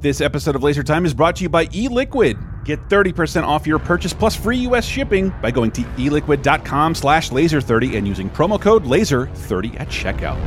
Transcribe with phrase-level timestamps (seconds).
[0.00, 2.64] This episode of Laser Time is brought to you by eLiquid.
[2.64, 7.98] Get 30% off your purchase plus free US shipping by going to eliquid.com slash laser30
[7.98, 10.38] and using promo code laser30 at checkout.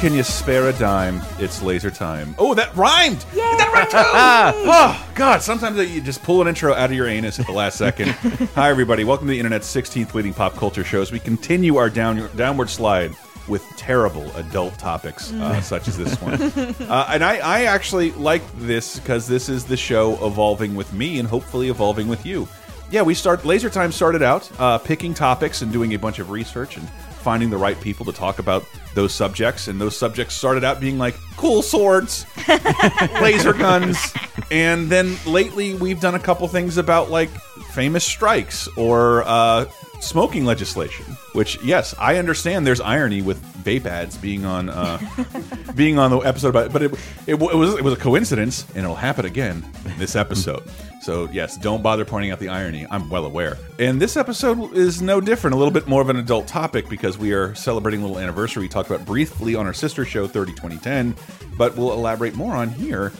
[0.00, 1.22] Can you spare a dime?
[1.38, 2.34] It's laser time.
[2.38, 3.20] Oh, that rhymed!
[3.34, 3.96] That rhymed too!
[4.70, 7.78] oh, God, sometimes you just pull an intro out of your anus at the last
[7.78, 8.08] second.
[8.54, 9.04] Hi, everybody.
[9.04, 12.68] Welcome to the internet's 16th leading pop culture show as we continue our down, downward
[12.68, 13.14] slide
[13.48, 16.34] with terrible adult topics uh, such as this one.
[16.90, 21.18] Uh, and I, I actually like this because this is the show evolving with me
[21.18, 22.46] and hopefully evolving with you.
[22.90, 23.44] Yeah, we start.
[23.44, 26.86] Laser Time started out uh, picking topics and doing a bunch of research and
[27.24, 28.64] finding the right people to talk about
[28.94, 29.66] those subjects.
[29.66, 32.26] And those subjects started out being like cool swords,
[33.20, 34.14] laser guns,
[34.50, 37.30] and then lately we've done a couple things about like
[37.72, 39.64] famous strikes or uh,
[40.04, 41.04] smoking legislation.
[41.32, 42.66] Which, yes, I understand.
[42.66, 44.98] There's irony with vape ads being on uh,
[45.74, 46.92] being on the episode about, but it,
[47.26, 50.62] it, it was it was a coincidence, and it'll happen again in this episode.
[51.04, 52.86] So yes, don't bother pointing out the irony.
[52.90, 53.58] I'm well aware.
[53.78, 57.18] And this episode is no different, a little bit more of an adult topic because
[57.18, 58.62] we are celebrating a little anniversary.
[58.62, 61.14] We talked about briefly on our sister show 30 2010,
[61.58, 63.12] but we'll elaborate more on here.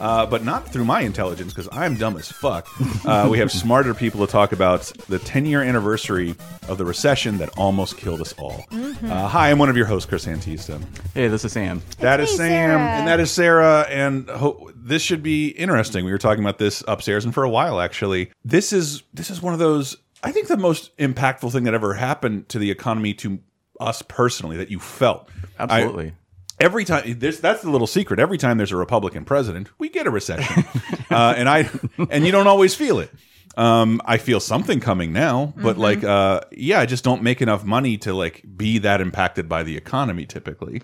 [0.00, 2.66] Uh, but not through my intelligence because I'm dumb as fuck.
[3.04, 6.34] Uh, we have smarter people to talk about the 10 year anniversary
[6.68, 8.64] of the recession that almost killed us all.
[8.72, 10.82] Uh, hi, I'm one of your hosts, Chris Antista.
[11.14, 11.82] Hey, this is Sam.
[11.98, 12.80] That is me, Sam, Sarah.
[12.80, 16.04] and that is Sarah, and ho this should be interesting.
[16.06, 19.42] We were talking about this upstairs, and for a while, actually, this is this is
[19.42, 19.96] one of those.
[20.22, 23.38] I think the most impactful thing that ever happened to the economy to
[23.78, 25.28] us personally that you felt.
[25.58, 26.12] I- Absolutely.
[26.60, 28.20] Every time this that's the little secret.
[28.20, 30.64] Every time there's a Republican president, we get a recession,
[31.10, 31.68] uh, and I
[32.10, 33.10] and you don't always feel it.
[33.56, 37.64] Um, I feel something coming now, but like, uh, yeah, I just don't make enough
[37.64, 40.82] money to like be that impacted by the economy typically.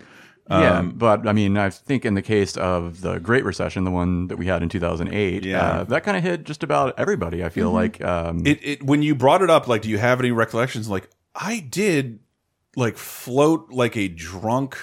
[0.49, 3.91] yeah, Um, but I mean, I think in the case of the Great Recession, the
[3.91, 5.61] one that we had in 2008, Yeah.
[5.61, 7.43] uh, that kind of hit just about everybody.
[7.43, 10.19] I feel like, um, it, it when you brought it up like do you have
[10.19, 12.19] any recollections like i did
[12.75, 14.77] like float like a drunk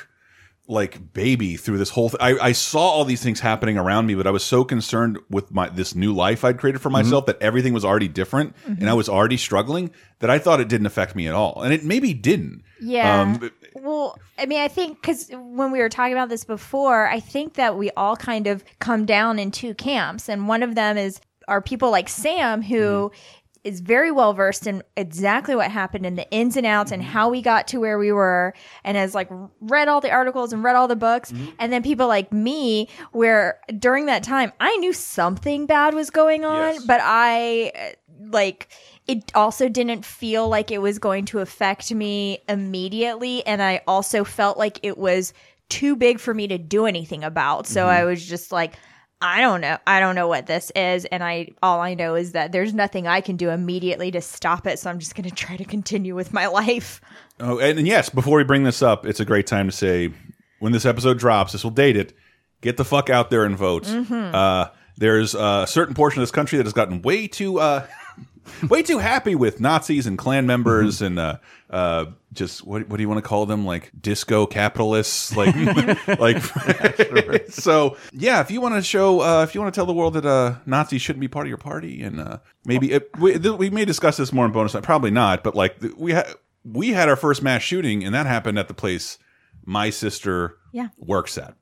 [0.67, 4.15] like baby through this whole thing I, I saw all these things happening around me
[4.15, 7.39] but i was so concerned with my this new life i'd created for myself mm-hmm.
[7.39, 8.81] that everything was already different mm-hmm.
[8.81, 11.75] and i was already struggling that i thought it didn't affect me at all and
[11.75, 13.21] it maybe didn't Yeah.
[13.21, 17.21] um, well, I mean, I think because when we were talking about this before, I
[17.21, 20.29] think that we all kind of come down in two camps.
[20.29, 23.17] And one of them is are people like Sam who mm-hmm.
[23.65, 27.11] Is very well versed in exactly what happened in the ins and outs and mm-hmm.
[27.11, 28.55] how we got to where we were.
[28.85, 29.29] And has like
[29.61, 31.33] read all the articles and read all the books.
[31.33, 31.51] Mm-hmm.
[31.59, 36.45] And then people like me, where during that time I knew something bad was going
[36.45, 36.85] on, Yes.
[36.85, 38.69] but I like
[39.07, 43.45] it also didn't feel like it was going to affect me immediately.
[43.47, 45.33] And i also felt like it was
[45.69, 47.67] too big for me to do anything about.
[47.67, 47.91] So mm-hmm.
[47.91, 48.75] i was just like
[49.21, 52.33] i don't know i don't know what this is and i all i know is
[52.33, 55.35] that there's nothing i can do immediately to stop it so i'm just going to
[55.35, 57.01] try to continue with my life
[57.41, 60.13] Oh, and, and yes, before we bring this up, it's a great time to say
[60.61, 62.13] when this episode drops, this will date it.
[62.61, 63.89] Get the fuck out there and vote.
[63.89, 67.87] Uh, there's a certain portion of this country that has gotten way too, uh,
[68.69, 71.39] way too happy with Nazis and Klan members and uh,
[71.71, 73.65] uh, just what what do you want to call them?
[73.67, 75.55] Like disco capitalists, like
[76.19, 76.43] like.
[77.51, 80.15] so yeah, if you want to show, uh, if you want to tell the world
[80.15, 83.57] that uh, Nazis shouldn't be part of your party, and uh, maybe it, we, th-
[83.59, 84.75] we may discuss this more in bonus.
[84.83, 86.27] Probably not, but like we had
[86.65, 89.19] we had our first mass shooting, and that happened at the place
[89.65, 90.89] my sister Yeah.
[90.99, 91.55] works at.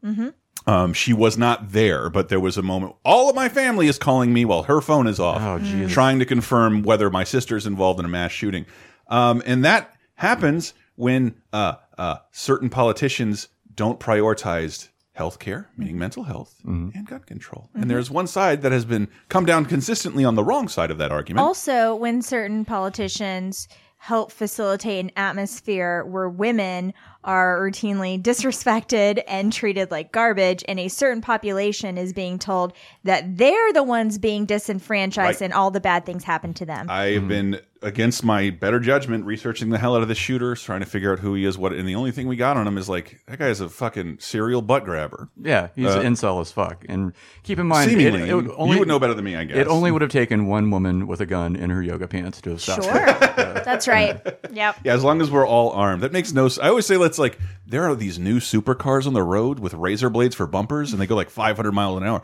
[0.66, 2.94] Um, she was not there, but there was a moment.
[3.04, 6.24] All of my family is calling me while her phone is off, Oh, trying to
[6.24, 8.66] confirm whether my sister's involved in a mass shooting.
[9.08, 14.88] Um, and that happens when uh, uh, certain politicians don't prioritize
[15.18, 17.68] healthcare, meaning mental health, and gun control.
[17.74, 20.98] And there's one side that has been come down consistently on the wrong side of
[20.98, 21.44] that argument.
[21.44, 23.68] also when certain politicians
[23.98, 26.92] help facilitate an atmosphere where women
[27.24, 32.72] are routinely disrespected and treated like garbage and a certain population is being told
[33.04, 35.44] that they're the ones being disenfranchised Right.
[35.44, 37.28] and all the bad things happen to them I've mm-hmm.
[37.28, 41.12] been against my better judgment, researching the hell out of the shooter, trying to figure
[41.12, 43.20] out who he is, what, and the only thing we got on him is like
[43.26, 45.28] that guy is a fucking serial butt grabber.
[45.40, 46.84] Yeah, he's Uh, incel as fuck.
[46.88, 47.12] And
[47.42, 49.56] keep in mind, Seemingly, it, would only, you would know better than me, I guess.
[49.56, 52.50] It only would have taken one woman with a gun in her yoga pants to
[52.50, 52.84] have stopped.
[52.84, 52.92] Sure.
[53.64, 54.20] That's right.
[54.52, 54.76] Yep.
[54.84, 56.02] Yeah, as long as we're all armed.
[56.02, 56.48] That makes no.
[56.62, 60.10] I always say let's like there are these new supercars on the road with razor
[60.10, 62.22] blades for bumpers, and they go like 500 miles an hour.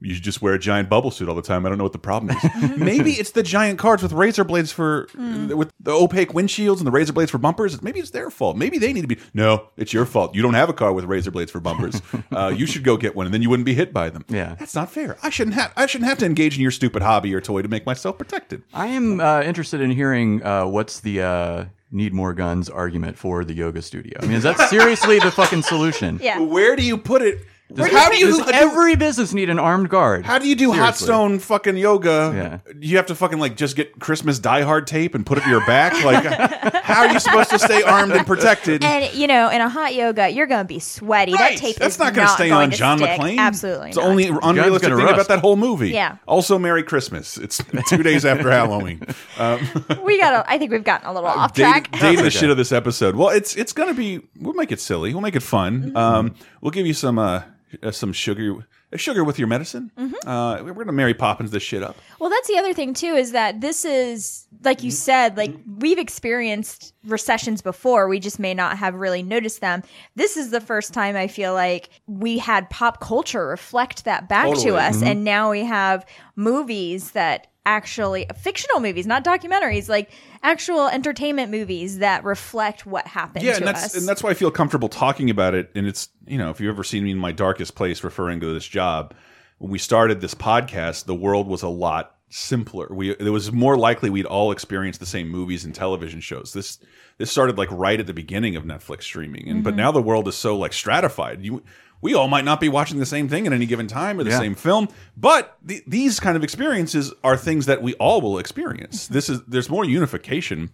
[0.00, 1.64] You should just wear a giant bubble suit all the time.
[1.64, 2.76] I don't know what the problem is.
[2.76, 6.90] Maybe it's the giant cars with razor blades for with the opaque windshields and the
[6.90, 7.80] razor blades for bumpers.
[7.80, 8.58] Maybe it's their fault.
[8.58, 9.18] Maybe they need to be.
[9.32, 10.34] No, it's your fault.
[10.34, 12.02] You don't have a car with razor blades for bumpers.
[12.32, 14.24] uh, you should go get one, and then you wouldn't be hit by them.
[14.28, 14.54] Yeah.
[14.58, 15.16] that's not fair.
[15.22, 15.72] I shouldn't have.
[15.76, 18.64] I shouldn't have to engage in your stupid hobby or toy to make myself protected.
[18.74, 23.44] I am uh, interested in hearing uh, what's the uh, need more guns argument for
[23.44, 24.18] the yoga studio.
[24.22, 26.18] I mean, is that seriously the fucking solution?
[26.22, 26.40] Yeah.
[26.40, 27.38] Where do you put it?
[27.76, 30.24] Does, how do you does every business need an armed guard?
[30.24, 32.60] How do you do hot stone fucking yoga?
[32.66, 32.72] Yeah.
[32.80, 35.50] You have to fucking like just get Christmas Die Hard tape and put it to
[35.50, 35.92] your back.
[36.04, 36.24] Like,
[36.82, 38.82] how are you supposed to stay armed and protected?
[38.82, 41.32] And you know, in a hot yoga, you're going to be sweaty.
[41.32, 41.50] Right.
[41.50, 43.10] That tape That's is not going to stay going on to John stick.
[43.10, 43.38] McClane.
[43.38, 43.88] Absolutely.
[43.88, 44.06] It's not.
[44.06, 45.90] only unrealistic gonna thing about that whole movie.
[45.90, 46.16] Yeah.
[46.26, 47.36] Also, Merry Christmas.
[47.38, 49.02] It's two days after Halloween.
[49.38, 49.60] Um,
[50.04, 50.30] we got.
[50.30, 52.00] to I think we've gotten a little off dating, track.
[52.00, 53.16] date the shit of this episode.
[53.16, 54.22] Well, it's it's gonna be.
[54.40, 55.12] We'll make it silly.
[55.12, 55.82] We'll make it fun.
[55.82, 55.96] Mm-hmm.
[55.96, 57.42] Um, we'll give you some uh,
[57.82, 58.66] uh, some sugar.
[58.92, 59.90] uh, Sugar with your medicine.
[59.98, 60.28] Mm-hmm.
[60.28, 61.96] Uh, we're gonna Mary Poppins this shit up.
[62.18, 65.98] Well, that's the other thing too is that this is like you said, like we've
[65.98, 68.08] experienced recessions before.
[68.08, 69.82] We just may not have really noticed them.
[70.14, 74.46] This is the first time I feel like we had pop culture reflect that back
[74.46, 74.64] Totally.
[74.66, 76.06] to us, and now we have
[76.36, 80.10] movies that actually fictional movies, not documentaries, like
[80.42, 83.94] actual entertainment movies that reflect what happened yeah, and that's us.
[83.96, 85.70] and that's why I feel comfortable talking about it.
[85.74, 88.54] And it's you know, if you've ever seen me in my darkest place, referring to
[88.54, 89.12] this job,
[89.58, 92.88] when we started this podcast, the world was a lot simpler.
[92.90, 96.52] We it was more likely we'd all experience the same movies and television shows.
[96.52, 96.78] This
[97.18, 99.78] this started like right at the beginning of Netflix streaming, and but Mm-hmm.
[99.78, 101.42] now the world is so like stratified.
[101.42, 101.62] You
[102.00, 104.30] we all might not be watching the same thing at any given time or the
[104.30, 104.38] Yeah.
[104.38, 109.04] same film, but the, these kind of experiences are things that we all will experience.
[109.04, 109.14] Mm-hmm.
[109.14, 110.70] This is there's more unification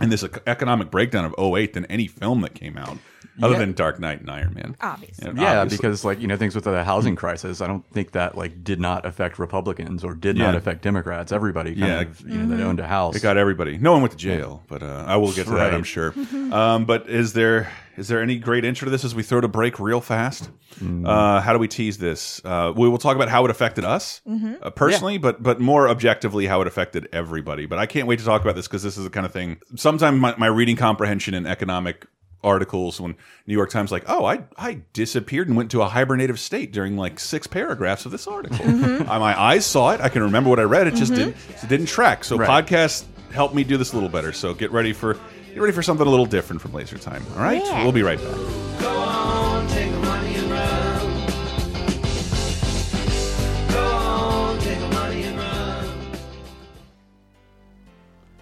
[0.00, 2.98] in this economic breakdown of 08 than any film that came out
[3.42, 3.58] other Yeah.
[3.60, 4.76] than Dark Knight and Iron Man.
[4.80, 5.32] Obviously.
[5.36, 5.76] Yeah, obviously.
[5.78, 8.80] because like you know things with the housing crisis, I don't think that like did
[8.80, 11.32] not affect Republicans or did not affect Democrats.
[11.32, 12.00] Everybody kind Yeah.
[12.02, 13.16] of you know that owned a house.
[13.16, 13.78] it got everybody.
[13.78, 15.74] No one went to jail, but uh, I will get to that, Right.
[15.74, 16.14] I'm sure.
[16.52, 19.46] um, but is there is there any great intro to this as we throw to
[19.48, 20.50] break real fast?
[20.82, 21.06] Mm.
[21.06, 22.40] Uh, how do we tease this?
[22.44, 24.20] Uh, we will talk about how it affected us
[24.62, 27.66] uh, personally, but but more objectively how it affected everybody.
[27.66, 29.58] But I can't wait to talk about this because this is the kind of thing.
[29.76, 32.06] Sometimes my, my reading comprehension and economic
[32.44, 36.38] articles when New York Times like, oh, I I disappeared and went to a hibernative
[36.38, 38.64] state during like six paragraphs of this article.
[39.04, 40.00] Uh, my eyes saw it.
[40.00, 40.86] I can remember what I read.
[40.86, 42.22] It just didn't it didn't track.
[42.24, 42.48] So Right.
[42.66, 44.32] podcasts help me do this a little better.
[44.32, 45.14] So get ready for
[45.52, 47.22] get ready for something a little different from Laser Time.
[47.36, 47.82] All right, Yeah.
[47.82, 48.36] we'll be right back.
[48.80, 51.00] Go on, take the money and run.
[53.70, 55.88] Go on, take the money and run.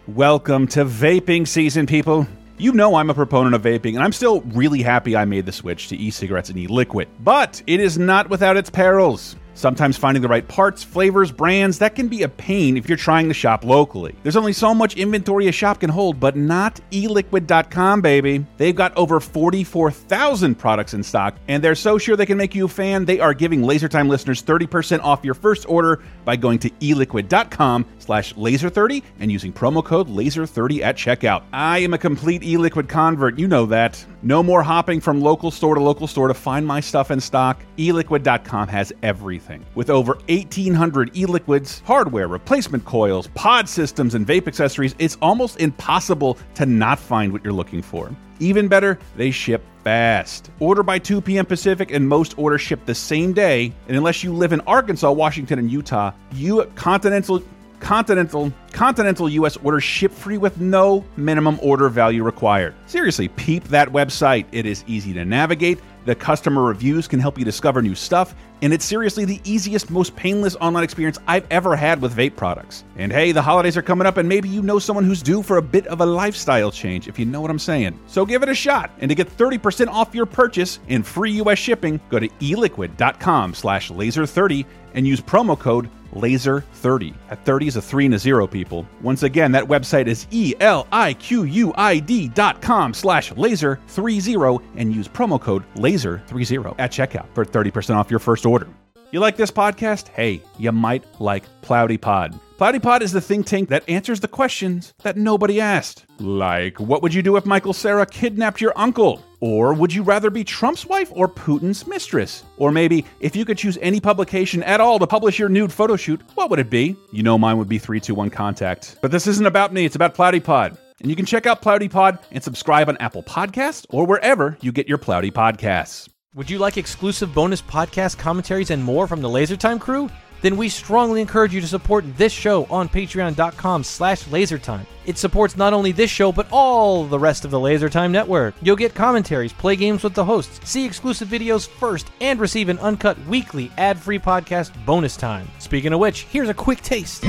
[0.09, 2.27] Welcome to vaping season, people.
[2.63, 5.51] You know I'm a proponent of vaping, and I'm still really happy I made the
[5.51, 7.09] switch to e-cigarettes and e-liquid.
[7.19, 9.35] But it is not without its perils.
[9.55, 13.29] Sometimes finding the right parts, flavors, brands, that can be a pain if you're trying
[13.29, 14.15] to shop locally.
[14.23, 18.47] There's only so much inventory a shop can hold, but not eliquid.com, baby.
[18.57, 22.65] They've got over 44,000 products in stock, and they're so sure they can make you
[22.65, 26.71] a fan, they are giving LaserTime listeners 30% off your first order by going to
[26.71, 31.43] eliquid.com slash laser30 and using promo code laser30 at checkout.
[31.53, 34.05] I am a complete eLiquid convert, you know that.
[34.23, 37.61] No more hopping from local store to local store to find my stuff in stock.
[37.77, 39.42] eLiquid.com has everything.
[39.75, 46.39] With over 1,800 e-liquids, hardware, replacement coils, pod systems, and vape accessories, it's almost impossible
[46.55, 48.11] to not find what you're looking for.
[48.41, 50.51] Even better, they ship fast.
[50.59, 51.47] Order by 2 p.m.
[51.47, 53.73] Pacific, and most orders ship the same day.
[53.89, 57.43] And unless you live in Arkansas, Washington, and Utah, you continental
[57.83, 62.75] continental continental US orders ship free with no minimum order value required.
[62.87, 64.47] Seriously, peep that website.
[64.53, 65.81] It is easy to navigate.
[66.05, 70.17] The customer reviews can help you discover new stuff, and it's seriously the easiest, most
[70.17, 72.85] painless online experience I've ever had with vape products.
[72.97, 75.59] And hey, the holidays are coming up, and maybe you know someone who's due for
[75.59, 77.99] a bit of a lifestyle change, if you know what I'm saying.
[78.07, 81.59] So give it a shot, and to get 30% off your purchase and free US
[81.59, 87.15] shipping, go to eliquid.com slash laser30 and use promo code laser30.
[87.31, 88.87] At 30 is a 3 and a 0, people.
[89.01, 95.63] Once again, that website is E E-L-I-Q-U-I-D dot com slash laser30 and use promo code
[95.75, 98.69] laser30 at checkout for 30% off your first order.
[99.13, 100.09] You like this podcast?
[100.09, 102.41] Hey, you might like Plowdy Pod.
[102.57, 106.07] Plowdy Pod is the think tank that answers the questions that nobody asked.
[106.19, 109.23] Like, what would you do if Michael Cera kidnapped your uncle?
[109.41, 112.43] Or would you rather be Trump's wife or Putin's mistress?
[112.57, 115.95] Or maybe, if you could choose any publication at all to publish your nude photo
[115.95, 116.97] shoot, what would it be?
[117.13, 118.97] You know mine would be 321 Contact.
[119.03, 120.79] But this isn't about me, it's about Plowdy Pod.
[121.03, 124.73] And you can check out Plowdy Pod and subscribe on Apple Podcasts or wherever you
[124.73, 126.09] get your Plowdy podcasts.
[126.35, 130.09] Would you like exclusive bonus podcast commentaries and more from the LaserTime crew?
[130.41, 134.87] Then we strongly encourage you to support this show on patreon.com slash lasertime.
[135.05, 138.55] It supports not only this show, but all the rest of the LaserTime network.
[138.63, 142.79] You'll get commentaries, play games with the hosts, see exclusive videos first, and receive an
[142.79, 145.47] uncut weekly ad-free podcast bonus time.
[145.59, 147.25] Speaking of which, here's a quick taste.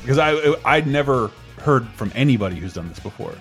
[0.00, 3.34] Because I, I'd never heard from anybody who's done this before.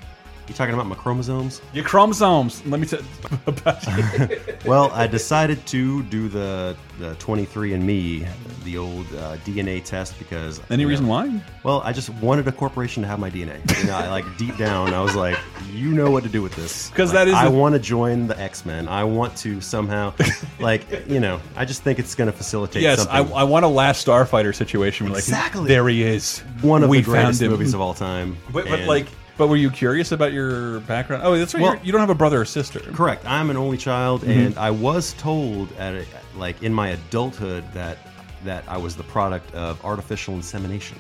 [0.48, 1.62] You talking about my chromosomes?
[1.74, 2.66] Your chromosomes.
[2.66, 3.02] Let me tell
[3.48, 4.40] about you.
[4.66, 8.28] Well, I decided to do the the 23andMe,
[8.64, 10.60] the old uh, DNA test because.
[10.70, 11.42] Any you know, reason why?
[11.64, 13.58] Well, I just wanted a corporation to have my DNA.
[13.80, 15.38] You know, I, like deep down, I was like,
[15.72, 16.90] you know what to do with this.
[16.90, 18.88] 'Cause Like, that is I want to join the X Men.
[18.90, 20.14] I want to somehow,
[20.60, 22.82] like, you know, I just think it's going to facilitate.
[22.82, 23.20] Yes, I.
[23.20, 25.06] I want a last Starfighter situation.
[25.06, 25.68] Where like, Exactly.
[25.68, 26.40] There he is.
[26.62, 28.38] one of we the greatest movies of all time.
[28.52, 29.08] But, but like,
[29.38, 31.24] but were you curious about your background?
[31.26, 31.62] Oh, that's right.
[31.64, 32.80] Well- you're, don't have a brother or sister.
[32.80, 33.26] Correct.
[33.26, 34.32] I'm an only child, Mm-hmm.
[34.32, 37.98] and I was told at a, like in my adulthood that
[38.44, 40.98] that I was the product of artificial insemination.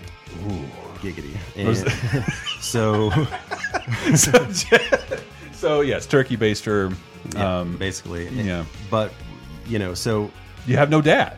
[0.50, 0.65] Ooh,
[1.00, 1.38] giggity.
[1.56, 1.77] And
[2.62, 3.12] so,
[5.53, 6.94] So yes, turkey baster.
[7.34, 8.65] yeah, Um, basically, yeah.
[8.91, 9.12] But
[9.67, 10.32] you know, so
[10.65, 11.38] you have no dad.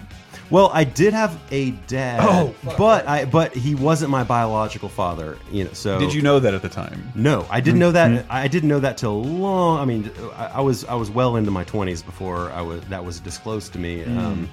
[0.50, 2.20] Well, I did have a dad.
[2.22, 5.38] Oh, but I but he wasn't my biological father.
[5.52, 7.12] You know, so Did you know that at the time?
[7.16, 8.16] No, I didn't know Mm-hmm.
[8.16, 8.26] that.
[8.30, 9.80] I didn't know that till long.
[9.80, 13.04] I mean, I, I was I was well into my twenties before I was that
[13.04, 14.04] was disclosed to me.
[14.04, 14.18] Mm.
[14.18, 14.50] Um,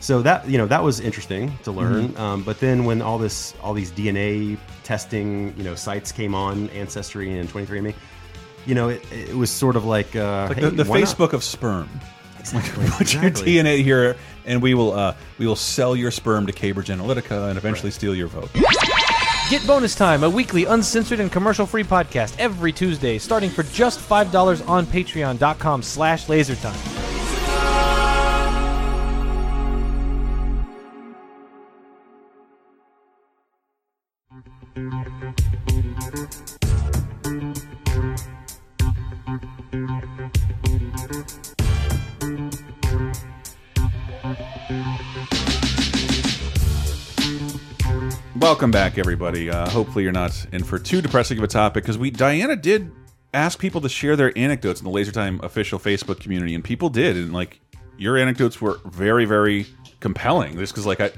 [0.00, 2.10] so that you know that was interesting to learn.
[2.10, 2.20] Mm-hmm.
[2.20, 6.68] Um, but then when all this all these DNA testing you know sites came on,
[6.70, 7.94] Ancestry and 23andMe,
[8.64, 11.08] you know it, it was sort of like, uh, Like hey, the, the why not?
[11.08, 11.88] Facebook of sperm.
[12.52, 12.86] Exactly.
[12.90, 13.22] Put your.
[13.24, 17.58] DNA here, and we will uh, we will sell your sperm to Cambridge Analytica and
[17.58, 18.50] eventually steal your vote.
[19.50, 24.68] Get Bonus Time, a weekly uncensored and commercial-free podcast every Tuesday, starting for just $5
[24.68, 27.08] on patreon.com slash lasertime.
[48.48, 49.50] Welcome back, everybody.
[49.50, 52.90] Uh, hopefully, you're not in for too depressing of a topic because we Diana did
[53.34, 56.88] ask people to share their anecdotes in the Laser Time official Facebook community, and people
[56.88, 57.60] did, and like
[57.98, 59.66] your anecdotes were very, very
[60.00, 60.56] compelling.
[60.56, 61.12] Just because, like, I.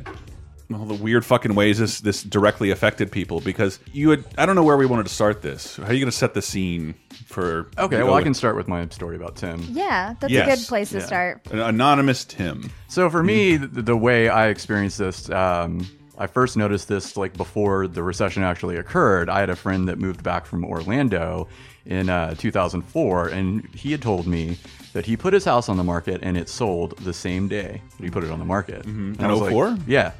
[0.74, 4.56] All the weird fucking ways this this directly affected people because you had I don't
[4.56, 5.76] know where we wanted to start this.
[5.76, 6.94] How are you going to set the scene
[7.26, 7.70] for?
[7.78, 9.64] Okay, well, I can start with my story about Tim.
[9.70, 11.46] Yeah, that's a good place to start.
[11.52, 12.72] An anonymous Tim.
[12.88, 15.88] So for me, the, the way I experienced this, um,
[16.20, 19.28] I first noticed this like before the recession actually occurred.
[19.30, 21.48] I had a friend that moved back from Orlando
[21.86, 24.58] in uh, 2004, and he had told me
[24.92, 28.04] that he put his house on the market and it sold the same day that
[28.04, 28.84] he put it on the market.
[28.84, 29.78] And In was like, 04?
[29.86, 30.12] yeah.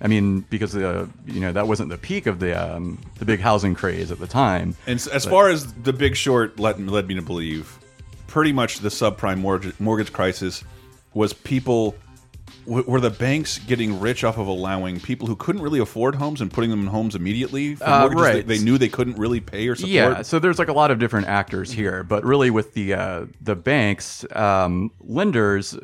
[0.00, 3.40] I mean, because uh, you know that wasn't the peak of the um, the big
[3.40, 4.76] housing craze at the time.
[4.86, 7.78] And as far as the Big Short led, led me to believe,
[8.26, 10.62] pretty much the subprime mortgage, mortgage crisis
[11.14, 11.94] was people
[12.66, 16.52] were the banks getting rich off of allowing people who couldn't really afford homes and
[16.52, 18.34] putting them in homes immediately for Uh, mortgages right.
[18.36, 19.90] that they knew they couldn't really pay or support.
[19.92, 23.26] Yeah, so there's like a lot of different actors here, but really with the uh,
[23.40, 25.78] the banks, um, lenders,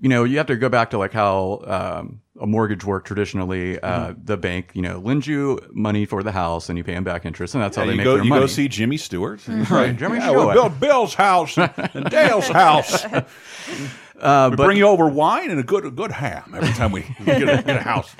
[0.00, 3.78] you know, you have to go back to like how um, a mortgage worked traditionally.
[3.80, 4.24] Uh, Mm-hmm.
[4.24, 7.24] The bank, you know, lends you money for the house, and you pay them back
[7.24, 8.42] interest, and that's how they you make go their you money.
[8.42, 9.40] go see Jimmy Stewart.
[9.70, 10.54] Right, Jimmy yeah, Stewart.
[10.54, 13.04] built Bill's house and Dale's house.
[14.20, 16.90] Uh, We but bring you over wine and a good a good ham every time
[16.92, 18.14] we get a, get a house.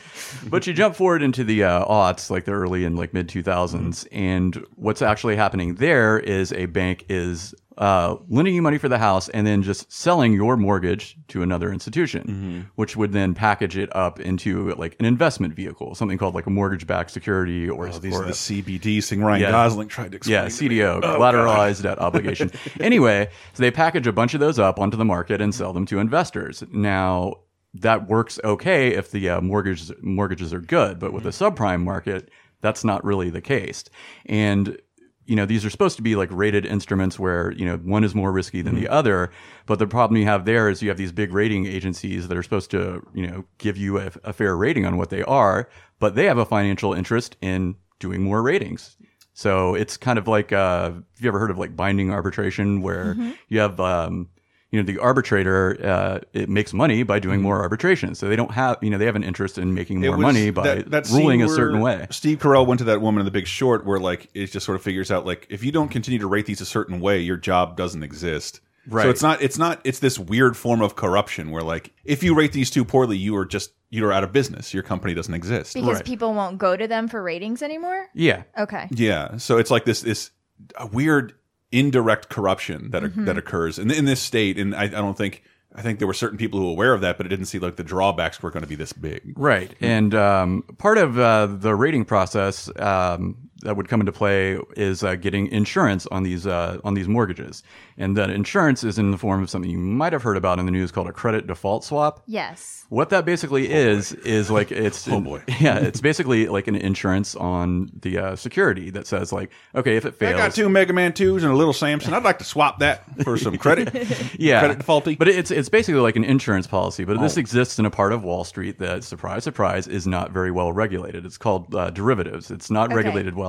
[0.49, 4.07] but you jump forward into the uh, aughts, like the early and like mid 2000s,
[4.13, 8.97] and what's actually happening there is a bank is uh, lending you money for the
[8.99, 13.95] house and then just selling your mortgage to another institution, which would then package it
[13.95, 18.15] up into like an investment vehicle, something called like a mortgage-backed security or, Oh, these
[18.15, 19.51] or are the CBDs thing Ryan Yeah.
[19.51, 20.35] Gosling tried to explain.
[20.35, 20.51] yeah, me.
[20.51, 22.51] CDO, Oh, collateralized debt obligation.
[22.81, 25.85] anyway, so they package a bunch of those up onto the market and sell them
[25.87, 26.65] to investors.
[26.73, 27.35] Now,
[27.75, 32.31] that works okay if the uh, mortgages mortgages are good, but with the subprime market,
[32.63, 33.85] that's not really the case.
[34.25, 34.79] And
[35.27, 38.15] you know, these are supposed to be like rated instruments where, you know, one is
[38.15, 39.31] more risky than the other.
[39.67, 42.43] But the problem you have there is you have these big rating agencies that are
[42.43, 45.69] supposed to, you know, give you a, a fair rating on what they are,
[45.99, 48.97] but they have a financial interest in doing more ratings.
[49.35, 53.17] So it's kind of like, uh, have you ever heard of like binding arbitration where
[53.49, 54.29] you have, um,
[54.73, 58.15] you know, the arbitrator, uh, it makes money by doing more arbitration.
[58.15, 60.51] So they don't have, you know, they have an interest in making more was money
[60.51, 62.07] by that- that ruling a certain way.
[62.11, 64.77] Steve Carell went to that woman in The Big Short, where like it just sort
[64.77, 67.37] of figures out like if you don't continue to rate these a certain way, your
[67.37, 68.61] job doesn't exist.
[68.89, 72.23] Right so it's not it's not it's this weird form of corruption where like if
[72.23, 74.73] you rate these too poorly, you are just you're out of business.
[74.75, 75.75] Your company doesn't exist.
[75.75, 76.05] because Right.
[76.05, 78.09] people won't go to them for ratings anymore.
[78.15, 78.43] Yeah.
[78.59, 78.87] Okay.
[78.91, 80.31] Yeah, so it's like this this
[80.77, 81.35] a weird
[81.73, 83.25] indirect corruption that Mm-hmm.
[83.25, 85.43] that occurs in in this state, and I, I don't think
[85.75, 87.61] I think there were certain people who were aware of that, but it didn't seem
[87.61, 89.35] like the drawbacks were going to be this big.
[89.37, 89.75] Right.
[89.81, 95.03] And um, part of uh, the rating process um, that would come into play is
[95.03, 97.63] uh, getting insurance on these uh, on these mortgages.
[97.99, 100.67] And that insurance is in the form of something you might have heard about in
[100.67, 102.23] the news called a credit default swap.
[102.27, 102.85] Yes.
[102.91, 105.43] What that basically is is like it's Oh, boy.
[105.61, 110.05] yeah it's basically like an insurance on the uh, security that says like okay if
[110.05, 112.13] it fails, I got two Mega Man twos and a little Samson.
[112.15, 113.93] I'd like to swap that for some credit.
[114.39, 115.17] yeah credit defaulty.
[115.19, 117.23] but it's it's basically like an insurance policy but Oh.
[117.23, 120.73] this exists in a part of wall street that surprise surprise is not very well
[120.73, 122.97] regulated it's called uh, derivatives it's not Okay.
[122.97, 123.46] regulated well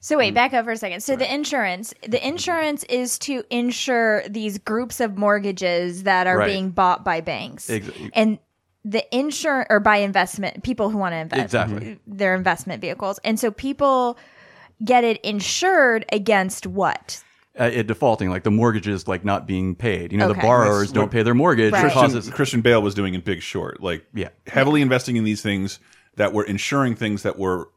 [0.00, 0.34] So wait, mm.
[0.34, 1.00] back up for a second.
[1.00, 2.28] So the insurance, the mm-hmm.
[2.28, 6.48] insurance is to insure these groups of mortgages that are Right.
[6.52, 8.38] being bought by banks, Ex- and
[8.84, 11.80] the insurance or by investment people who want to invest Exactly.
[11.80, 12.16] Mm-hmm.
[12.16, 14.18] their investment vehicles, and so people
[14.84, 17.22] get it insured against what?
[17.58, 20.40] uh, it defaulting like the mortgages like not being paid you know Okay.
[20.40, 21.78] the borrowers That's don't pay their mortgage Right.
[21.78, 24.30] it Christian, causes Christian Bale was doing in Big Short, like Yeah.
[24.48, 25.78] heavily investing in these things
[26.16, 27.68] that were insuring things that were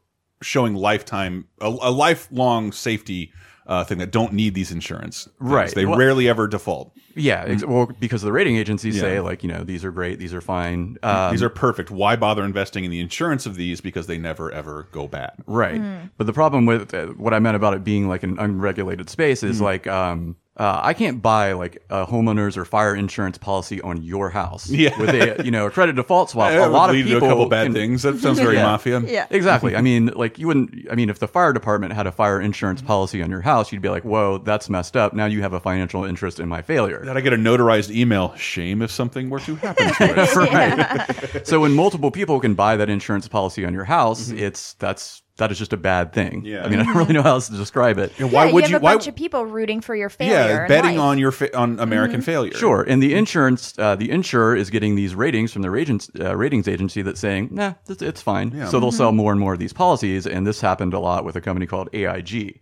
[0.42, 3.32] showing lifetime a, a lifelong safety
[3.66, 5.24] uh, thing that don't need these insurance.
[5.24, 5.36] things.
[5.40, 5.74] Right.
[5.74, 6.92] They Well- rarely ever default.
[7.14, 9.02] yeah ex- well because the rating agencies Yeah.
[9.02, 11.90] say like you know these are great these are fine um, these are perfect.
[11.90, 15.32] Why bother investing in the insurance of these because they never ever go bad.
[15.46, 15.82] Right.
[16.16, 19.42] But the problem with uh, what I meant about it being like an unregulated space
[19.42, 19.48] Mm.
[19.50, 24.02] is like, um, uh, I can't buy like a homeowners or fire insurance policy on
[24.02, 24.68] your house.
[24.78, 24.98] Yeah.
[25.00, 26.52] With a you know a credit default swap.
[26.52, 28.02] A lot would of lead people to a couple bad can- things.
[28.02, 28.64] That sounds very Yeah.
[28.64, 29.00] mafia.
[29.00, 29.26] Yeah.
[29.30, 29.74] Exactly.
[29.76, 30.86] I mean, like you wouldn't.
[30.90, 33.82] I mean, if the fire department had a fire insurance policy on your house, you'd
[33.82, 37.02] be like, "Whoa, that's messed up." Now you have a financial interest in my failure.
[37.04, 38.34] That I get a notarized email.
[38.36, 40.36] Shame if something were to happen to it.
[40.36, 41.46] right.
[41.46, 45.50] so when multiple people can buy that insurance policy on your house, it's that's that
[45.50, 46.42] is just a bad thing.
[46.42, 46.46] Mm-hmm.
[46.46, 46.64] Yeah.
[46.64, 48.12] I mean, I don't really know how else to describe it.
[48.18, 48.74] And why yeah, would you you?
[48.74, 48.94] have a why?
[48.94, 50.34] bunch of people rooting for your failure.
[50.34, 51.04] yeah, in betting life.
[51.04, 52.54] on your fa on American failure.
[52.54, 56.36] Sure, and the insurance, uh, the insurer is getting these ratings from their agents, uh,
[56.36, 58.66] ratings agency that's saying, nah, it's, it's fine.
[58.68, 61.36] So they'll sell more and more of these policies, and this happened a lot with
[61.36, 62.60] a company called AIG.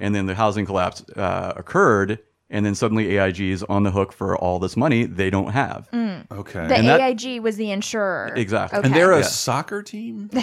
[0.00, 2.20] And then the housing collapse uh, occurred,
[2.54, 5.88] and then suddenly AIG is on the hook for all this money they don't have.
[5.92, 6.24] Mm.
[6.32, 6.66] Okay.
[6.68, 8.32] The And that- AIG was the insurer.
[8.36, 8.78] Exactly.
[8.78, 8.86] Okay.
[8.86, 9.22] And they're a Yeah.
[9.22, 10.30] soccer team.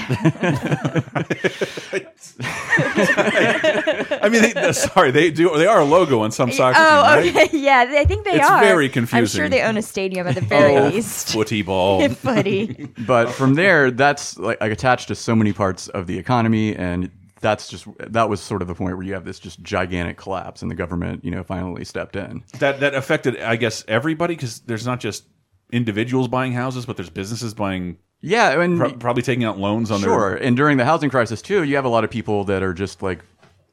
[3.11, 5.57] I mean, they, uh, sorry, they do.
[5.57, 7.47] They are a logo on some soccer Oh, team, right?
[7.47, 7.57] okay.
[7.61, 8.59] Yeah, I think they It's are.
[8.61, 9.19] very confusing.
[9.19, 11.29] I'm sure they own a stadium at the very Oh, least.
[11.33, 12.07] footy ball.
[12.09, 12.87] Footy.
[13.05, 17.09] But from there, that's like, like attached to so many parts of the economy, and
[17.41, 20.61] that's just that was sort of the point where you have this just gigantic collapse,
[20.61, 22.43] and the government, you know, finally stepped in.
[22.59, 25.25] that that affected, I guess, everybody because there's not just
[25.71, 29.99] individuals buying houses, but there's businesses buying, Yeah, and pro probably taking out loans on
[30.01, 30.43] Sure, their.
[30.43, 33.01] and during the housing crisis too, you have a lot of people that are just
[33.01, 33.19] like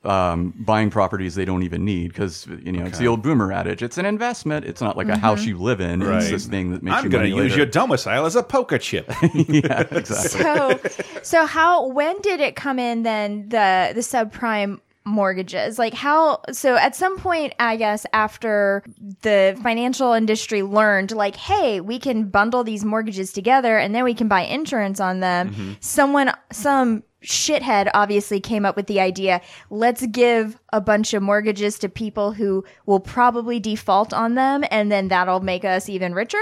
[0.09, 3.83] um, buying properties they don't even need because you know it's the old boomer adage:
[3.83, 4.65] it's an investment.
[4.65, 6.01] It's not like a house you live in.
[6.01, 6.23] Right.
[6.23, 8.79] It's this thing that makes I'm you going to use your domicile as a poker
[8.79, 9.07] chip.
[9.35, 10.11] yeah, exactly.
[10.11, 10.81] So,
[11.23, 11.87] so how?
[11.89, 13.03] When did it come in?
[13.03, 15.79] Then the the subprime mortgages.
[15.79, 18.83] Like how so at some point i guess after
[19.23, 24.15] the financial industry learned like hey we can bundle these mortgages together and then we
[24.15, 25.73] can buy insurance on them mm-hmm.
[25.81, 29.41] someone some shithead obviously came up with the idea
[29.71, 34.91] let's give a bunch of mortgages to people who will probably default on them and
[34.91, 36.39] then that'll make us even richer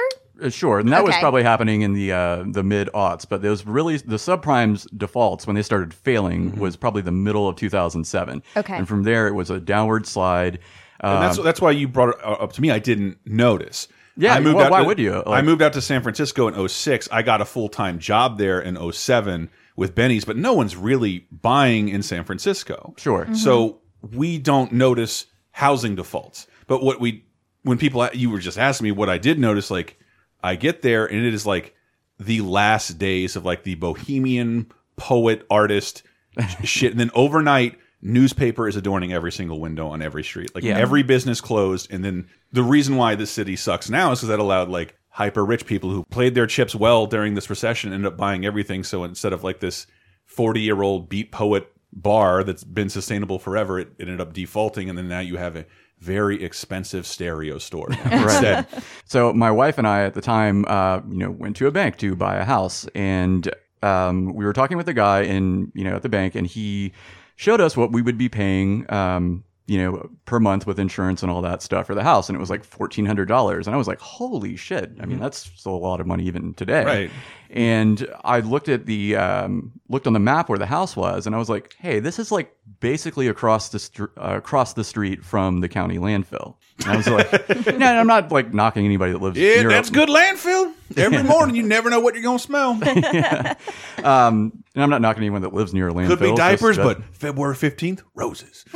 [0.51, 3.96] Sure, and that was probably happening in the uh, the mid aughts, but those really
[3.96, 8.42] the subprimes defaults when they started failing was probably the middle of 2007.
[8.57, 8.75] Okay.
[8.77, 10.59] and from there it was a downward slide.
[11.01, 12.70] And Um, that's that's why you brought it up to me.
[12.70, 13.88] I didn't notice.
[14.18, 15.22] Yeah, I moved well, out why to- would you?
[15.27, 17.09] I moved out to San Francisco in 06.
[17.12, 21.27] I got a full time job there in 07 with Benny's, but no one's really
[21.31, 22.94] buying in San Francisco.
[22.96, 23.27] Sure.
[23.35, 26.46] So we don't notice housing defaults.
[26.66, 27.25] But what we
[27.62, 29.99] when people you were just asking me what I did notice, like
[30.42, 31.75] I get there and it is like
[32.18, 36.03] the last days of like the bohemian poet artist
[36.64, 40.55] shit, and then overnight newspaper is adorning every single window on every street.
[40.55, 40.79] Like Yeah.
[40.79, 44.38] every business closed, and then the reason why this city sucks now is because that
[44.38, 48.16] allowed like hyper rich people who played their chips well during this recession end up
[48.16, 48.85] buying everything.
[48.85, 49.87] So instead of like this
[50.25, 54.88] forty year old beat poet bar that's been sustainable forever, it, it ended up defaulting,
[54.88, 55.64] and then now you have a
[55.99, 58.67] very expensive stereo store right.
[59.07, 61.97] So my wife and I at the time, uh, you know, went to a bank
[61.99, 63.49] to buy a house, and
[63.83, 66.93] um, we were talking with a guy in, you know, at the bank, and he
[67.37, 71.31] showed us what we would be paying, um, you know, per month with insurance and
[71.31, 73.76] all that stuff for the house, and it was like fourteen hundred dollars, and I
[73.79, 74.92] was like, holy shit!
[75.00, 77.11] I mean, that's still a lot of money even today, Right.
[77.48, 81.35] And I looked at the um, looked on the map where the house was, and
[81.35, 85.24] I was like, hey, this is like basically across the str- uh, across the street
[85.24, 86.55] from the county landfill.
[86.81, 89.38] And I was like, no, I'm not like knocking anybody that lives.
[89.38, 90.72] Yeah, near that's a- good landfill.
[90.96, 92.79] Every morning, you never know what you're gonna smell.
[94.05, 96.09] Um, and I'm not knocking anyone that lives near a landfill.
[96.09, 98.64] Could be diapers, just, but February fifteenth, roses,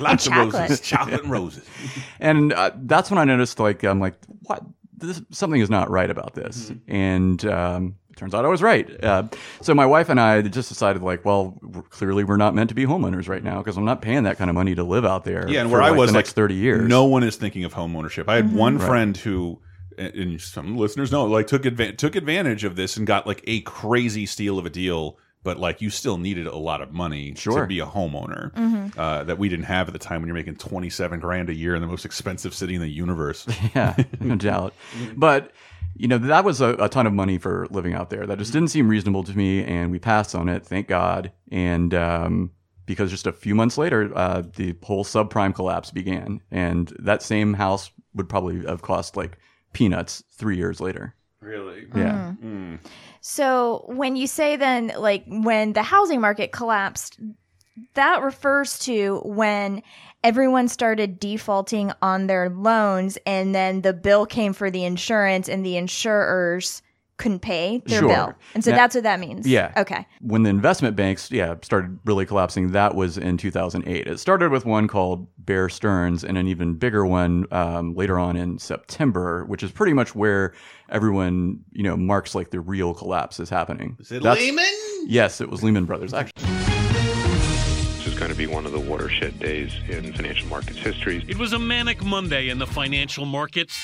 [0.00, 1.64] lots of roses, chocolate and roses.
[2.20, 4.62] and uh, that's when I noticed like I'm like, what?
[4.96, 6.92] This, something is not right about this, Mm-hmm.
[6.94, 8.88] and um, it turns out I was right.
[9.04, 9.24] Uh,
[9.60, 12.74] so my wife and I just decided like, well, we're- clearly we're not meant to
[12.74, 15.24] be homeowners right now because I'm not paying that kind of money to live out
[15.24, 15.48] there.
[15.48, 16.88] Yeah, and for, where I like, was the like, next 30 years.
[16.88, 18.28] no one is thinking of homeownership.
[18.28, 19.60] I had one friend who,
[19.98, 23.42] and- and some listeners know, like took adva took advantage of this and got like
[23.46, 25.18] a crazy steal of a deal.
[25.42, 29.36] But like, you still needed a lot of money to be a homeowner uh, that
[29.38, 30.22] we didn't have at the time.
[30.22, 32.88] When you're making twenty seven grand a year in the most expensive city in the
[32.88, 33.46] universe.
[33.74, 34.72] yeah, no doubt.
[35.14, 35.52] But
[35.96, 38.26] you know that was a, a ton of money for living out there.
[38.26, 40.64] That just didn't seem reasonable to me, and we passed on it.
[40.64, 41.30] Thank God.
[41.52, 42.50] And um,
[42.86, 47.52] because just a few months later, uh, the whole subprime collapse began, and that same
[47.52, 49.36] house would probably have cost like
[49.74, 51.14] peanuts three years later.
[51.40, 51.86] really?
[51.94, 52.32] Yeah.
[52.32, 52.74] Mm-hmm.
[52.74, 52.78] Mm.
[53.20, 57.18] So when you say then, like when the housing market collapsed,
[57.94, 59.82] that refers to when
[60.22, 65.64] everyone started defaulting on their loans and then the bill came for the insurance and
[65.64, 66.80] the insurers
[67.16, 68.08] couldn't pay their Sure.
[68.08, 68.34] bill.
[68.54, 69.46] And so Now- that's what that means.
[69.46, 69.70] Yeah.
[69.76, 70.04] Okay.
[70.20, 74.06] When the investment banks, yeah, started really collapsing, that was in 2008.
[74.08, 78.36] It started with one called Bear Stearns and an even bigger one um, later on
[78.36, 80.54] in September, which is pretty much where
[80.88, 83.96] everyone, you know, marks like the real collapse is happening.
[84.00, 84.64] Is it That's- Lehman?
[85.06, 86.42] Yes, it was Lehman Brothers, actually.
[86.44, 91.24] This is going to be one of the watershed days in financial markets history.
[91.28, 93.78] It was a manic Monday in the financial markets.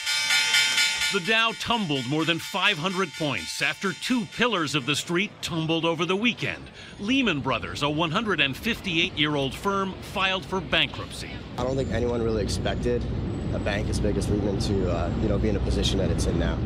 [1.12, 6.06] The Dow tumbled more than 500 points after two pillars of the street tumbled over
[6.06, 6.70] the weekend.
[7.00, 11.30] Lehman Brothers, a 158 year old firm, filed for bankruptcy.
[11.58, 13.02] I don't think anyone really expected
[13.52, 16.12] a bank as big as Lehman to, uh, you know, be in a position that
[16.12, 16.56] it's in now.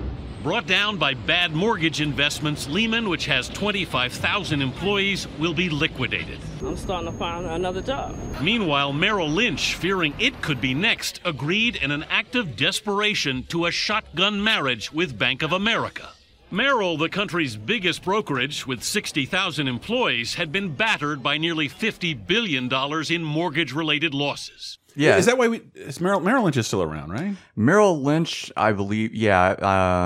[0.45, 6.39] Brought down by bad mortgage investments, Lehman, which has 25,000 employees, will be liquidated.
[6.61, 8.15] I'm starting to find another job.
[8.43, 13.65] Meanwhile, Merrill Lynch, fearing it could be next, agreed in an act of desperation to
[13.65, 16.11] a shotgun marriage with Bank of America.
[16.51, 22.71] Merrill, the country's biggest brokerage with 60,000 employees, had been battered by nearly $50 billion
[23.11, 24.79] in mortgage related losses.
[24.97, 25.17] Yeah.
[25.17, 25.63] Is that why we?
[25.75, 27.35] Is Merrill, Merrill Lynch is still around, right?
[27.57, 29.51] Merrill Lynch, I believe, yeah.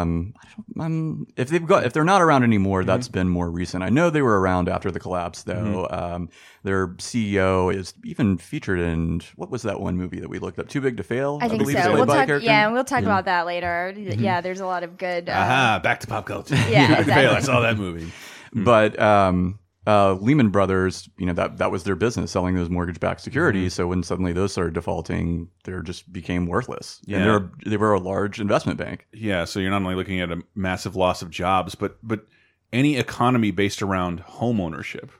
[0.00, 0.46] Um, I
[0.76, 2.86] don't, um, if they've got, if they're not around anymore, Mm-hmm.
[2.88, 3.82] that's been more recent.
[3.82, 5.86] I know they were around after the collapse, though.
[5.90, 6.28] Um,
[6.62, 10.68] their CEO is even featured in what was that one movie that we looked up?
[10.68, 11.38] Too Big to Fail.
[11.42, 11.92] I think believe so.
[11.92, 13.92] We'll talk, yeah, we'll talk about that later.
[13.96, 15.28] Yeah, there's a lot of good.
[15.28, 15.80] Uh, Aha!
[15.82, 16.56] Back to pop culture.
[16.68, 18.10] Yeah, Fail, I saw that movie.
[18.52, 23.22] But um, uh, Lehman Brothers, you know that that was their business, selling those mortgage-backed
[23.22, 23.72] securities.
[23.72, 23.82] Mm-hmm.
[23.82, 27.00] So when suddenly those started defaulting, they just became worthless.
[27.06, 27.16] Yeah.
[27.16, 29.06] And they're they were a large investment bank.
[29.12, 32.26] Yeah, so you're not only looking at a massive loss of jobs, but but
[32.72, 35.10] any economy based around home ownership,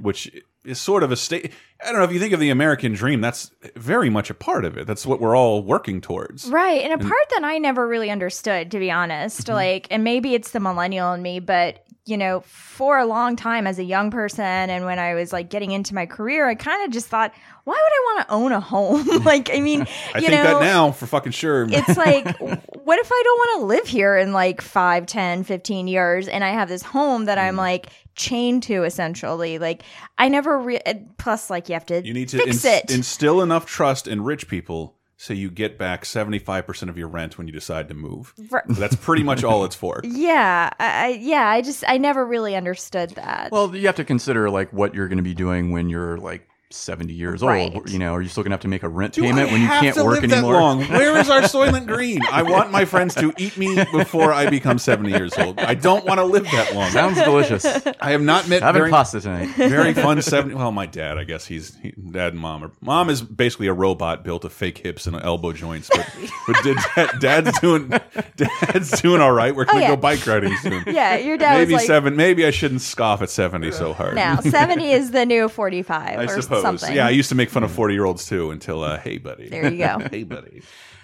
[0.00, 0.32] which
[0.64, 1.52] is sort of a state.
[1.84, 3.20] I don't know if you think of the American dream.
[3.20, 4.86] That's very much a part of it.
[4.86, 6.48] That's what we're all working towards.
[6.48, 6.80] Right.
[6.80, 9.48] And a part that I never really understood, to be honest.
[9.48, 13.66] Like, and maybe it's the millennial in me, but, you know, for a long time
[13.66, 16.84] as a young person and when I was like getting into my career, I kind
[16.84, 17.32] of just thought,
[17.64, 19.06] why would I want to own a home?
[19.24, 19.82] like, I mean,
[20.14, 21.64] I you think know, that now for fucking sure.
[21.70, 25.88] it's like, what if I don't want to live here in like 5, 10, 15
[25.88, 27.42] years and I have this home that Mm.
[27.48, 27.86] I'm like
[28.16, 29.58] chained to essentially?
[29.58, 29.82] Like,
[30.18, 30.80] I never, re-
[31.16, 32.90] plus, like, you have to, you need to fix ins- it.
[32.90, 37.46] instill enough trust in rich people so you get back 75% of your rent when
[37.46, 38.34] you decide to move.
[38.50, 38.64] Right.
[38.68, 40.00] That's pretty much all it's for.
[40.04, 40.70] yeah.
[40.78, 41.48] I, I, yeah.
[41.48, 43.52] I just, I never really understood that.
[43.52, 46.48] Well, you have to consider like what you're going to be doing when you're like
[46.74, 47.74] 70 years Right.
[47.74, 47.90] old.
[47.90, 49.52] You know, are you still going to have to make a rent Do payment I
[49.52, 50.52] when you can't to work live anymore?
[50.54, 50.82] That long?
[50.84, 52.20] Where is our Soylent Green?
[52.30, 55.58] I want my friends to eat me before I become 70 years old.
[55.58, 56.90] I don't want to live that long.
[56.90, 57.64] Sounds delicious.
[58.00, 59.48] I have not met Having very, pasta tonight.
[59.56, 60.54] very fun 70.
[60.54, 62.64] Well, my dad, I guess he's he, dad and mom.
[62.64, 65.90] Are, mom is basically a robot built of fake hips and elbow joints.
[65.94, 66.08] But,
[66.46, 67.88] but did, dad, dad's doing
[68.36, 69.54] dad's doing all right.
[69.54, 69.88] We're oh, gonna Oh, yeah.
[69.88, 70.84] go bike riding soon.
[70.94, 72.14] Yeah, your dad maybe was like, seven.
[72.16, 74.14] Maybe I shouldn't scoff at 70 so hard.
[74.14, 76.62] now 70 is the new 45 I or suppose.
[76.64, 76.96] Something.
[76.96, 79.48] Yeah, I used to make fun of 40 year olds too until, uh, hey, buddy.
[79.48, 79.98] There you go.
[80.10, 80.62] hey, buddy.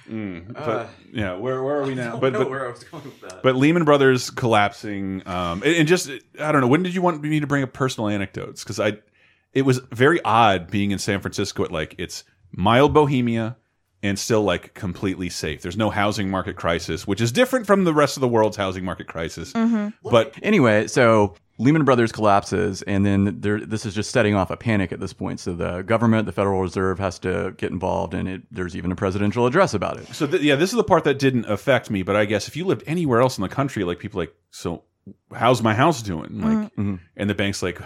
[0.09, 2.19] Mm, but yeah, where, where are we now?
[2.19, 3.43] But, but, where I was going with that.
[3.43, 6.67] but Lehman Brothers collapsing, um, and, and just I don't know.
[6.67, 8.65] When did you want me to bring up personal anecdotes?
[8.65, 8.95] Because I,
[9.53, 13.57] it was very odd being in San Francisco at like it's mild bohemia
[14.03, 15.63] and still like completely safe.
[15.63, 18.85] There's no housing market crisis, which is different from the rest of the world's housing
[18.85, 19.53] market crisis.
[20.03, 24.57] But Anyway, so Lehman Brothers collapses, and then there, this is just setting off a
[24.57, 25.41] panic at this point.
[25.41, 28.97] So the government, the Federal Reserve, has to get involved, and it, there's even a
[28.97, 30.07] presidential address about it.
[30.15, 32.03] So th yeah, this is the part that didn't affect me.
[32.03, 34.85] But I guess if you lived anywhere else in the country, like people like, so
[35.35, 36.41] how's my house doing?
[36.41, 36.81] Like, mm-hmm.
[36.81, 36.95] Mm-hmm.
[37.19, 37.79] and the bank's like,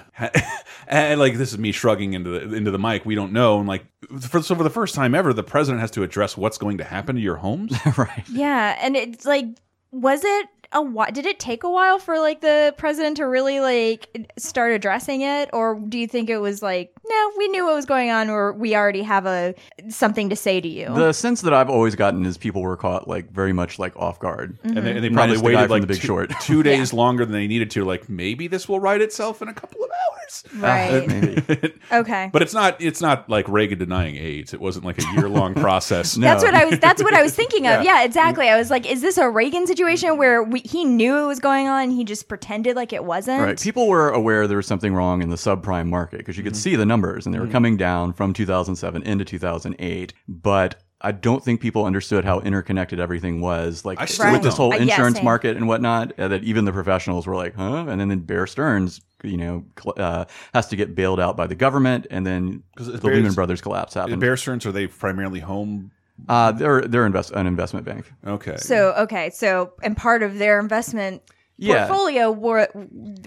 [0.87, 3.05] and like this is me shrugging into the into the mic.
[3.05, 3.59] We don't know.
[3.59, 3.87] And like,
[4.21, 6.85] for, so for the first time ever, the president has to address what's going to
[6.85, 7.77] happen to your homes.
[7.99, 8.23] right.
[8.31, 9.47] Yeah, and it's like,
[9.91, 11.11] was it a while?
[11.11, 15.51] Did it take a while for like the president to really like start addressing it,
[15.53, 18.53] or do you think it was like, no, we knew what was going on, or
[18.53, 19.55] we already have a
[19.89, 20.87] something to say to you?
[20.95, 24.19] The sense that I've always gotten is people were caught like very much like off
[24.19, 24.59] guard.
[24.65, 26.31] And they, and they probably the waited from like The Big two, Short.
[26.41, 27.85] two days longer than they needed to.
[27.85, 30.45] Like maybe this will right itself in a couple of hours.
[30.57, 30.91] right.
[30.91, 31.75] Uh, maybe.
[31.93, 32.31] okay.
[32.33, 32.81] But it's not.
[32.81, 34.53] It's not like Reagan denying AIDS.
[34.53, 36.17] It wasn't like a year long process.
[36.17, 36.27] No.
[36.27, 36.79] That's what I was.
[36.79, 37.85] That's what I was thinking of.
[37.85, 38.49] Yeah, exactly.
[38.49, 41.68] I was like, is this a Reagan situation where we, he knew it was going
[41.68, 43.40] on, he just pretended like it wasn't?
[43.42, 43.61] Right.
[43.61, 46.74] People were aware there was something wrong in the subprime market because you could see
[46.74, 50.12] the numbers and they were coming down from 2007 into 2008.
[50.27, 53.85] But I don't think people understood how interconnected everything was.
[53.85, 54.70] Like I still with this don't.
[54.70, 57.85] whole Uh, yeah, insurance market and whatnot, uh, that even the professionals were like, huh?
[57.87, 60.24] And then, then Bear Stearns, you know, cl- uh,
[60.55, 62.07] has to get bailed out by the government.
[62.11, 64.20] And then 'Cause the Bear's- Lehman Brothers collapse happened.
[64.20, 65.90] Bear Stearns are they primarily home?
[66.29, 68.11] Uh, they're they're invest- an investment bank.
[68.27, 68.57] Okay.
[68.57, 71.22] So okay, so and part of their investment
[71.57, 71.87] Yeah.
[71.87, 72.68] portfolio were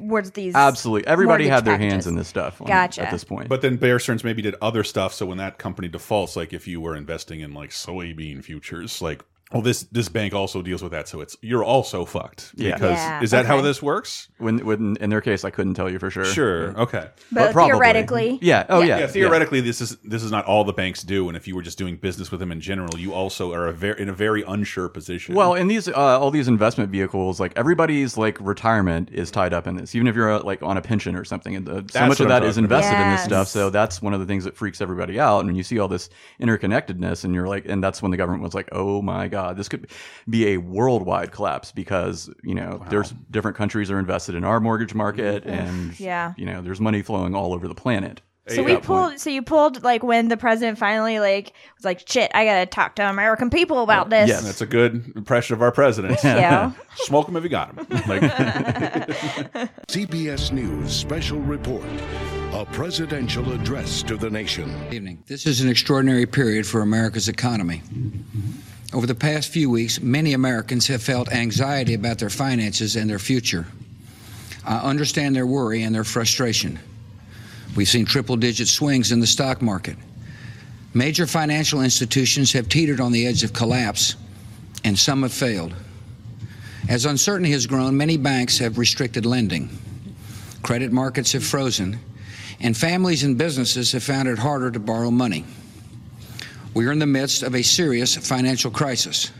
[0.01, 1.07] was these Absolutely.
[1.07, 1.93] Everybody mortgage had their packages.
[1.93, 3.03] hands in this stuff on- Gotcha.
[3.05, 3.49] at this point.
[3.49, 5.13] But then Bear Stearns maybe did other stuff.
[5.13, 9.23] So when that company defaults, like if you were investing in like soybean futures, like
[9.51, 11.07] well, this this bank also deals with that.
[11.07, 12.51] So it's you're also fucked.
[12.55, 12.73] Yeah.
[12.73, 14.27] Because Yeah, is that how this works?
[14.39, 16.25] when, when in their case, I couldn't tell you for sure.
[16.25, 16.77] Sure.
[16.77, 17.09] Okay.
[17.31, 17.71] But, probably.
[17.71, 18.65] theoretically, Yeah.
[18.69, 18.99] Oh yeah.
[18.99, 21.61] Yeah, theoretically, this is this is not all the banks do, and if you were
[21.61, 24.43] just doing business with them in general, you also are a very in a very
[24.43, 25.35] unsure position.
[25.35, 29.65] Well, in these uh, all these investment vehicles, like everybody's like retirement is tied up
[29.65, 29.95] in this.
[29.95, 32.19] Even if you're uh, like on a pension or something, and the, so That's much
[32.19, 32.83] of that is talking about.
[32.83, 33.47] invested in this stuff.
[33.47, 35.39] So that's one of the things that freaks everybody out.
[35.39, 36.09] And when you see all this
[36.41, 39.67] interconnectedness, and you're like, and that's when the government was like, oh my god, this
[39.69, 39.89] could
[40.29, 44.93] be a worldwide collapse because you know there's different countries are invested in our mortgage
[44.93, 46.33] market, and Yeah.
[46.37, 48.21] you know there's money flowing all over the planet.
[48.49, 48.85] so we that point.
[49.09, 49.19] pulled.
[49.19, 52.95] So you pulled like when the president finally like was like, "Shit, I gotta talk
[52.95, 54.43] to American people about this." yes.
[54.43, 56.17] that's a good impression of our president.
[56.23, 56.71] Yeah.
[56.95, 57.85] Smoke them if you got them.
[58.07, 58.21] Like,
[59.89, 61.83] CBS News special report.
[62.53, 64.73] A presidential address to the nation.
[64.91, 65.21] evening.
[65.27, 67.81] This is an extraordinary period for America's economy.
[68.93, 73.19] Over the past few weeks, many Americans have felt anxiety about their finances and their
[73.19, 73.65] future.
[74.65, 76.79] I understand their worry and their frustration.
[77.75, 79.97] We've seen triple digit swings in the stock market.
[80.93, 84.15] Major financial institutions have teetered on the edge of collapse,
[84.83, 85.73] and some have failed.
[86.87, 89.69] As uncertainty has grown, many banks have restricted lending.
[90.63, 91.99] Credit markets have frozen,
[92.61, 95.45] and families and businesses have found it harder to borrow money.
[96.77, 99.31] We are in the midst of a serious financial crisis,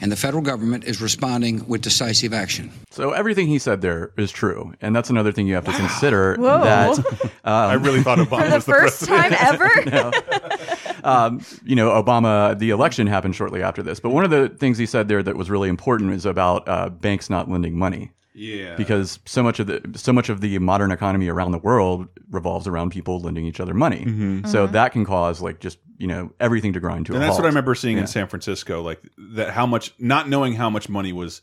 [0.00, 2.70] and the federal government is responding with decisive action.
[2.92, 6.36] So everything he said there is true, and that's another thing you have to consider.
[6.36, 6.62] Whoa.
[6.62, 9.88] That I really thought Obama For the was the first president.
[9.88, 10.12] time
[10.54, 11.04] ever.
[11.04, 13.98] um, you know, Obama, the election happened shortly after this.
[13.98, 16.90] But one of the things he said there that was really important is about uh,
[16.90, 18.12] banks not lending money.
[18.34, 18.76] Yeah.
[18.76, 22.66] Because so much of the so much of the modern economy around the world revolves
[22.66, 24.42] around people lending each other money.
[24.46, 27.16] So that can cause like just you know everything to grind to Mm-hmm.
[27.16, 27.42] and a that's halt.
[27.42, 28.02] what I remember seeing Yeah.
[28.02, 29.00] in San Francisco, like
[29.34, 29.50] that.
[29.50, 31.42] How much not knowing how much money was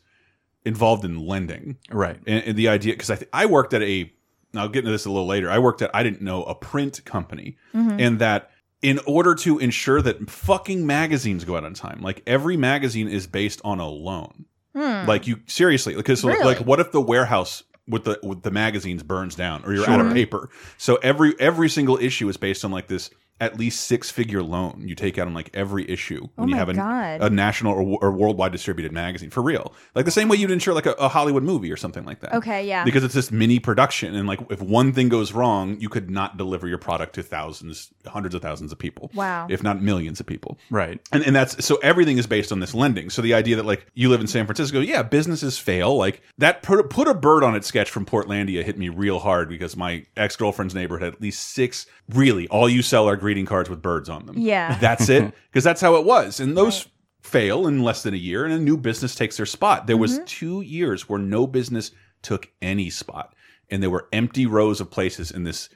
[0.64, 2.18] involved in lending, Right.
[2.26, 4.12] And, and the idea because I th I worked at a.
[4.56, 5.48] I'll get into this a little later.
[5.48, 8.50] I worked at I didn't know a print company, and that
[8.82, 13.26] in order to ensure that fucking magazines go out on time, like every magazine is
[13.28, 14.46] based on a loan.
[14.74, 15.06] Hmm.
[15.08, 16.44] Like you seriously, because Really?
[16.44, 20.00] like what if the warehouse with the with the magazines burns down or you're out
[20.00, 20.48] of paper.
[20.78, 24.82] So every every single issue is based on like this at least six figure loan
[24.86, 27.98] you take out on like every issue when oh you have a, a national or,
[28.02, 29.74] or worldwide distributed magazine for real.
[29.94, 32.34] Like the same way you'd insure like a, a Hollywood movie or something like that.
[32.34, 32.84] Okay, yeah.
[32.84, 36.36] Because it's this mini production and like if one thing goes wrong, you could not
[36.36, 39.10] deliver your product to thousands, hundreds of thousands of people.
[39.14, 39.46] Wow.
[39.50, 40.58] If not millions of people.
[40.70, 41.00] Right.
[41.12, 43.10] And, and that's so everything is based on this lending.
[43.10, 45.96] So the idea that like you live in San Francisco, yeah, businesses fail.
[45.96, 49.48] Like that put, put a bird on it sketch from Portlandia hit me real hard
[49.48, 51.86] because my ex girlfriend's neighborhood had at least six.
[52.08, 54.36] Really, all you sell are greeting cards with birds on them.
[54.36, 54.76] Yeah.
[54.80, 55.32] that's it.
[55.52, 56.88] Because that's how it was, and those
[57.22, 59.86] fail in less than a year, and a new business takes their spot.
[59.86, 63.36] There was two years where no business took any spot,
[63.70, 65.68] and there were empty rows of places in this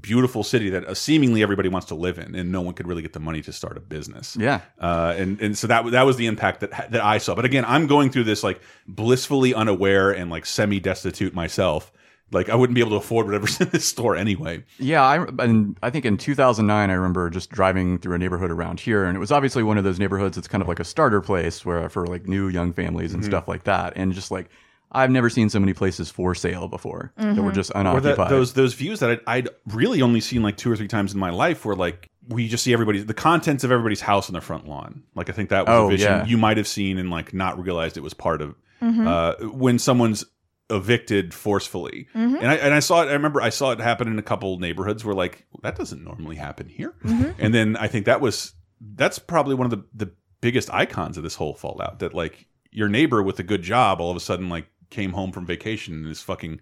[0.00, 3.02] beautiful city that uh, seemingly everybody wants to live in, and no one could really
[3.02, 4.36] get the money to start a business.
[4.38, 4.62] Yeah.
[4.80, 7.36] uh, and and so that that was the impact that that I saw.
[7.36, 11.92] But again, I'm going through this like blissfully unaware and like semi destitute myself.
[12.32, 14.64] Like I wouldn't be able to afford whatever's in this store anyway.
[14.78, 18.80] Yeah, I and I think in 2009 I remember just driving through a neighborhood around
[18.80, 21.20] here, and it was obviously one of those neighborhoods that's kind of like a starter
[21.20, 24.48] place where for like new young families and stuff like that, and just like
[24.92, 28.16] I've never seen so many places for sale before that were just Or unoccupied.
[28.16, 31.12] that, those those views that I'd, I'd really only seen like two or three times
[31.14, 34.32] in my life, where like we just see everybody the contents of everybody's house on
[34.32, 35.04] their front lawn.
[35.14, 36.24] Like I think that was Oh, a vision yeah.
[36.26, 39.06] you might have seen and like not realized it was part of Mm-hmm.
[39.08, 40.22] uh, when someone's
[40.70, 42.08] evicted forcefully.
[42.14, 42.36] Mm-hmm.
[42.36, 43.08] And I and I saw it.
[43.08, 46.36] I remember I saw it happen in a couple neighborhoods where like that doesn't normally
[46.36, 46.94] happen here.
[47.04, 47.32] Mm-hmm.
[47.38, 51.22] And then I think that was that's probably one of the the biggest icons of
[51.22, 52.00] this whole fallout.
[52.00, 55.32] That like your neighbor with a good job all of a sudden like came home
[55.32, 56.60] from vacation and his fucking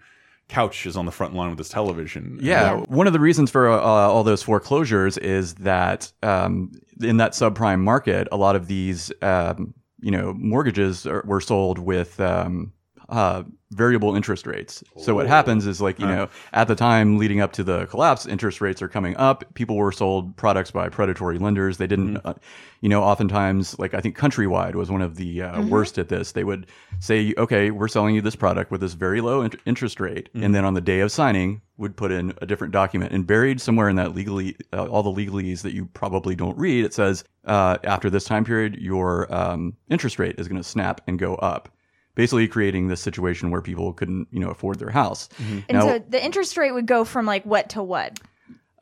[0.48, 2.38] couch is on the front lawn with his television.
[2.40, 7.32] Yeah, one of the reasons for uh, all those foreclosures is that um, in that
[7.32, 12.72] subprime market, a lot of these um, you know mortgages are, were sold with um,
[13.08, 14.82] uh, variable interest rates.
[14.96, 18.26] So what happens is like you know at the time leading up to the collapse,
[18.26, 19.44] interest rates are coming up.
[19.54, 21.78] People were sold products by predatory lenders.
[21.78, 22.34] They didn't, uh,
[22.80, 26.32] you know, oftentimes like I think Countrywide was one of the uh, worst at this.
[26.32, 26.66] They would
[27.00, 30.54] say, okay, we're selling you this product with this very low int- interest rate, and
[30.54, 33.88] then on the day of signing would put in a different document and buried somewhere
[33.88, 36.84] in that legally uh, all the legalese that you probably don't read.
[36.84, 41.00] It says uh, after this time period, your um, interest rate is going to snap
[41.06, 41.68] and go up.
[42.14, 45.28] Basically, creating this situation where people couldn't, you know, afford their house.
[45.38, 48.18] And Now, so the interest rate would go from like what to what?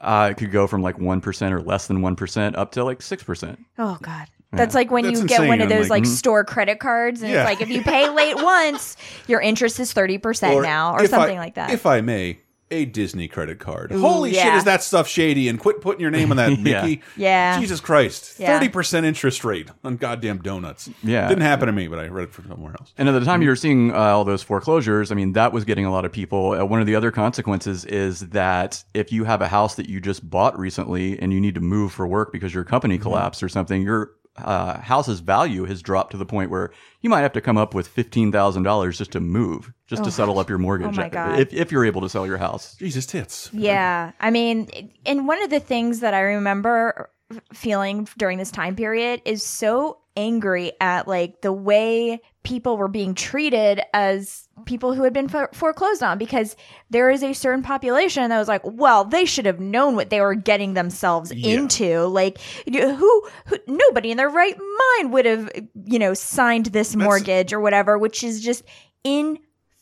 [0.00, 2.84] uh, it could go from like one percent or less than one percent up to
[2.84, 3.58] like six percent.
[3.78, 4.26] Oh God.
[4.54, 7.22] That's like when That's you get one of those I'm like, like, store credit cards,
[7.22, 7.40] and Yeah.
[7.40, 11.38] it's like if you pay late once, your interest is thirty percent now, or something
[11.38, 11.70] I- like that.
[11.70, 12.38] If I may,
[12.72, 13.92] a Disney credit card.
[13.92, 15.48] Holy shit, is that stuff shady?
[15.48, 17.02] And quit putting your name on that, Mickey.
[17.16, 17.60] Yeah.
[17.60, 18.40] Jesus Christ.
[18.40, 18.58] Yeah.
[18.60, 20.88] 30% interest rate on goddamn donuts.
[21.02, 21.28] Yeah.
[21.28, 22.92] Didn't happen to me, but I read it from somewhere else.
[22.98, 25.64] And at the time you were seeing uh, all those foreclosures, I mean, that was
[25.64, 26.52] getting a lot of people.
[26.52, 30.00] Uh, one of the other consequences is that if you have a house that you
[30.00, 33.02] just bought recently and you need to move for work because your company Mm-hmm.
[33.02, 37.20] collapsed or something, your uh, house's value has dropped to the point where you might
[37.20, 40.48] have to come up with fifteen thousand dollars just to move, just to settle up
[40.48, 40.98] your mortgage.
[40.98, 41.38] Oh my God.
[41.38, 42.74] If, if you're able to sell your house.
[42.76, 43.50] Jesus tits.
[43.52, 44.12] Yeah.
[44.20, 47.10] I mean, and one of the things that I remember
[47.52, 53.14] feeling during this time period is so angry at like the way people were being
[53.14, 56.56] treated as people who had been fo- foreclosed on because
[56.90, 60.20] there is a certain population that was like, well, they should have known what they
[60.20, 62.00] were getting themselves into.
[62.06, 65.50] Like, you know, who, who, nobody in their right mind would have,
[65.84, 68.64] you know, signed this mortgage or whatever, which is just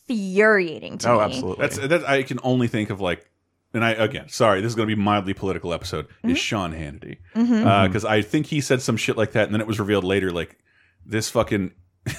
[0.07, 1.19] infuriating to Oh, me.
[1.19, 1.61] Oh absolutely.
[1.61, 2.09] That's that.
[2.09, 3.29] I can only think of like,
[3.73, 6.07] and I again, sorry, this is going to be mildly political episode.
[6.07, 6.31] Mm-hmm.
[6.31, 9.67] Is Sean Hannity because I think he said some shit like that, and then it
[9.67, 10.57] was revealed later like
[11.05, 11.71] this fucking.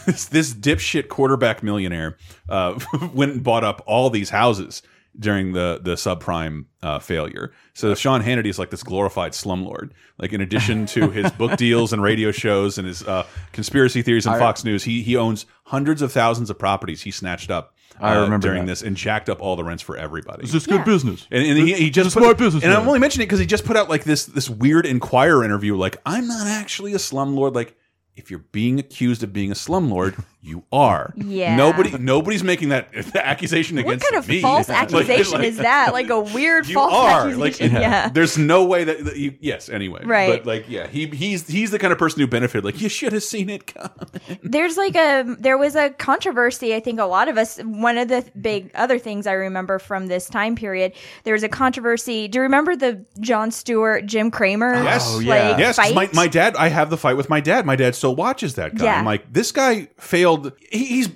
[0.06, 2.16] This, this dipshit quarterback millionaire
[2.48, 2.78] uh,
[3.14, 4.82] went and bought up all these houses
[5.18, 7.52] during the the subprime uh, failure.
[7.74, 9.90] So Sean Hannity is like this glorified slumlord.
[10.18, 14.26] Like in addition to his book deals and radio shows and his uh, conspiracy theories
[14.26, 17.74] on Fox News, he he owns hundreds of thousands of properties he snatched up.
[18.00, 18.72] I uh, remember during that.
[18.72, 20.44] this and jacked up all the rents for everybody.
[20.44, 20.78] Is this Yeah.
[20.78, 21.26] good business?
[21.30, 23.26] And, and he, he just It's a put, smart business And I'm only mentioning it
[23.26, 25.76] because he just put out like this this weird Inquirer interview.
[25.76, 27.54] Like, I'm not actually a slumlord.
[27.54, 27.76] Like,
[28.16, 31.14] if you're being accused of being a slumlord, you are.
[31.16, 31.54] Yeah.
[31.56, 34.06] Nobody nobody's making that accusation What against me.
[34.06, 34.40] What kind of me.
[34.42, 35.92] false accusation like- is that?
[35.92, 37.72] Like a weird You false are accusation?
[37.72, 38.08] like yeah.
[38.08, 39.34] There's no way that, that you.
[39.40, 39.68] Yes.
[39.68, 40.02] Anyway.
[40.04, 40.28] Right.
[40.38, 42.64] But like, yeah, he he's he's the kind of person who benefited.
[42.64, 44.38] Like, you should have seen it coming.
[44.42, 46.74] There's like a there was a controversy.
[46.74, 47.58] I think a lot of us.
[47.58, 50.92] One of the big other things I remember from this time period,
[51.24, 52.28] there was a controversy.
[52.28, 54.74] Do you remember the Jon Stewart, Jim Cramer?
[54.82, 55.06] Yes.
[55.08, 55.50] Oh, yeah.
[55.50, 55.94] Like, Yes, 'cause fight?
[55.94, 56.56] my, my dad.
[56.56, 57.64] I have the fight with my dad.
[57.64, 58.86] My dad still watches that guy.
[58.86, 58.98] Yeah.
[58.98, 60.52] I'm like, this guy failed.
[60.72, 61.08] He, he's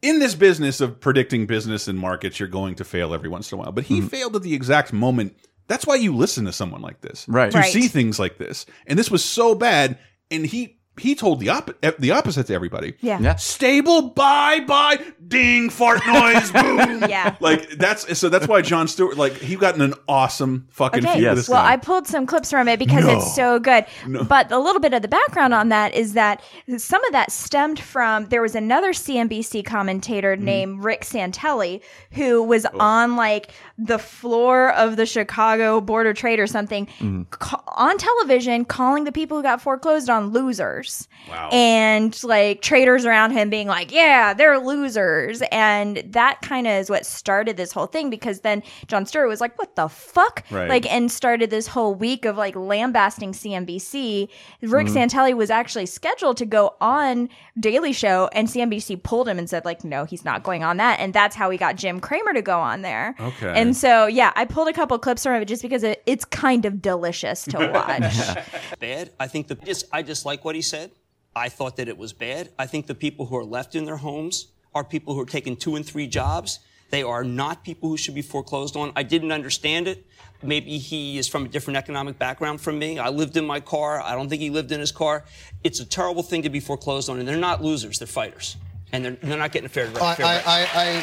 [0.00, 3.58] in this business of predicting business and markets, you're going to fail every once in
[3.58, 3.72] a while.
[3.72, 4.06] But he mm-hmm.
[4.06, 5.36] failed at the exact moment.
[5.68, 7.52] That's why you listen to someone like this, Right.
[7.52, 7.70] To Right.
[7.72, 9.98] see things like this, and this was so bad,
[10.30, 12.94] and he he told the op the opposite to everybody.
[13.00, 13.18] Yeah.
[13.20, 13.36] Yeah.
[13.36, 17.04] Stable, bye bye, ding, fart noise, boom.
[17.08, 17.36] Yeah.
[17.40, 21.20] Like that's so that's why Jon Stewart like he got an awesome fucking Okay.
[21.22, 21.36] Yes.
[21.36, 21.72] this Well, guy.
[21.72, 23.16] I pulled some clips from it because No.
[23.16, 23.84] it's so good.
[24.06, 24.24] No.
[24.24, 26.42] But a little bit of the background on that is that
[26.76, 30.44] some of that stemmed from there was another CNBC commentator Mm-hmm.
[30.44, 31.80] named Rick Santelli
[32.12, 32.78] who was Oh.
[32.78, 33.50] on like
[33.82, 37.22] the floor of the Chicago Board of Trade or something Mm-hmm.
[37.30, 41.08] ca- on television calling the people who got foreclosed on losers.
[41.28, 41.48] Wow.
[41.50, 45.42] And like traders around him being like, yeah, they're losers.
[45.50, 49.40] And that kind of is what started this whole thing because then Jon Stewart was
[49.40, 50.44] like, what the fuck?
[50.50, 50.68] Right.
[50.68, 54.28] Like, and started this whole week of like lambasting CNBC.
[54.62, 54.96] Rick Mm-hmm.
[54.96, 57.28] Santelli was actually scheduled to go on
[57.58, 60.98] Daily Show, and CNBC pulled him and said like, no, he's not going on that.
[61.00, 63.14] And that's how we got Jim Cramer to go on there.
[63.20, 63.52] Okay.
[63.54, 66.64] And so yeah, I pulled a couple clips from it just because it, it's kind
[66.64, 68.78] of delicious to watch.
[68.78, 69.10] bad.
[69.18, 70.90] I think the just I dislike what he said.
[71.34, 72.50] I thought that it was bad.
[72.58, 75.56] I think the people who are left in their homes are people who are taking
[75.56, 76.60] two and three jobs.
[76.90, 78.92] They are not people who should be foreclosed on.
[78.96, 80.06] I didn't understand it.
[80.42, 82.98] Maybe he is from a different economic background from me.
[82.98, 84.00] I lived in my car.
[84.00, 85.24] I don't think he lived in his car.
[85.62, 87.98] It's a terrible thing to be foreclosed on, and they're not losers.
[87.98, 88.56] They're fighters,
[88.92, 90.46] and they're, they're not getting a fair, I, fair I, rate.
[90.46, 91.00] I, I,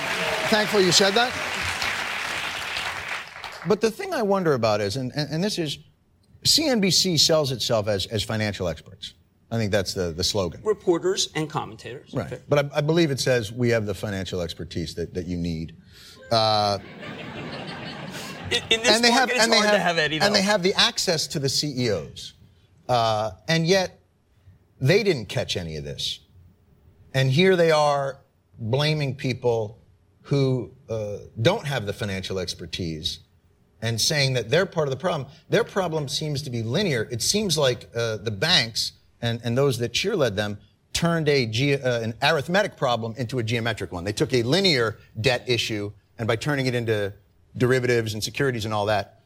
[0.47, 1.31] thankfully you said that.
[3.67, 5.79] But the thing I wonder about is, and, and, and this is,
[6.43, 9.13] CNBC sells itself as, as financial experts.
[9.49, 10.61] I think that's the, the slogan.
[10.63, 12.13] Reporters and commentators.
[12.13, 12.41] Right.
[12.49, 15.75] But I, I believe it says we have the financial expertise that, that you need.
[16.31, 16.79] Uh,
[18.49, 20.19] In, in this market, it's hard to have Eddie.
[20.21, 22.33] and they have the access to the CEOs.
[22.87, 23.99] Uh, and yet,
[24.79, 26.19] they didn't catch any of this.
[27.13, 28.19] And here they are
[28.57, 29.79] blaming people
[30.21, 33.19] who uh, don't have the financial expertise
[33.87, 35.29] and saying that they're part of the problem.
[35.49, 37.07] Their problem seems to be linear.
[37.09, 40.57] It seems like uh, the banks and, and those that cheerled them
[40.91, 44.03] turned a ge- uh, an arithmetic problem into a geometric one.
[44.03, 47.13] They took a linear debt issue, and by turning it into
[47.55, 49.21] derivatives and securities and all that,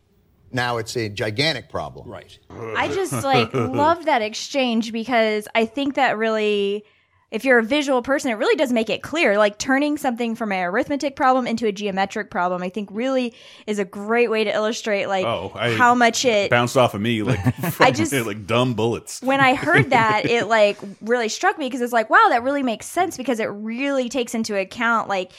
[0.52, 2.08] now it's a gigantic problem.
[2.08, 2.38] Right.
[2.50, 6.86] I just like love that exchange because I think that really
[7.32, 9.38] if you're a visual person, it really does make it clear.
[9.38, 13.34] Like turning something from an arithmetic problem into a geometric problem, I think really
[13.66, 17.00] is a great way to illustrate like oh, I how much it bounced off of
[17.02, 19.22] me like from, just- like dumb bullets.
[19.22, 22.64] when I heard that, it like really struck me because it's like, wow, that really
[22.64, 25.32] makes sense because it really takes into account like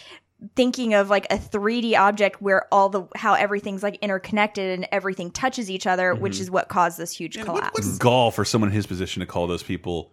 [0.57, 5.31] thinking of like a 3D object where all the how everything's like interconnected and everything
[5.31, 6.43] touches each other, which mm-hmm.
[6.43, 7.99] is what caused this huge collapse.
[7.99, 10.13] gall for someone in his position to call those people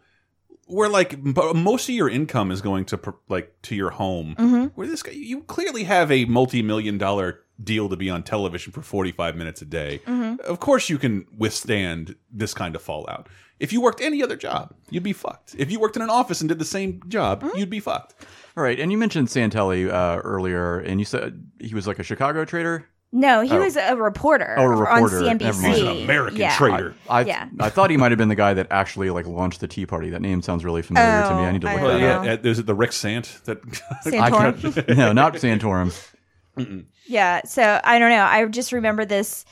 [0.70, 4.72] where like most of your income is going to like to your home Mhm.
[4.76, 8.82] where this guy you clearly have a multi-million dollar deal to be on television for
[8.82, 10.40] 45 minutes a day Mhm.
[10.42, 13.28] of course you can withstand this kind of fallout
[13.60, 16.40] if you worked any other job you'd be fucked if you worked in an office
[16.40, 18.14] and did the same job you'd be fucked
[18.58, 22.04] All right, and you mentioned Santelli uh, earlier, and you said he was like a
[22.04, 22.90] Chicago trader.
[23.12, 23.60] No, he Oh.
[23.60, 25.18] was a reporter, Oh, a reporter.
[25.28, 25.62] on Never CNBC.
[25.64, 25.74] mind.
[25.76, 26.56] He's an American yeah.
[26.56, 26.94] trader.
[27.10, 27.48] I, Yeah.
[27.60, 30.12] I thought he might have been the guy that actually like launched the Tea Party.
[30.12, 31.42] That name sounds really familiar to me.
[31.44, 32.20] I need to Oh, I look don't that know.
[32.20, 32.26] up.
[32.26, 33.62] yeah uh, there's the rick sant that
[34.06, 34.96] Santorum.
[34.96, 35.94] no, not Santorum.
[37.08, 38.24] Yeah, so I don't know.
[38.24, 39.46] I just remember this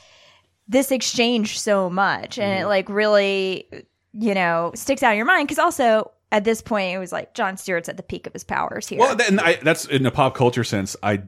[0.68, 2.68] this exchange so much, and it Mm-hmm.
[2.68, 3.66] like really,
[4.12, 7.32] you know, sticks out in your mind because also at this point it was like
[7.34, 8.98] Jon Stewart's at the peak of his powers here.
[8.98, 10.94] Well, that, and I, that's in a pop culture sense.
[11.02, 11.22] I,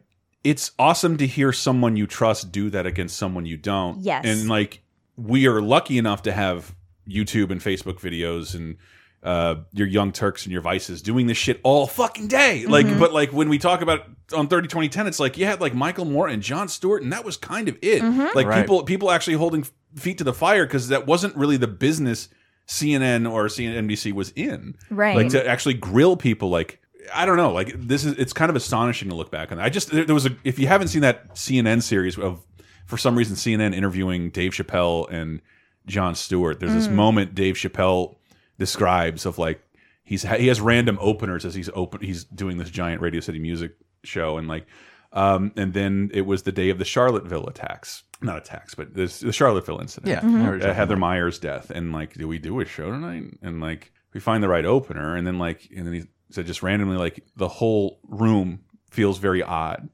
[0.45, 4.01] it's awesome to hear someone you trust do that against someone you don't.
[4.01, 4.24] Yes.
[4.24, 4.82] and like
[5.16, 6.74] we are lucky enough to have
[7.09, 8.76] YouTube and Facebook videos and
[9.22, 12.64] uh, your Young Turks and your Vices doing this shit all fucking day.
[12.64, 12.99] Like, Mm-hmm.
[12.99, 16.07] but like when we talk about on 30 2010, it's like you had like Michael
[16.07, 18.01] Moore and Jon Stewart, and that was kind of it.
[18.01, 18.28] Mm-hmm.
[18.34, 18.62] Like Right.
[18.62, 22.30] people people actually holding feet to the fire because that wasn't really the business
[22.66, 24.76] CNN or CNBC was in.
[24.88, 25.16] Right.
[25.16, 26.80] Like to actually grill people like
[27.14, 29.59] I don't know, like this is it's kind of astonishing to look back on.
[29.59, 32.44] I just there, there was a if you haven't seen that CNN series of
[32.86, 35.40] for some reason CNN interviewing Dave Chappelle and
[35.86, 38.16] Jon Stewart, there's this moment Dave Chappelle
[38.59, 39.62] describes of like
[40.05, 43.72] he's he has random openers as he's open he's doing this giant Radio City Music
[44.05, 44.66] show and like
[45.12, 48.03] um and then it was the day of the Charlottesville attacks.
[48.22, 50.11] Not attacks, but this, the Charlottesville incident.
[50.11, 51.07] Yeah, I know what Uh, Heather about.
[51.09, 54.48] Heyer's death and like do we do a show tonight and like we find the
[54.48, 58.60] right opener and then like and then he said just randomly like the whole room
[58.90, 59.88] feels very odd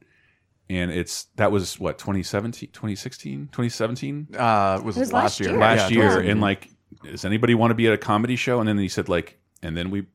[0.68, 5.51] and it's that was what 2017 2016 2017 Uh, was, It was last last year.
[5.51, 5.59] year.
[5.59, 6.70] last Yeah, year and like
[7.05, 9.76] does anybody want to be at a comedy show and then he said like and
[9.76, 10.07] then we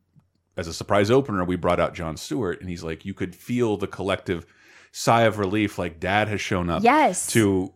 [0.57, 3.77] as a surprise opener, we brought out Jon Stewart, and he's like, you could feel
[3.77, 4.45] the collective
[4.91, 6.83] sigh of relief, like Dad has shown up.
[6.83, 7.25] Yes.
[7.27, 7.73] To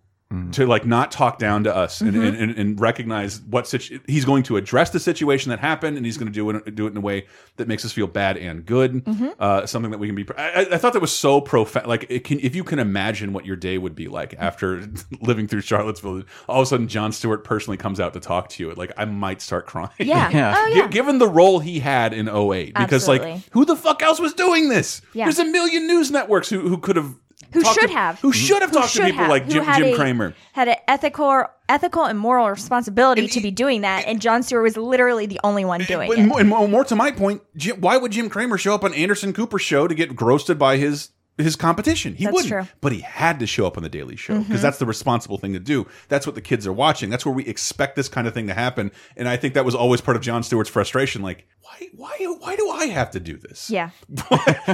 [0.51, 2.27] to like not talk down to us and, Mhm.
[2.27, 6.05] and, and, and recognize what situ he's going to address the situation that happened and
[6.05, 7.25] he's going to do it do it in a way
[7.57, 9.33] that makes us feel bad and good Mhm.
[9.39, 12.23] uh, something that we can be I, I- thought that was so profound like it
[12.23, 14.87] can, if you can imagine what your day would be like after
[15.21, 18.63] living through Charlottesville all of a sudden Jon Stewart personally comes out to talk to
[18.63, 20.29] you like I might start crying Yeah.
[20.29, 20.55] Yeah.
[20.65, 20.87] Oh, yeah.
[20.87, 24.69] given the role he had in 08 because like who the fuck else was doing
[24.69, 25.25] this Yeah.
[25.25, 27.13] there's a million news networks who, who could have
[27.55, 28.19] Who talked should to- have?
[28.19, 29.29] who should have Who talked to people have?
[29.29, 33.81] like Jim, Jim a- Cramer Had an ethical, ethical and moral responsibility to be doing
[33.81, 36.25] that, and Jon Stewart was literally the only one doing and, it.
[36.27, 38.93] more, and more, more to my point, Jim, why would Jim Cramer show up on
[38.93, 42.15] Anderson Cooper's show to get grossed by his his competition?
[42.15, 42.67] He That's wouldn't, true.
[42.81, 44.61] but he had to show up on the Daily Show because Mhm.
[44.61, 45.85] that's the responsible thing to do.
[46.07, 47.09] That's what the kids are watching.
[47.09, 48.91] That's where we expect this kind of thing to happen.
[49.17, 51.21] And I think that was always part of Jon Stewart's frustration.
[51.21, 53.69] Like, why, why, why do I have to do this?
[53.69, 53.89] Yeah.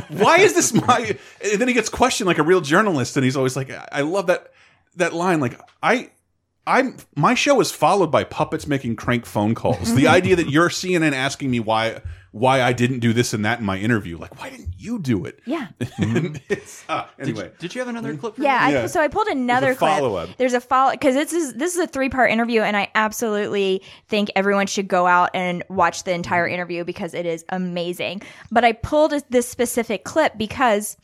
[0.09, 1.17] why is this my?
[1.51, 4.01] And then he gets questioned like a real journalist, and he's always like, I I
[4.01, 4.51] love that
[4.97, 5.39] that line.
[5.39, 6.11] Like, I.
[6.67, 9.95] I'm my show is followed by puppets making crank phone calls.
[9.95, 12.01] The idea that you're CNN asking me why
[12.31, 15.25] why I didn't do this and that in my interview, like why didn't you do
[15.25, 15.39] it?
[15.45, 15.67] Yeah.
[16.49, 18.35] It's- ah, anyway, Did, did you have another clip?
[18.37, 18.87] For Yeah, I, Yeah.
[18.87, 19.97] so I pulled another clip.
[19.97, 20.29] follow-up.
[20.37, 23.83] There's a follow because this is this is a three part interview, and I absolutely
[24.07, 26.53] think everyone should go out and watch the entire Mm-hmm.
[26.53, 28.21] interview because it is amazing.
[28.51, 30.97] But I pulled this specific clip because.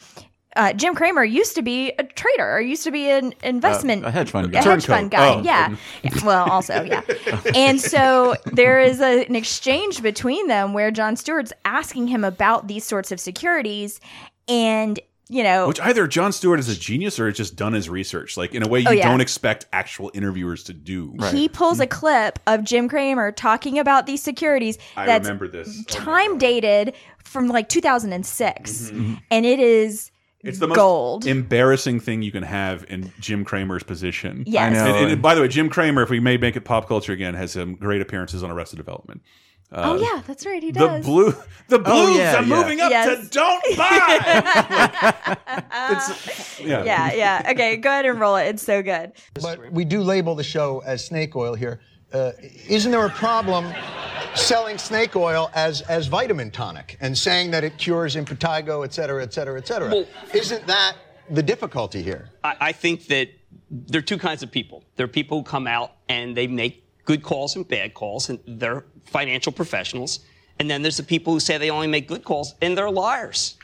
[0.58, 4.12] Uh, Jim Cramer used to be a trader, or used to be an investment, a
[4.12, 4.58] hedge fund a guy.
[4.58, 4.86] hedge Turncoat.
[4.88, 5.36] fund guy.
[5.36, 5.42] Oh.
[5.44, 5.76] Yeah.
[6.04, 7.02] yeah, well, also yeah.
[7.56, 12.68] And so there is a, an exchange between them where Jon Stewart's asking him about
[12.68, 14.00] these sorts of securities,
[14.48, 15.00] and
[15.30, 18.38] you know, which either Jon Stewart is a genius or has just done his research,
[18.38, 19.10] like in a way you Oh, yeah.
[19.10, 21.14] don't expect actual interviewers to do.
[21.32, 25.68] He pulls a clip of Jim Cramer talking about these securities I remember this.
[25.82, 26.96] Oh time dated
[27.26, 30.17] from like 2006, and it is Mm-hmm.
[30.48, 31.26] It's the most gold.
[31.28, 34.44] embarrassing thing you can have in Jim Cramer's position.
[34.48, 34.78] Yes.
[34.78, 34.96] I know.
[34.98, 37.34] And, and by the way, Jim Cramer, if we may make it pop culture again,
[37.34, 39.22] has some great appearances on Arrested Development.
[39.70, 40.64] Uh, oh yeah, that's right.
[40.64, 41.06] He The does.
[41.06, 41.34] blue,
[41.68, 42.56] the blues Oh, yeah, are yeah.
[42.56, 43.28] moving up Yes.
[43.28, 45.28] to don't buy.
[45.92, 46.84] It's- yeah.
[46.86, 47.52] yeah, yeah.
[47.52, 48.46] Okay, go ahead and roll it.
[48.48, 49.12] It's so good.
[49.42, 51.82] But we do label the show as snake oil here.
[52.14, 52.32] Uh,
[52.70, 53.66] isn't there a problem
[54.38, 59.24] selling snake oil as, as vitamin tonic and saying that it cures impetigo, et cetera,
[59.24, 59.90] et cetera, et cetera?
[59.90, 60.96] Well- isn't that
[61.30, 62.30] the difficulty here?
[62.44, 63.30] I, I think that
[63.70, 64.84] there are two kinds of people.
[64.96, 68.40] There are people who come out and they make good calls and bad calls, and
[68.46, 70.20] they're financial professionals.
[70.60, 73.56] And then there's the people who say they only make good calls, and they're liars.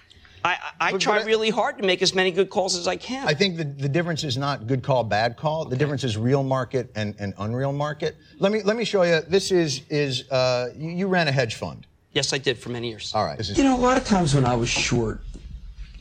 [0.45, 2.75] I, I, I But- try but I- really hard to make as many good calls
[2.75, 3.27] as I can.
[3.27, 5.65] I think the, the difference is not good call, bad call.
[5.65, 8.17] The difference is real market and, and unreal market.
[8.39, 9.21] Let me let me show you.
[9.27, 11.87] This is is uh, you, you ran a hedge fund.
[12.11, 13.13] yes, I did for many years.
[13.15, 13.39] All right.
[13.39, 15.21] Is You know, a lot of times when I was short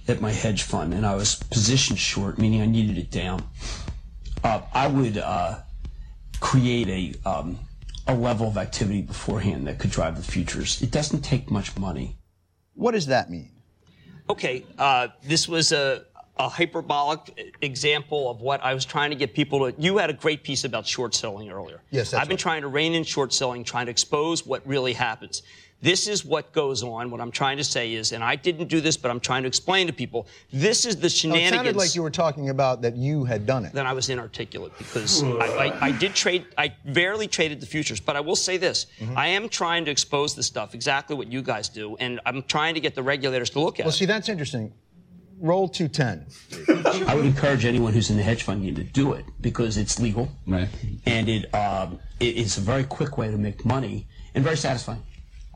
[0.08, 3.44] at my hedge fund and I was positioned short, meaning I needed it down,
[4.42, 5.60] uh, I would uh,
[6.40, 7.58] create a um,
[8.08, 10.82] a level of activity beforehand that could drive the futures.
[10.82, 12.16] It doesn't take much money.
[12.74, 13.50] what does that mean?
[14.32, 16.06] Okay, uh, this was a,
[16.38, 19.78] a hyperbolic example of what I was trying to get people to.
[19.78, 21.82] You had a great piece about short selling earlier.
[21.90, 22.38] Yes, I've been right.
[22.38, 25.42] trying to rein in short selling, trying to expose what really happens.
[25.82, 27.10] This is what goes on.
[27.10, 29.48] What I'm trying to say is, and I didn't do this, but I'm trying to
[29.48, 30.28] explain to people.
[30.52, 31.50] This is the Oh, it shenanigans.
[31.56, 33.72] sounded like you were talking about that you had done it.
[33.72, 36.46] then I was inarticulate because I, I, I did trade.
[36.56, 39.18] I barely traded the futures, but I will say this: Mm-hmm.
[39.18, 42.74] I am trying to expose the stuff exactly what you guys do, and I'm trying
[42.74, 43.96] to get the regulators to look at Well, it.
[43.98, 44.72] see, that's interesting.
[45.40, 47.04] Roll 210.
[47.08, 49.98] I would encourage anyone who's in the hedge fund game to do it because it's
[49.98, 50.68] legal, Right.
[51.06, 54.06] and it, um, it it's a very quick way to make money
[54.36, 55.02] and very satisfying.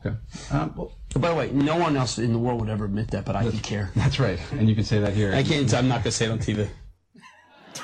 [0.05, 0.15] Okay.
[0.51, 3.25] Um, well, By the way, no one else in the world would ever admit that,
[3.25, 3.91] but I can care.
[3.95, 4.39] that's right.
[4.51, 5.33] And you can say that here.
[5.33, 5.73] I can't.
[5.73, 6.67] I'm not gonna say it on TV.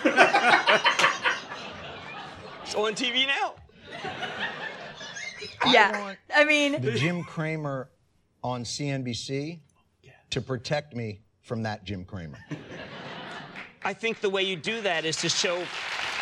[2.64, 3.54] It's on TV now.
[5.66, 7.90] Yeah, I mean, the Jim Cramer
[8.44, 9.60] on CNBC
[10.32, 12.38] to protect me from that Jim Cramer.
[13.86, 15.64] I think the way you do that is to show.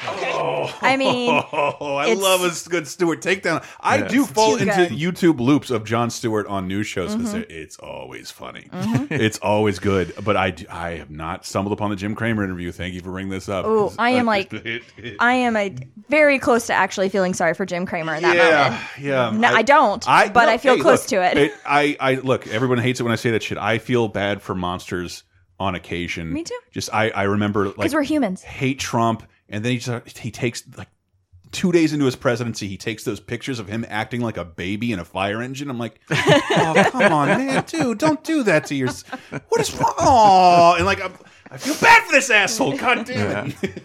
[0.07, 0.73] Okay.
[0.81, 3.63] I mean, Oh, I love a good Stewart takedown.
[3.79, 4.07] I Yeah.
[4.07, 4.91] do fall into good.
[4.91, 7.49] YouTube loops of Jon Stewart on news shows because Mhm.
[7.49, 8.67] it's always funny.
[8.73, 9.11] Mhm.
[9.11, 10.13] It's always good.
[10.23, 12.71] But I, I have not stumbled upon the Jim Cramer interview.
[12.71, 13.65] Thank you for bringing this up.
[13.65, 14.51] Oh, 'cause I am like,
[15.19, 15.75] I am a
[16.09, 18.81] very close to actually feeling sorry for Jim Cramer in that yeah, moment.
[18.99, 19.31] yeah.
[19.49, 21.53] No, I, don't, I, but no, I feel hey, close look, to it.
[21.65, 22.47] I, I look.
[22.47, 23.57] Everyone hates it when I say that shit.
[23.57, 25.23] I feel bad for monsters
[25.59, 26.33] on occasion.
[26.33, 26.57] Me too.
[26.71, 28.41] Just I, I remember like Because we're humans.
[28.41, 30.89] hate Trump, and then he just he takes like
[31.51, 34.91] two days into his presidency, he takes those pictures of him acting like a baby
[34.91, 35.69] in a fire engine.
[35.69, 38.89] I'm like, oh come on, man, dude, don't do that to your.
[39.49, 39.93] What is wrong?
[39.99, 41.13] Oh, and like I'm,
[41.51, 42.77] I feel bad for this asshole.
[42.77, 43.81] God damn it.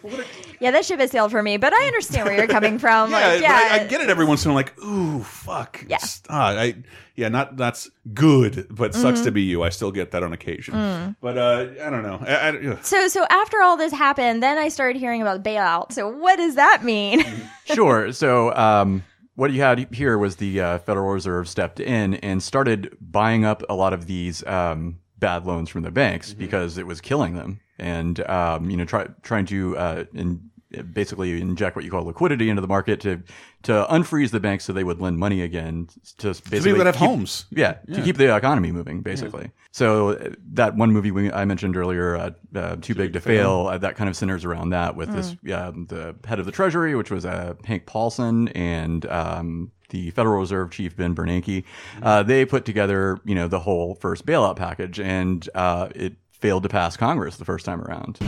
[0.60, 3.10] Yeah, that ship has sailed for me, but I understand where you're coming from.
[3.10, 4.62] Yeah, like, but yeah, I, I get it every once in a while.
[4.62, 5.84] Like, ooh, fuck.
[5.88, 5.98] Yeah.
[6.30, 6.76] Ah, I,
[7.16, 9.62] yeah, not that's good, but sucks to be you.
[9.64, 10.74] I still get that on occasion.
[10.74, 11.16] Mm.
[11.20, 12.18] But uh, I don't know.
[12.20, 12.78] I, I, ugh.
[12.82, 15.92] So, so after all this happened, then I started hearing about the bailout.
[15.92, 17.24] So, what does that mean?
[17.64, 18.12] sure.
[18.12, 19.02] So, um,
[19.34, 23.62] what you had here was the uh, Federal Reserve stepped in and started buying up
[23.68, 27.60] a lot of these um, bad loans from the banks because it was killing them,
[27.78, 30.50] and um, you know, try, trying to uh, in,
[30.92, 33.22] basically inject what you call liquidity into the market to
[33.62, 35.88] to unfreeze the banks so they would lend money again
[36.18, 37.46] to basically people that have keep- homes.
[37.50, 37.96] Yeah, Yeah.
[37.96, 39.50] to keep the economy moving, basically.
[39.72, 43.66] So uh, that one movie we, I mentioned earlier, uh, uh, Too Big to Fail,
[43.68, 45.38] uh, that kind of centers around that with this, Mm.
[45.42, 50.40] yeah, the head of the Treasury, which was uh, Hank Paulson, and um, the Federal
[50.40, 51.64] Reserve Chief Ben Bernanke.
[52.02, 56.62] Uh, they put together, you know, the whole first bailout package, and uh, it failed
[56.64, 58.18] to pass Congress the first time around.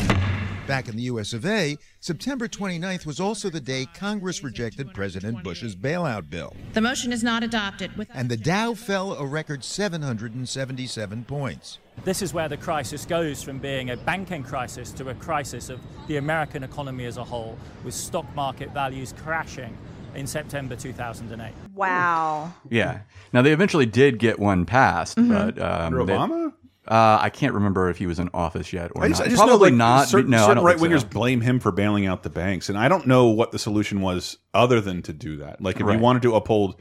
[0.66, 5.42] Back in the US of A, September 29th was also the day Congress rejected President
[5.42, 6.54] Bush's bailout bill.
[6.74, 7.96] The motion is not adopted.
[7.96, 11.78] With And the Dow fell a record 777 points.
[12.04, 15.80] This is where the crisis goes from being a banking crisis to a crisis of
[16.06, 19.74] the American economy as a whole, with stock market values crashing
[20.14, 21.52] in September 2008.
[21.74, 22.52] wow.
[22.70, 23.00] Yeah.
[23.32, 25.28] Now they eventually did get one passed, Mhm.
[25.28, 26.52] but um, Under they- Obama?
[26.88, 29.26] uh, I can't remember if he was in office yet or I just, not.
[29.26, 30.08] I just know, Probably like, not.
[30.08, 31.06] Certain, no, certain right wingers so.
[31.08, 34.38] blame him for bailing out the banks, and I don't know what the solution was
[34.54, 35.60] other than to do that.
[35.60, 35.94] Like, if Right.
[35.96, 36.80] you wanted to uphold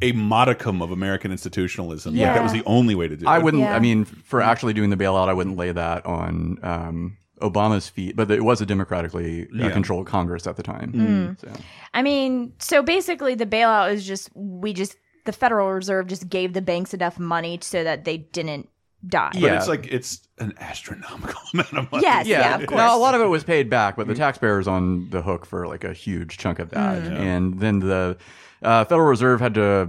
[0.00, 2.34] a modicum of American institutionalism, like, Yeah.
[2.34, 3.28] that was the only way to do it.
[3.28, 3.64] I wouldn't.
[3.64, 8.16] I mean, for actually doing the bailout, I wouldn't lay that on um, Obama's feet.
[8.16, 9.70] But it was a democratically uh, Yeah.
[9.70, 10.92] controlled Congress at the time.
[10.92, 11.40] Mm.
[11.40, 11.62] So.
[11.94, 16.52] I mean, so basically, the bailout is just we just the Federal Reserve just gave
[16.54, 18.68] the banks enough money so that they didn't
[19.06, 19.30] die.
[19.34, 22.02] But it's like it's an astronomical amount of money.
[22.02, 25.10] Yes, yeah, of Now, a lot of it was paid back, but the taxpayer's on
[25.10, 27.02] the hook for like a huge chunk of that.
[27.02, 27.18] Mm.
[27.18, 28.16] And then the
[28.62, 29.88] uh, Federal Reserve had to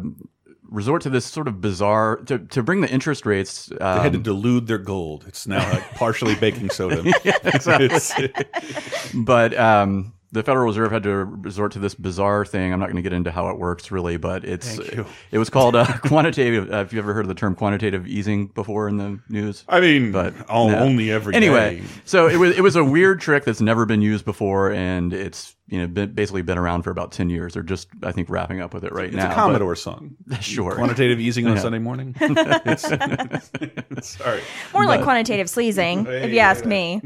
[0.69, 3.71] resort to this sort of bizarre to, to bring the interest rates.
[3.71, 5.25] Um, They had to dilute their gold.
[5.27, 7.03] It's now like partially baking soda.
[7.23, 8.33] yeah, exactly.
[9.13, 12.71] But um, the Federal Reserve had to resort to this bizarre thing.
[12.71, 15.75] I'm not going to get into how it works really, but it's it was called
[15.75, 16.69] uh, quantitative.
[16.69, 19.63] Uh, have you ever heard of the term quantitative easing before in the news?
[19.67, 21.79] I mean, but oh, only every anyway.
[21.79, 21.85] day.
[22.05, 25.55] So it was it was a weird trick that's never been used before, and it's
[25.69, 27.53] you know been, basically been around for about ten years.
[27.53, 29.25] They're just I think wrapping up with it right now.
[29.27, 30.15] It's a Commodore but- song.
[30.41, 30.73] Sure.
[30.75, 31.61] Quantitative easing on Yeah.
[31.61, 32.15] Sunday morning.
[32.21, 32.81] It's-
[34.01, 34.41] sorry.
[34.73, 37.01] More like quantitative sleazing, if you ask me.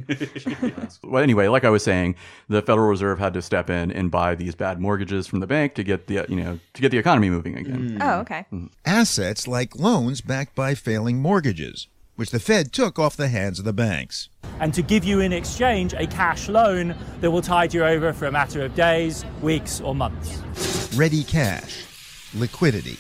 [1.03, 2.15] well, anyway, like I was saying,
[2.49, 5.73] the Federal Reserve had to step in and buy these bad mortgages from the bank
[5.75, 7.97] to get the you know to get the economy moving again.
[8.01, 8.45] Oh, okay.
[8.51, 8.67] Mm-hmm.
[8.85, 13.65] Assets like loans backed by failing mortgages, which the Fed took off the hands of
[13.65, 14.29] the banks.
[14.59, 18.27] And to give you in exchange a cash loan that will tide you over for
[18.27, 20.93] a matter of days, weeks, or months.
[20.95, 21.85] Ready cash,
[22.35, 22.97] liquidity.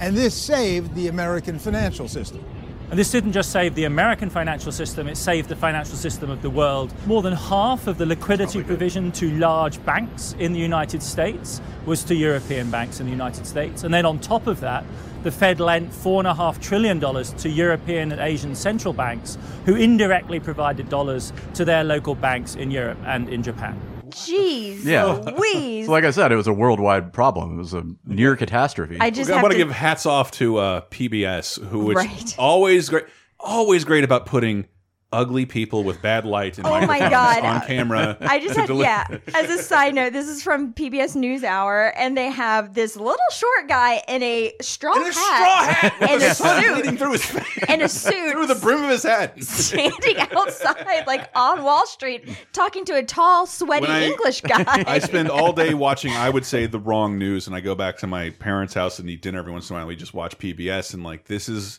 [0.00, 2.44] And this saved the American financial system.
[2.90, 6.42] And this didn't just save the American financial system, it saved the financial system of
[6.42, 6.92] the world.
[7.06, 12.04] More than half of the liquidity provision to large banks in the United States was
[12.04, 13.84] to European banks in the United States.
[13.84, 14.84] And then on top of that,
[15.24, 21.32] the Fed lent $4.5 trillion to European and Asian central banks, who indirectly provided dollars
[21.54, 23.80] to their local banks in Europe and in Japan.
[24.10, 25.04] Jeez, Yeah.
[25.06, 25.86] Louise.
[25.86, 27.54] So like I said, it was a worldwide problem.
[27.54, 28.98] It was a near catastrophe.
[29.00, 32.34] I just I want to to- give hats off to uh, PBS, who is Right.
[32.38, 33.06] always great,
[33.40, 34.66] always great about putting
[35.14, 37.44] ugly people with bad light and Oh my God.
[37.44, 38.16] on camera.
[38.20, 39.06] I just deli- yeah.
[39.34, 43.68] As a side note, this is from PBS NewsHour, and they have this little short
[43.68, 47.38] guy in a straw hat, straw hat and a suit, through his
[47.68, 49.42] and a suit through the brim of his hat.
[49.42, 54.64] standing outside, like on Wall Street, talking to a tall, sweaty I- English guy.
[54.86, 57.98] I spend all day watching, I would say, the wrong news, and I go back
[57.98, 59.86] to my parents' house and eat dinner every once in a while.
[59.86, 61.78] We just watch PBS, and like this is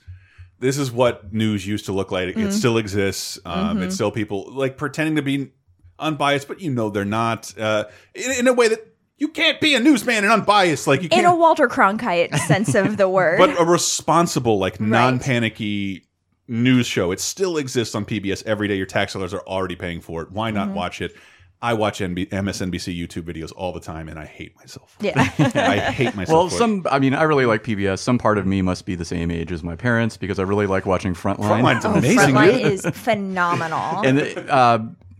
[0.59, 2.29] this is what news used to look like.
[2.29, 2.51] It Mm.
[2.51, 3.39] still exists.
[3.45, 3.83] Um, Mhm.
[3.83, 5.51] It's still people like pretending to be
[5.99, 7.53] unbiased, but you know they're not.
[7.59, 8.85] Uh, in, in a way that
[9.17, 10.87] you can't be a newsman and unbiased.
[10.87, 11.27] Like you in can't.
[11.27, 13.37] a Walter Cronkite sense of the word.
[13.37, 16.05] but a responsible, like non-panicky
[16.47, 17.11] news show.
[17.11, 18.75] It still exists on PBS every day.
[18.75, 20.31] Your tax dollars are already paying for it.
[20.31, 20.73] Why not Mhm.
[20.73, 21.15] watch it?
[21.65, 24.95] I watch NB MSNBC YouTube videos all the time, and I hate myself.
[24.99, 25.13] Yeah.
[25.55, 26.29] I hate myself.
[26.37, 26.57] Well, for it.
[26.59, 27.97] some, I mean, I really like PBS.
[27.99, 30.67] Some part of me must be the same age as my parents because I really
[30.67, 31.61] like watching Frontline.
[31.63, 32.35] Frontline's Oh, amazing.
[32.35, 34.01] Frontline is phenomenal.
[34.05, 34.79] and uh,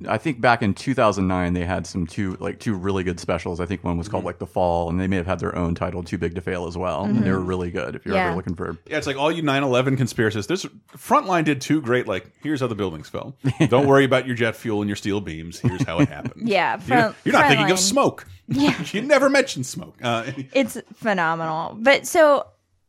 [0.10, 3.62] I think back in 2009 they had some two like two really good specials.
[3.62, 4.28] I think one was called Mm-hmm.
[4.28, 6.68] like The Fall, and they may have had their own title, Too Big to Fail,
[6.68, 7.06] as well.
[7.06, 7.96] And they were really good.
[7.96, 8.28] If you're Yeah.
[8.28, 10.48] ever looking for, Yeah, it's like all you 9/11 conspiracists.
[10.48, 10.66] This
[10.98, 12.08] Frontline did two great.
[12.08, 13.38] Like, here's how the buildings fell.
[13.70, 15.60] Don't worry about your jet fuel and your steel beams.
[15.60, 16.48] Here's how it happened.
[16.50, 18.26] Yeah, you're, you're not thinking of smoke.
[18.48, 18.76] Yeah.
[18.92, 19.96] you never mentioned smoke.
[20.04, 21.76] Uh, it's phenomenal.
[21.80, 22.46] But so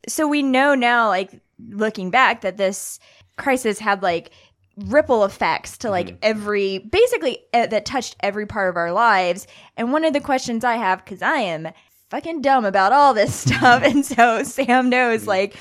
[0.09, 1.41] so we know now like
[1.71, 2.99] looking back that this
[3.39, 4.31] crisis had like
[4.77, 6.17] ripple effects to like mm-hmm.
[6.23, 9.47] every basically uh, that touched every part of our lives.
[9.77, 11.69] And one of the questions I have cuz I am
[12.11, 13.83] fucking dumb about all this stuff.
[13.83, 13.85] Mm-hmm.
[13.85, 15.29] And so Sam knows mm-hmm.
[15.29, 15.57] like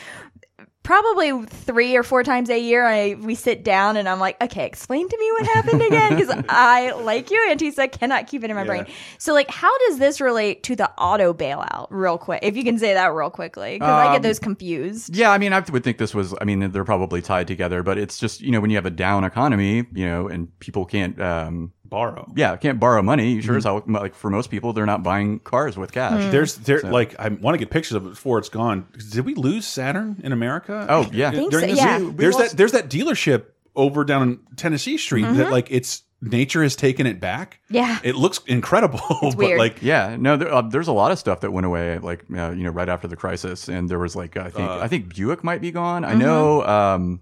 [0.85, 4.65] probably three or four times a year I we sit down and I'm like, okay,
[4.65, 8.55] explain to me what happened again because I like you, Antisa, cannot keep it in
[8.55, 8.67] my Yeah.
[8.67, 8.85] brain.
[9.17, 11.87] So like, how does this relate to the auto bailout?
[11.89, 15.15] Real quick, if you can say that real quickly, because I get Um, those confused.
[15.15, 16.33] yeah, I mean, I would think this was.
[16.39, 18.91] I mean, they're probably tied together, but it's just you know when you have a
[18.91, 22.31] down economy, you know, and people can't um, borrow.
[22.35, 23.35] Yeah, can't borrow money.
[23.37, 23.45] Mm-hmm.
[23.47, 26.31] Sure as how like for most people, they're not buying cars with cash.
[26.31, 28.85] There's there So- like I want to get pictures of it before it's gone.
[29.11, 30.85] Did we lose Saturn in America?
[30.89, 31.29] Oh, yeah.
[31.29, 32.11] I think During so, this- yeah.
[32.13, 35.37] There's that there's that dealership over down in Tennessee Street Mm-hmm.
[35.37, 37.59] that like it's nature has taken it back.
[37.69, 37.99] Yeah.
[38.03, 39.59] It looks incredible, but weird.
[39.59, 42.51] like Yeah, no, there, uh, there's a lot of stuff that went away, like uh,
[42.51, 45.13] you know, right after the crisis, and there was like I think Uh, I think
[45.15, 46.01] Buick might be gone.
[46.03, 46.11] Mm-hmm.
[46.11, 47.19] I know um,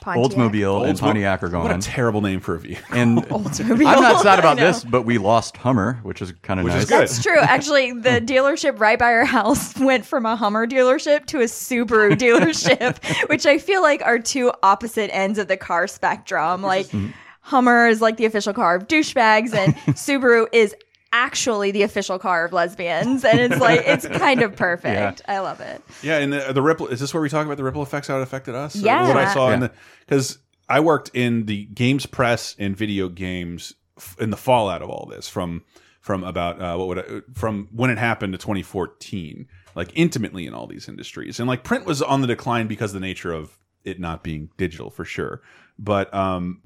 [0.00, 0.30] Pontiac.
[0.30, 1.64] Oldsmobile and Pontiac are going.
[1.64, 2.84] What a terrible name for a vehicle.
[2.96, 3.86] and Oldsmobile.
[3.86, 6.84] I'm not sad about this, but we lost Hummer, which is kind of Which nice.
[6.84, 7.00] is good.
[7.02, 7.38] That's true.
[7.38, 12.12] Actually, the dealership right by our house went from a Hummer dealership to a Subaru
[12.12, 16.62] dealership, which I feel like are two opposite ends of the car spectrum.
[16.62, 17.12] Like mhm.
[17.40, 20.74] Hummer is like the official car of douchebags, and Subaru is
[21.12, 23.24] actually the official car of lesbians.
[23.24, 25.22] And it's like it's kind of perfect.
[25.28, 25.82] I love it.
[26.02, 28.18] Yeah, and the, the ripple is this where we talk about the ripple effects how
[28.18, 28.76] it affected us?
[28.76, 29.08] Yeah.
[29.08, 30.38] what I saw in the because
[30.68, 33.74] I worked in the games press and video games
[34.18, 35.64] in the fallout of all this from
[36.00, 40.54] from about uh, what would I, from when it happened to 2014, like intimately in
[40.54, 43.58] all these industries, and like print was on the decline because of the nature of
[43.84, 45.42] it not being digital for sure.
[45.78, 46.60] But um,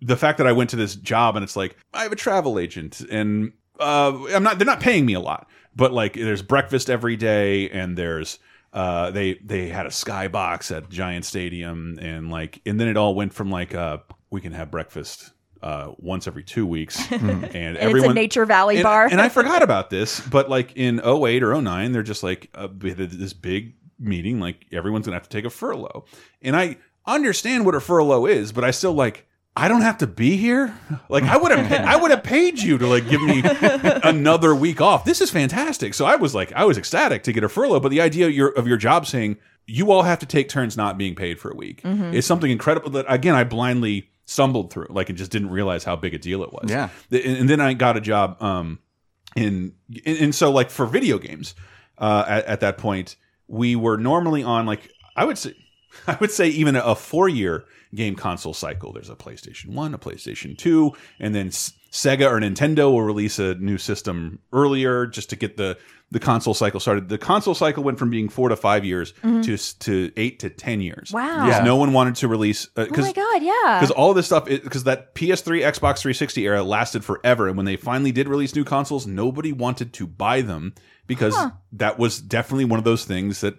[0.00, 2.58] the fact that I went to this job and it's like I have a travel
[2.58, 6.90] agent and uh, I'm not they're not paying me a lot, but like there's breakfast
[6.90, 8.38] every day and there's
[8.72, 13.14] uh, they they had a skybox at Giant Stadium and like and then it all
[13.14, 13.98] went from like uh,
[14.30, 18.46] we can have breakfast uh, once every two weeks and, And everyone it's a Nature
[18.46, 19.08] Valley and, bar.
[19.10, 22.68] and I forgot about this, but like in 08 or 09, they're just like uh,
[22.72, 26.04] this big meeting, like everyone's gonna have to take a furlough.
[26.42, 26.76] And I
[27.06, 29.27] understand what a furlough is, but I still like
[29.58, 30.74] I don't have to be here.
[31.08, 34.80] Like I would have, I would have paid you to like give me another week
[34.80, 35.04] off.
[35.04, 35.94] This is fantastic.
[35.94, 37.80] So I was like, I was ecstatic to get a furlough.
[37.80, 39.36] But the idea of your, of your job saying
[39.66, 42.90] you all have to take turns not being paid for a week is something incredible
[42.90, 46.42] that again I blindly stumbled through, like and just didn't realize how big a deal
[46.42, 46.70] it was.
[46.70, 46.88] Yeah.
[47.10, 48.42] and, and then I got a job.
[48.42, 48.78] Um,
[49.36, 49.74] in
[50.06, 51.54] and, and so like for video games,
[51.98, 55.54] uh, at, at that point we were normally on like I would say
[56.06, 57.64] I would say even a four year
[57.94, 58.92] game console cycle.
[58.92, 63.38] There's a PlayStation 1, a PlayStation 2, and then S- Sega or Nintendo will release
[63.38, 65.78] a new system earlier just to get the
[66.10, 67.10] the console cycle started.
[67.10, 69.12] The console cycle went from being 4 to 5 years
[69.42, 71.10] to s- to 8 to 10 years.
[71.12, 71.44] Wow.
[71.44, 71.64] Because Yeah.
[71.64, 73.78] no one wanted to release uh, oh cuz my god, yeah.
[73.78, 77.76] because all this stuff because that ps3 xbox 360 era lasted forever and when they
[77.76, 80.72] finally did release new consoles nobody wanted to buy them
[81.06, 81.36] because
[81.72, 83.54] that was definitely one of those things that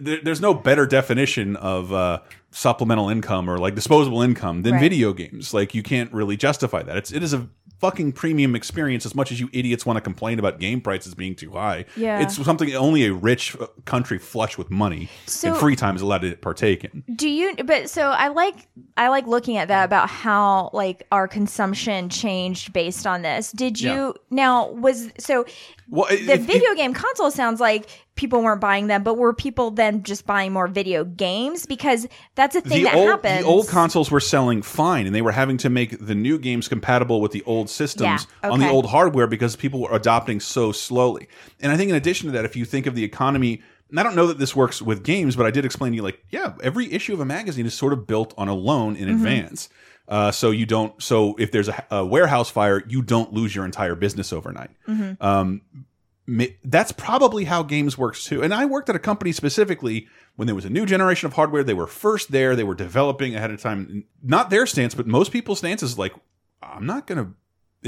[0.00, 4.80] there, there's no better definition of uh, supplemental income or like disposable income than Right.
[4.80, 7.48] video games like you can't really justify that it's it is a
[7.80, 11.34] fucking premium experience as much as you idiots want to complain about game prices being
[11.36, 12.20] too high Yeah.
[12.20, 16.02] it's something only a rich uh, country flush with money So- and free time is
[16.02, 19.84] allowed to partake in Do you but so I like I like looking at that
[19.84, 23.52] about how like our consumption changed based on this.
[23.52, 24.12] Did you Yeah.
[24.30, 25.44] now was so
[25.88, 29.32] well the if- if- video game console sounds like people weren't buying them, but were
[29.32, 31.66] people then just buying more video games?
[31.66, 33.40] Because that's a thing the that old, happens.
[33.42, 36.66] The old consoles were selling fine, and they were having to make the new games
[36.68, 40.72] compatible with the old systems Yeah, on the old hardware because people were adopting so
[40.72, 41.28] slowly.
[41.60, 44.02] And I think in addition to that, if you think of the economy, and I
[44.02, 46.54] don't know that this works with games, but I did explain to you, like, yeah,
[46.62, 49.14] every issue of a magazine is sort of built on a loan in Mm-hmm.
[49.16, 49.68] advance.
[50.08, 51.00] Uh, so you don't.
[51.02, 54.70] So if there's a, a warehouse fire, you don't lose your entire business overnight.
[54.88, 55.22] Mm-hmm.
[55.22, 55.60] Um,
[56.64, 58.42] that's probably how games works too.
[58.42, 61.62] And I worked at a company specifically when there was a new generation of hardware.
[61.62, 62.56] They were first there.
[62.56, 64.04] They were developing ahead of time.
[64.22, 66.12] Not their stance, but most people's stance is like,
[66.62, 67.32] I'm not going to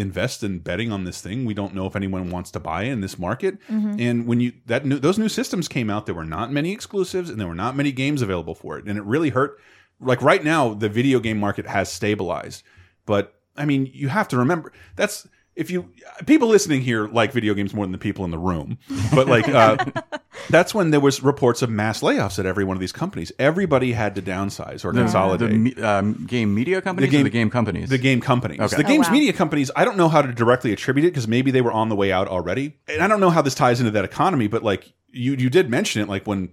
[0.01, 1.45] invest in betting on this thing.
[1.45, 3.59] We don't know if anyone wants to buy in this market.
[4.01, 7.29] And when you that new, those new systems came out, there were not many exclusives
[7.29, 9.59] and there were not many games available for it, and it really hurt.
[10.01, 12.63] Like right now, the video game market has stabilized,
[13.07, 15.27] but I mean, you have to remember that's
[15.57, 15.91] if you
[16.27, 18.79] people listening here like video games more than the people in the room,
[19.15, 19.77] but like uh,
[20.49, 23.31] that's when there was reports of mass layoffs at every one of these companies.
[23.39, 25.51] Everybody had to downsize or The- consolidate.
[25.51, 27.91] the me- um, game media companies or the game companies?
[27.91, 28.61] The game companies.
[28.61, 28.77] Okay.
[28.77, 29.13] The Oh, games wow.
[29.13, 31.89] media companies, I don't know how to directly attribute it because maybe they were on
[31.91, 32.77] the way out already.
[32.89, 35.69] And I don't know how this ties into that economy, but like you you did
[35.69, 36.51] mention it like when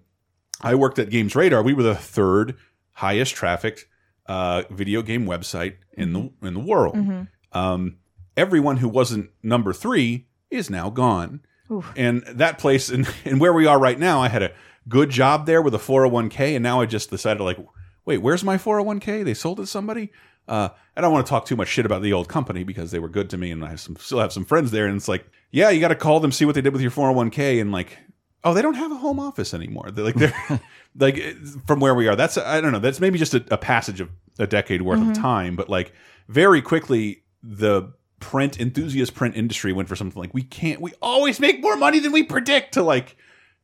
[0.61, 2.55] I worked at Games Radar, we were the third
[2.97, 3.85] highest trafficked
[4.25, 6.95] uh, video game website in the in the world.
[6.95, 7.27] Mhm.
[7.53, 7.97] Um,
[8.35, 11.41] everyone who wasn't number three is now gone.
[11.71, 11.91] Oof.
[11.95, 14.51] And that place and, and where we are right now, I had a
[14.87, 17.59] good job there with a 401k, and now I just decided like,
[18.05, 19.23] wait, where's my 401k?
[19.23, 20.11] They sold it to somebody.
[20.47, 22.99] Uh, I don't want to talk too much shit about the old company because they
[22.99, 24.87] were good to me, and I have some, still have some friends there.
[24.87, 26.91] And it's like, yeah, you got to call them, see what they did with your
[26.91, 27.97] 401k, and like,
[28.45, 29.91] oh, they don't have a home office anymore.
[29.91, 30.33] They're like they're
[30.99, 31.21] like
[31.65, 32.15] from where we are.
[32.15, 32.79] That's I don't know.
[32.79, 35.11] That's maybe just a, a passage of a decade worth Mhm.
[35.11, 35.93] of time, but like
[36.27, 41.39] very quickly the print enthusiast print industry went for something like we can't we always
[41.39, 43.15] make more money than we predict to like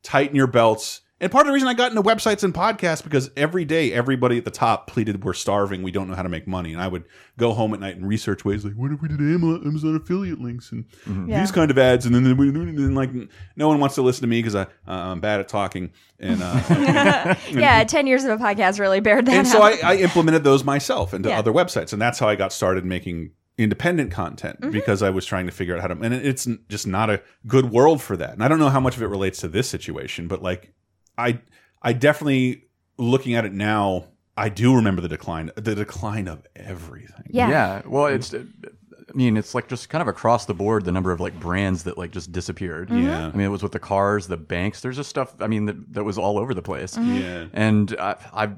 [0.04, 3.32] tighten your belts and part of the reason i got into websites and podcasts because
[3.36, 6.46] every day everybody at the top pleaded we're starving we don't know how to make
[6.48, 7.04] money and i would
[7.38, 10.40] go home at night and research ways like what if we did amazon, amazon affiliate
[10.40, 10.86] links and
[11.28, 11.40] Yeah.
[11.40, 13.10] these kind of ads and then, then, we- then like
[13.56, 16.60] no one wants to listen to me because uh, i'm bad at talking and uh
[17.52, 19.62] yeah, ten years of a podcast really bared that and so.
[19.62, 21.40] I, I implemented those myself into Yeah.
[21.40, 24.72] other websites, and that's how I got started making independent content Mhm.
[24.72, 26.00] because I was trying to figure out how to.
[26.02, 28.32] And it's just not a good world for that.
[28.32, 30.74] And I don't know how much of it relates to this situation, but like
[31.18, 31.40] I,
[31.82, 32.66] I definitely
[32.98, 34.06] looking at it now,
[34.36, 37.26] I do remember the decline, the decline of everything.
[37.30, 37.50] Yeah.
[37.50, 37.82] Yeah.
[37.86, 38.34] Well, it's.
[38.34, 41.84] I mean, it's like just kind of across the board the number of like brands
[41.84, 42.90] that like just disappeared.
[42.90, 43.04] Mhm.
[43.04, 43.28] Yeah.
[43.28, 44.82] I mean, it was with the cars, the banks.
[44.82, 45.36] There's just stuff.
[45.40, 46.96] I mean, that, that was all over the place.
[46.96, 47.20] Mhm.
[47.20, 47.46] Yeah.
[47.54, 48.50] And I, I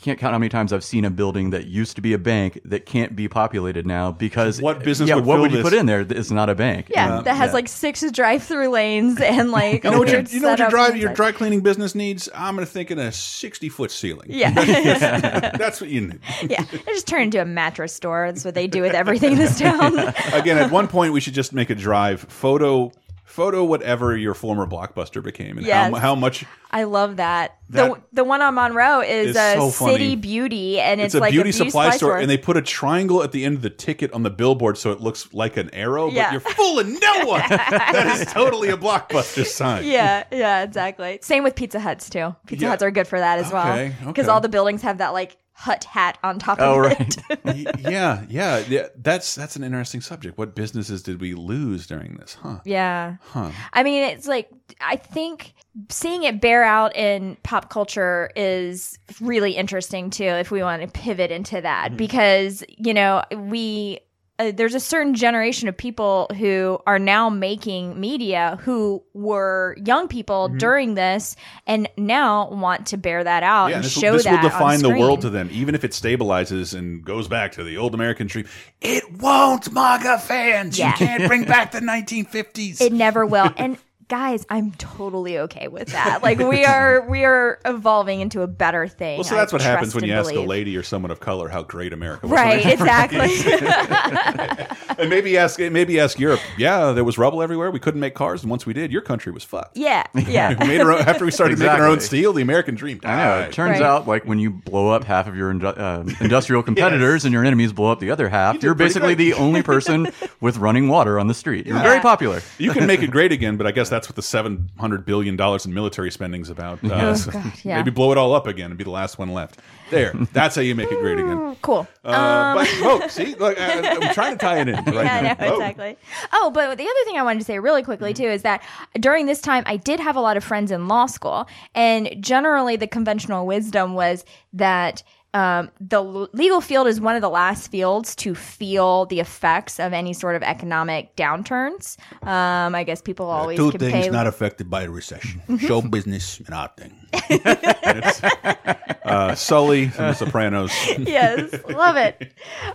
[0.00, 2.60] can't count how many times I've seen a building that used to be a bank
[2.64, 5.64] that can't be populated now because What business Yeah, would what would you this?
[5.64, 6.86] put in there that is not a bank?
[6.90, 7.54] yeah, And- that has yeah.
[7.54, 10.70] like six drive-through lanes and like You know what, your, weird you know what your
[10.70, 12.28] setup dry your dry cleaning business needs?
[12.34, 14.26] I'm gonna think in a 60 foot ceiling.
[14.30, 14.50] Yeah.
[15.56, 16.20] that's what you need.
[16.48, 18.26] yeah, they just turn into a mattress store.
[18.26, 19.98] That's what they do with everything in this town.
[20.32, 22.92] Again, at one point we should just make a drive photo
[23.36, 25.92] photo whatever your former blockbuster became and Yes.
[25.92, 27.58] how, how much I love that.
[27.70, 29.70] That the the one on Monroe is is a so.
[29.70, 32.56] City Beauty, and it's, it's, a like beauty a beauty supply store, and they put
[32.56, 35.56] a triangle at the end of the ticket on the billboard so it looks like
[35.56, 36.24] an arrow, Yeah.
[36.26, 37.42] but you're fooling no one.
[37.48, 39.84] that is totally a blockbuster sign.
[39.84, 41.18] yeah, yeah, exactly.
[41.22, 42.34] Same with Pizza Huts too.
[42.46, 42.70] Pizza Yeah.
[42.70, 44.28] Huts are good for that as well Okay, because okay.
[44.32, 47.16] all the buildings have that like hut hat on top Oh, of right.
[47.30, 47.76] it.
[47.80, 48.88] Yeah, yeah, yeah.
[48.96, 50.36] That's that's an interesting subject.
[50.38, 52.34] What businesses did we lose during this?
[52.34, 52.60] Huh?
[52.64, 53.16] yeah.
[53.22, 53.50] Huh.
[53.72, 54.50] I mean, it's like
[54.80, 55.54] I think
[55.88, 60.24] seeing it bear out in pop culture is really interesting too.
[60.24, 61.96] If we want to pivot into that, Mm-hmm.
[61.96, 64.00] because you know we.
[64.38, 70.08] Uh, there's a certain generation of people who are now making media who were young
[70.08, 70.58] people Mhm.
[70.58, 74.32] during this and now want to bear that out Yeah, and this, show this will
[74.32, 77.64] that on define the world to them, even if it stabilizes and goes back to
[77.64, 78.46] the old American dream.
[78.82, 80.78] It won't, MAGA fans.
[80.78, 80.90] Yeah.
[80.90, 82.80] You can't bring back the 1950s.
[82.82, 83.50] It never will.
[83.56, 83.78] And
[84.08, 86.22] guys, I'm totally okay with that.
[86.22, 89.18] Like we are we are evolving into a better thing.
[89.18, 90.46] Well, so I that's what happens when and you ask believe.
[90.46, 92.32] a lady or someone of color how great America was.
[92.36, 93.18] Right, exactly.
[94.98, 96.40] and maybe ask maybe ask Europe.
[96.56, 97.70] Yeah, there was rubble everywhere.
[97.70, 99.76] We couldn't make cars, and once we did, your country was fucked.
[99.76, 100.54] Yeah, yeah.
[100.60, 103.08] We made our own, after we started making our own steel, the American dream I
[103.08, 103.16] know.
[103.16, 103.48] died.
[103.48, 107.32] It turns out, like when you blow up half of your uh, industrial competitors and
[107.32, 109.30] your enemies blow up the other half, you are basically great.
[109.30, 110.08] the only person
[110.40, 111.66] with running water on the street.
[111.66, 111.82] You're Yeah.
[111.82, 112.40] very popular.
[112.58, 115.36] You can make it great again, but I guess that's what the seven hundred billion
[115.36, 116.84] dollars in military spending is about.
[116.84, 117.76] Uh, Oh, so God, yeah.
[117.78, 119.58] Maybe blow it all up again and be the last one left.
[119.90, 121.56] There, that's how you make it great again.
[121.62, 121.86] Cool.
[122.04, 123.10] Uh, Um, but vote.
[123.10, 125.46] See, look, I, I'm trying to tie it in right yeah, now.
[125.46, 125.96] know, exactly.
[126.32, 128.62] Oh, but the other thing I wanted to say really quickly too is that
[129.00, 132.76] during this time I did have a lot of friends in law school, and generally
[132.76, 135.02] the conventional wisdom was that
[135.36, 139.78] um, the l- legal field is one of the last fields to feel the effects
[139.78, 141.98] of any sort of economic downturns.
[142.26, 146.54] Um, I guess people always Two things not affected by the recession: show business and
[146.54, 146.94] acting.
[149.06, 150.72] Uh, Sully from The Sopranos.
[150.98, 152.32] yes, love it.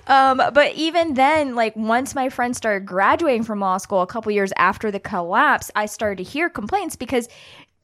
[0.08, 4.32] Um, but even then, like once my friends started graduating from law school a couple
[4.32, 7.28] years after the collapse, I started to hear complaints because.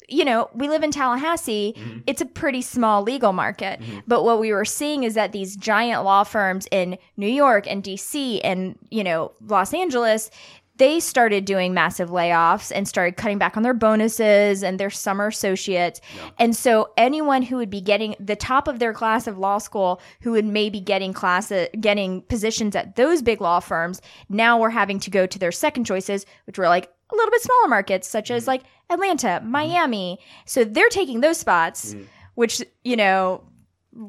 [0.07, 1.73] You know, we live in Tallahassee.
[1.77, 1.99] Mm-hmm.
[2.07, 3.79] It's a pretty small legal market.
[3.79, 3.99] Mm-hmm.
[4.07, 7.83] But what we were seeing is that these giant law firms in New York and
[7.83, 10.31] DC and, you know, Los Angeles,
[10.77, 15.27] they started doing massive layoffs and started cutting back on their bonuses and their summer
[15.27, 15.99] associates.
[16.37, 19.99] And so anyone who would be getting the top of their class of law school
[20.21, 24.99] who would maybe getting class getting positions at those big law firms now were having
[24.99, 28.31] to go to their second choices, which were like a little bit smaller markets such
[28.31, 28.49] as mm-hmm.
[28.51, 29.51] like Atlanta, mm-hmm.
[29.51, 30.19] Miami.
[30.45, 32.03] So they're taking those spots, mm-hmm.
[32.35, 33.43] which, you know,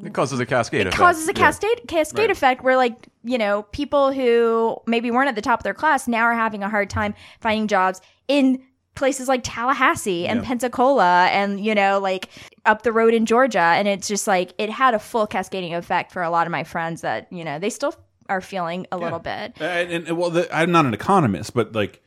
[0.04, 0.98] It causes a cascade it effect.
[0.98, 1.38] causes a Yeah.
[1.38, 5.64] cascade cascade effect where like you know people who maybe weren't at the top of
[5.64, 8.62] their class now are having a hard time finding jobs in
[8.94, 10.46] places like Tallahassee and Yeah.
[10.48, 12.28] Pensacola and you know like
[12.66, 16.12] up the road in Georgia and it's just like it had a full cascading effect
[16.12, 17.94] for a lot of my friends that you know they still
[18.28, 21.74] are feeling a little bit And, and- and, well, the, I'm not an economist, but
[21.74, 22.02] like,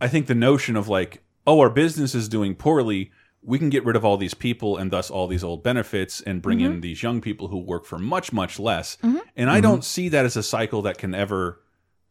[0.00, 3.10] I think the notion of like, oh, our business is doing poorly.
[3.42, 6.42] We can get rid of all these people and thus all these old benefits and
[6.42, 6.82] bring in Mhm.
[6.82, 8.98] these young people who work for much, much less.
[9.02, 9.20] Mhm.
[9.36, 11.60] And I don't see that as a cycle that can ever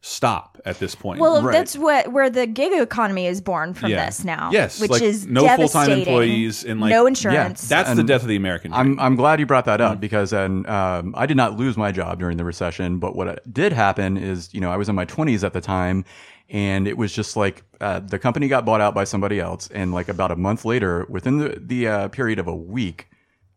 [0.02, 1.20] stop at this point.
[1.20, 4.06] well that's what where the gig economy is born from Yeah.
[4.06, 7.92] this now Yes, which like, is no full-time employees and, like- no Yeah, insurance that's
[7.94, 11.12] the death of the American I'm I'm glad you brought that up because then um,
[11.18, 14.60] I did not lose my job during the recession, but what did happen is you
[14.62, 16.06] know I was in my 20s at the time,
[16.50, 19.94] and it was just like uh, the company got bought out by somebody else, and
[19.94, 23.08] like about a month later, within the the uh, period of a week,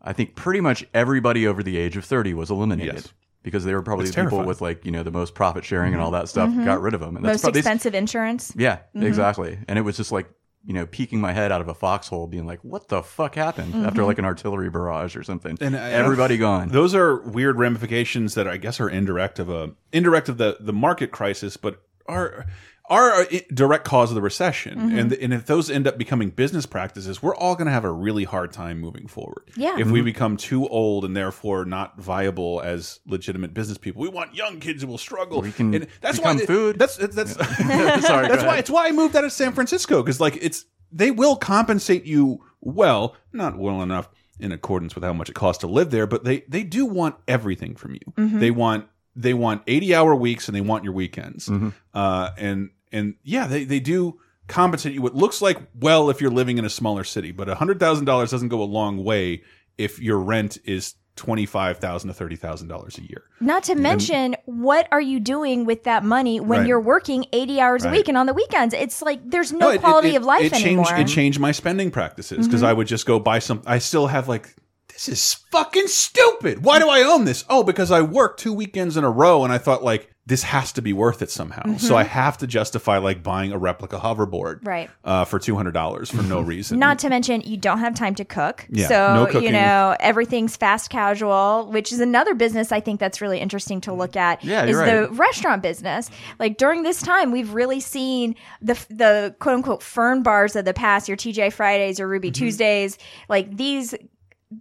[0.01, 3.11] I think pretty much everybody over the age of 30 was eliminated.
[3.41, 6.01] Because they were probably the people with like you know the most profit sharing and
[6.01, 6.63] all that stuff Mhm.
[6.63, 7.17] got rid of them.
[7.17, 9.03] And most probably- expensive insurance yeah, Mhm.
[9.03, 9.59] exactly.
[9.67, 10.29] And it was just like,
[10.63, 13.85] you know, peeking my head out of a foxhole, being like, what the fuck happened
[13.85, 14.05] after Mhm.
[14.07, 15.57] like an artillery barrage or something?
[15.59, 16.69] and uh, everybody gone.
[16.69, 20.71] Those are weird ramifications that I guess are indirect of a indirect of the the
[20.71, 22.45] market crisis, but are
[22.89, 24.77] are a direct cause of the recession.
[24.77, 24.99] Mhm.
[24.99, 27.91] And and if those end up becoming business practices, we're all going to have a
[27.91, 29.43] really hard time moving forward.
[29.55, 29.77] Yeah.
[29.79, 30.05] If we Mhm.
[30.05, 34.81] become too old and therefore not viable as legitimate business people, we want young kids
[34.81, 35.41] who will struggle.
[35.41, 36.79] We can and that's why become food.
[36.79, 37.33] That's that's, that's
[38.05, 41.09] Sorry, that's why it's why I moved out of San Francisco because like it's they
[41.09, 44.09] will compensate you well, not well enough
[44.39, 47.15] in accordance with how much it costs to live there, but they they do want
[47.29, 47.99] everything from you.
[48.17, 48.37] Mm-hmm.
[48.37, 48.39] Mhm.
[48.41, 51.47] They want they want eighty hour weeks and they want your weekends.
[51.49, 51.69] Mm-hmm.
[51.93, 55.01] Uh, and and yeah, they they do compensate you.
[55.01, 58.05] What looks like well if you're living in a smaller city, but a hundred thousand
[58.05, 59.43] dollars doesn't go a long way
[59.77, 63.23] if your rent is twenty five thousand to thirty thousand dollars a year.
[63.39, 66.67] Not to mention, what are you doing with that money when Right.
[66.67, 68.73] you're working 80 hours a week and on the weekends?
[68.73, 70.95] It's like there's no, it- quality it- of life it changed, anymore.
[70.95, 72.67] It changed my spending practices because Mhm.
[72.67, 73.61] I would just go buy some.
[73.67, 74.55] I still have like,
[74.93, 76.63] this is fucking stupid.
[76.63, 77.43] Why do I own this?
[77.49, 80.71] Oh, because I worked two weekends in a row and I thought like this has
[80.71, 81.75] to be worth it somehow.
[81.75, 81.97] So Mhm.
[81.97, 84.89] I have to justify like buying a replica hoverboard, Right.
[85.03, 86.79] Uh, for two hundred dollars for no reason.
[86.79, 88.65] Not to mention, you don't have time to cook.
[88.69, 93.19] Yeah, so, no you know, everything's fast casual, which is another business I think that's
[93.19, 94.41] really interesting to look at.
[94.45, 95.11] Yeah, is you're the right.
[95.19, 96.09] restaurant business.
[96.39, 100.73] Like during this time, we've really seen the the quote unquote fern bars of the
[100.73, 102.45] past, your TGI Fridays or Ruby Mm-hmm.
[102.45, 102.97] Tuesdays.
[103.27, 103.93] Like these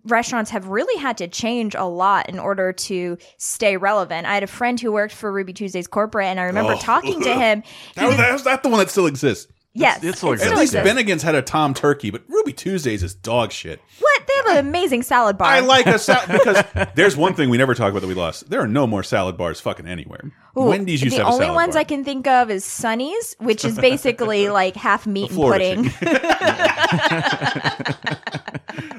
[0.04, 4.26] restaurants have really had to change a lot in order to stay relevant.
[4.26, 6.78] I had a friend who worked for Ruby Tuesdays corporate, and I remember Oh.
[6.78, 7.62] talking to him.
[7.62, 9.50] He That, was- that, was that the one that still exists?
[9.74, 10.86] Yes, it still it At least exists.
[10.86, 13.80] Bennigan's had a Tom Turkey, but Ruby Tuesdays is dog shit.
[14.00, 14.22] What?
[14.26, 15.48] They have an amazing salad bar.
[15.48, 16.62] I like a salad because
[16.94, 18.50] there's one thing we never talk about that we lost.
[18.50, 20.30] There are no more salad bars fucking anywhere.
[20.58, 21.80] Ooh, Wendy's used the to have a only ones bar.
[21.80, 25.84] I can think of is Shoney's, which is basically like half meat and pudding.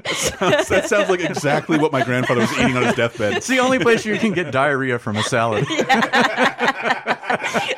[0.05, 3.33] sounds, that sounds like exactly what my grandfather was eating on his deathbed.
[3.37, 5.65] It's the only place you can get diarrhea from a salad.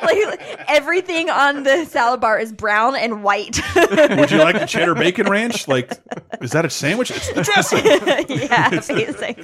[0.02, 3.60] like everything on the salad bar is brown and white.
[3.76, 5.68] Would you like the cheddar bacon ranch?
[5.68, 5.92] Like,
[6.40, 7.10] is that a sandwich?
[7.10, 7.84] It's the dressing.
[8.48, 9.36] yeah, basically.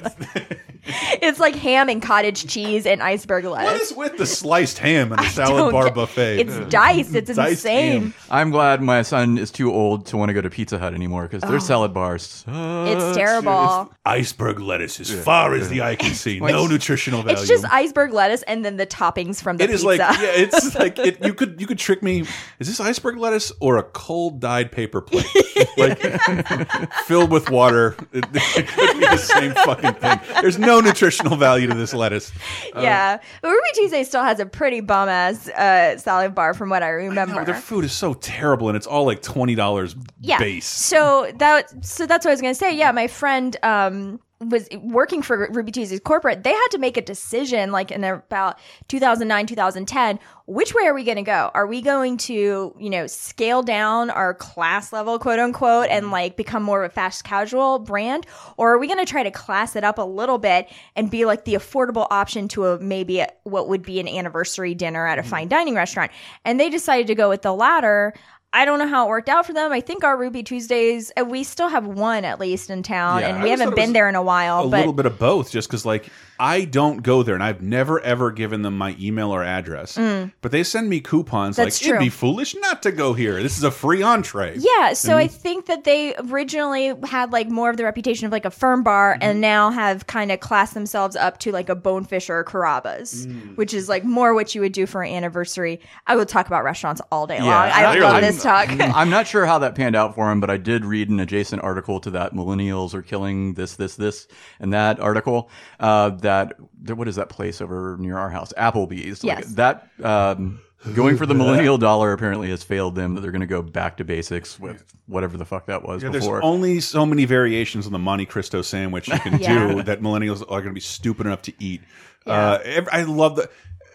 [1.21, 3.91] it's like ham and cottage cheese and iceberg lettuce.
[3.91, 6.39] is with the sliced ham and the salad bar get- buffet?
[6.39, 7.15] It's diced.
[7.15, 8.01] It's Diced insane.
[8.01, 8.13] ham.
[8.29, 11.23] I'm glad my son is too old to want to go to Pizza Hut anymore
[11.23, 12.43] because their salad bars.
[12.47, 13.93] It's terrible.
[14.05, 16.39] Iceberg lettuce as far as the eye can see.
[16.53, 17.37] No nutritional value.
[17.39, 19.85] It's just iceberg lettuce and then the toppings from the It is pizza.
[19.85, 22.21] like yeah, it's like it, you could you could trick me.
[22.59, 25.25] Is this iceberg lettuce or a cold dyed paper plate,
[25.77, 27.95] like filled with water?
[28.11, 30.19] It, it could be the same fucking thing.
[30.41, 32.31] There's no nutritional value to this lettuce.
[32.75, 36.69] Uh, yeah, but Ruby Tuesday still has a pretty bum ass uh, salad bar from
[36.69, 37.35] what I remember.
[37.35, 40.39] No, their food is so terrible, and it's all like twenty dollars yeah.
[40.39, 40.65] base.
[40.65, 42.75] So that so that's what I was gonna say.
[42.75, 44.19] Yeah, my friend um
[44.49, 48.59] was working for Ruby Tuesdays corporate, they had to make a decision like in about
[48.87, 50.19] 2009, 2010.
[50.45, 51.51] Which way are we going to go?
[51.53, 56.13] Are we going to, you know, scale down our class level, quote unquote, and mm-hmm.
[56.13, 58.25] like become more of a fast casual brand?
[58.57, 61.25] Or are we going to try to class it up a little bit and be
[61.25, 65.17] like the affordable option to a maybe a, what would be an anniversary dinner at
[65.17, 65.29] a mm-hmm.
[65.29, 66.11] fine dining restaurant?
[66.43, 68.13] And they decided to go with the latter.
[68.55, 69.71] I don't know how it worked out for them.
[69.71, 73.29] I think our Ruby Tuesdays, uh, we still have one at least in town, Yeah,
[73.33, 74.65] and we haven't been there in a while.
[74.65, 77.61] a but little bit of both just because like i don't go there and i've
[77.61, 80.31] never ever given them my email or address Mm.
[80.41, 83.57] but they send me coupons That's like it'd be foolish not to go here this
[83.57, 87.77] is a free entree Yeah, so I think that they originally had like more of
[87.77, 89.23] the reputation of like a fern bar Mm-hmm.
[89.23, 93.27] and now have kind of classed themselves up to like a Bonefish or a Carrabba's,
[93.27, 93.55] Mm.
[93.57, 95.79] which is like more what you would do for an anniversary.
[96.07, 97.47] I would talk about restaurants all day long.
[97.49, 98.69] Yeah, I love this talk.
[98.69, 101.61] I'm not sure how that panned out for him, but I did read an adjacent
[101.63, 104.27] article to that millennials are killing this, this, this,
[104.59, 105.49] and that article.
[105.79, 106.53] Uh, that
[106.85, 108.51] what is that place over near our house?
[108.57, 109.23] Applebee's.
[109.23, 109.53] Like, Yes.
[109.53, 110.59] that um,
[110.93, 113.15] going for the millennial dollar apparently has failed them.
[113.15, 116.09] That they're going to go back to basics with whatever the fuck that was Yeah,
[116.09, 116.43] there's before.
[116.43, 119.67] only so many variations on the Monte Cristo sandwich you can Yeah.
[119.69, 121.81] do that millennials are going to be stupid enough to eat.
[122.25, 123.49] Uh, ev- I love the.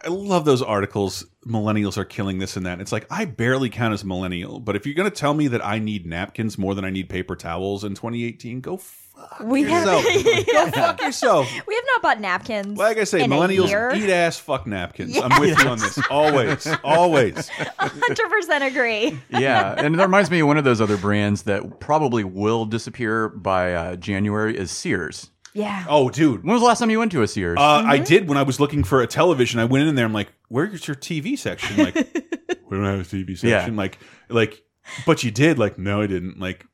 [0.04, 1.26] I love those articles.
[1.44, 2.80] Millennials are killing this and that.
[2.80, 5.48] It's like I barely count as a millennial, but if you're going to tell me
[5.48, 8.76] that I need napkins more than I need paper towels in 2018, go
[9.18, 9.84] fuck we have
[10.46, 11.50] go fuck yourself.
[11.66, 12.78] we have not bought napkins.
[12.78, 13.92] Like I say, in millennials a year.
[13.94, 15.16] eat ass, fuck napkins.
[15.18, 15.98] I'm with you on this.
[16.10, 17.48] Always, always.
[17.78, 19.18] Hundred percent agree.
[19.30, 23.28] yeah, and that reminds me of one of those other brands that probably will disappear
[23.28, 25.30] by uh, January is Sears.
[25.54, 25.86] Yeah.
[25.88, 26.44] Oh, dude.
[26.44, 27.56] When was the last time you went to a Sears?
[27.58, 29.58] Uh, I did when I was looking for a television.
[29.58, 30.04] I went in there.
[30.04, 31.94] I'm like, "Where's your TV section?" Like,
[32.70, 33.74] we don't have a TV section.
[33.74, 33.78] Yeah.
[33.78, 33.98] Like,
[34.28, 34.62] like,
[35.06, 35.58] but you did.
[35.58, 36.38] Like, no, I didn't.
[36.38, 36.64] Like,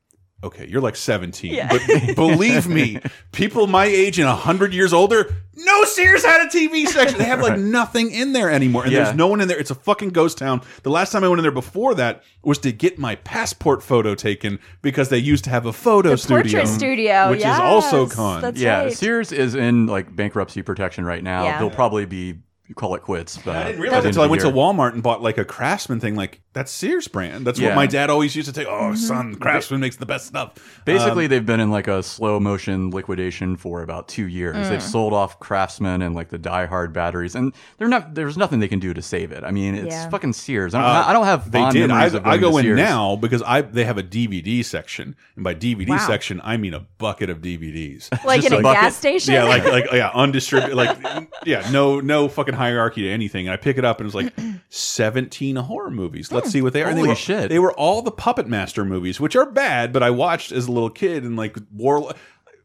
[0.44, 1.68] okay, you're like 17, Yeah.
[1.68, 3.00] but believe me,
[3.32, 7.18] people my age and 100 years older, no Sears had a TV section.
[7.18, 9.04] They have like nothing in there anymore, and Yeah.
[9.04, 9.58] there's no one in there.
[9.58, 10.60] It's a fucking ghost town.
[10.82, 14.14] The last time I went in there before that was to get my passport photo
[14.14, 18.02] taken because they used to have a photo The studio, portrait studio, which is also
[18.04, 18.40] yes, con.
[18.42, 18.92] that's yeah, right.
[18.92, 21.44] Sears is in like bankruptcy protection right now.
[21.44, 21.58] Yeah.
[21.58, 23.36] They'll probably be you call it quits.
[23.38, 26.14] But I didn't realize until I went to Walmart and bought like a Craftsman thing.
[26.16, 27.46] Like that's Sears brand.
[27.46, 28.64] That's what my dad always used to say.
[28.64, 30.54] Oh, son, Craftsman makes the best stuff.
[30.84, 34.56] Basically, Um, they've been in like a slow motion liquidation for about two years.
[34.56, 34.68] Mm.
[34.70, 38.14] They've sold off Craftsman and like the Die Hard batteries, and they're not.
[38.14, 39.44] There's nothing they can do to save it.
[39.44, 40.08] I mean, it's Yeah.
[40.08, 40.74] fucking Sears.
[40.74, 41.90] I don't, Uh, I don't have They fond did.
[41.90, 42.76] I, memories of I go to in Sears.
[42.78, 45.98] now because I they have a DVD section, and by DVD Wow.
[46.06, 49.34] section I mean a bucket of DVDs, Like in a bucket- gas station?
[49.34, 50.76] Yeah, like like yeah, undistributed.
[50.76, 50.96] Like
[51.44, 53.46] yeah, no no fucking hierarchy to anything.
[53.46, 54.32] And I pick it up and it's like
[54.68, 56.32] seventeen horror movies.
[56.32, 56.52] Let's hmm.
[56.52, 56.88] see what they are.
[56.88, 57.48] And they were, shit.
[57.48, 60.72] They were all the Puppet Master movies, which are bad, but I watched as a
[60.72, 62.12] little kid and like wore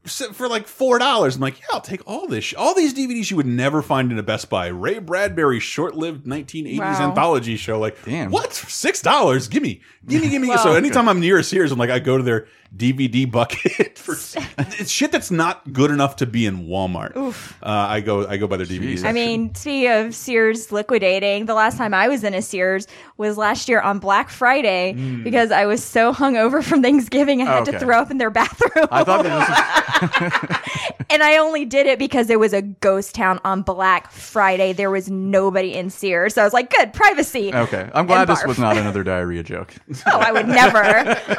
[0.06, 1.36] for like four dollars.
[1.36, 2.46] I'm like, yeah, I'll take all this.
[2.46, 4.68] sh- All these DVDs you would never find in a Best Buy.
[4.68, 7.10] Ray Bradbury short-lived 1980s Wow.
[7.10, 7.80] anthology show.
[7.80, 8.32] Like, Damn.
[8.32, 8.54] what?
[8.54, 9.48] Six dollars?
[9.48, 10.50] Give me, give me, give me.
[10.50, 10.58] Wow.
[10.58, 14.14] So anytime I'm near a Sears, I'm like, I go to their DVD bucket for
[14.80, 17.16] it's shit that's not good enough to be in Walmart.
[17.18, 17.58] Oof.
[17.64, 19.04] Uh, I go, I go by their DVDs.
[19.04, 23.38] I mean, speaking of Sears liquidating, the last time I was in a Sears was
[23.38, 25.24] last year on Black Friday Mm.
[25.24, 28.88] because I was so hungover from Thanksgiving I had to throw up in their bathroom.
[28.92, 30.60] I thought that
[30.90, 34.74] this and I only did it because it was a ghost town on Black Friday.
[34.74, 36.36] There was nobody in Sears.
[36.36, 37.54] So I was like, good, privacy.
[37.54, 37.90] okay.
[37.94, 39.74] I'm glad this was not another diarrhea joke.
[40.08, 40.84] Oh, I would never.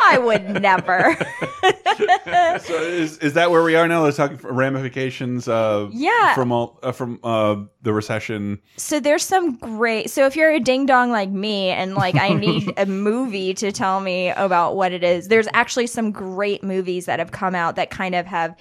[0.02, 1.16] I would never.
[2.60, 4.02] so is, is that where we are now?
[4.02, 5.48] Let's talk ramifications.
[5.48, 6.34] Uh, Yeah.
[6.34, 8.60] from all uh, from uh, the recession.
[8.76, 10.10] So there's some great.
[10.10, 13.72] So if you're a ding dong like me and like I need a movie to
[13.72, 17.76] tell me about what it is, there's actually some great movies that have come out
[17.76, 18.56] that kind of have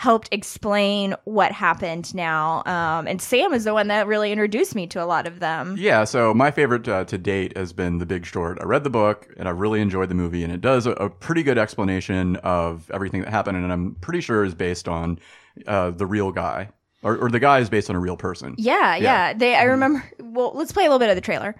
[0.00, 2.62] helped explain what happened now.
[2.64, 5.76] Um, and Sam is the one that really introduced me to a lot of them.
[5.78, 8.56] Yeah, so my favorite uh, to date has been The Big Short.
[8.62, 11.10] I read the book and I really enjoyed the movie, and it does a, a
[11.10, 15.18] pretty good explanation of everything that happened, and I'm pretty sure is based on
[15.66, 16.70] uh, the real guy,
[17.02, 18.54] or, or the guy is based on a real person.
[18.56, 19.34] Yeah, yeah.
[19.34, 19.54] They.
[19.54, 20.02] I remember.
[20.18, 21.54] Well, let's play a little bit of the trailer.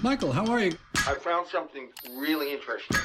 [0.00, 0.72] Michael, how are you?
[1.06, 2.96] I found something really interesting.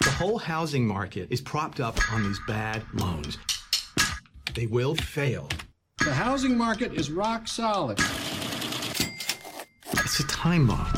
[0.00, 3.38] The whole housing market is propped up on these bad loans.
[4.54, 5.48] They will fail.
[6.04, 7.98] The housing market is rock solid.
[9.92, 10.92] It's a time bomb.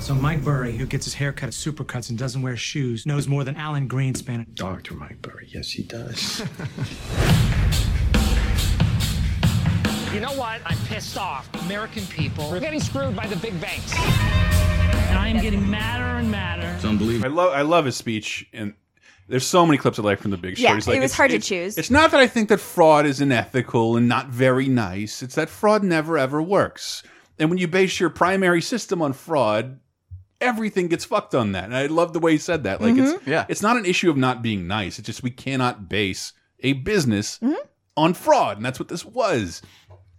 [0.00, 3.28] So Mike Burry, who gets his hair cut at Supercuts and doesn't wear shoes, knows
[3.28, 4.54] more than Alan Greenspan.
[4.54, 4.94] Dr.
[4.94, 6.42] Mike Burry, yes, he does.
[10.12, 10.60] You know what?
[10.64, 11.48] I'm pissed off.
[11.66, 13.92] American people—we're getting screwed by the big banks.
[13.94, 16.66] And I am getting madder and madder.
[16.76, 17.30] It's unbelievable.
[17.30, 18.74] I love I love his speech, and
[19.28, 20.60] There's so many clips I like from The Big Short.
[20.70, 21.76] Yeah, like, it was hard to choose.
[21.76, 25.22] It's not that I think that fraud is unethical and not very nice.
[25.22, 27.02] It's that fraud never ever works.
[27.38, 29.78] And when you base your primary system on fraud,
[30.40, 31.64] everything gets fucked on that.
[31.64, 32.80] And I love the way he said that.
[32.80, 33.16] Like Mm-hmm.
[33.16, 33.44] it's yeah.
[33.48, 34.98] it's not an issue of not being nice.
[34.98, 37.54] It's just we cannot base a business Mm-hmm.
[37.96, 39.60] on fraud, and that's what this was.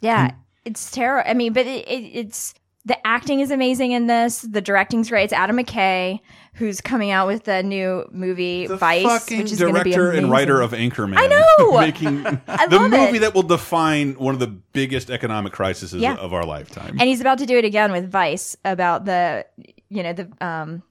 [0.02, 0.32] Yeah,
[0.66, 1.30] it's terrible.
[1.30, 2.54] I mean, but it, it, it's
[2.86, 4.42] the acting is amazing in this.
[4.42, 5.26] The directing's great.
[5.26, 6.20] It's Adam McKay
[6.54, 10.12] who's coming out with the new movie, Vice, Fucking which is going to be director
[10.18, 11.16] and writer of Anchorman.
[11.18, 11.80] I know!
[11.80, 13.20] making I the movie it.
[13.22, 16.16] that will define one of the biggest economic crises Yeah.
[16.16, 16.98] of our lifetime.
[17.00, 19.46] and he's about to do it again with Vice about the,
[19.90, 20.84] you know, the um,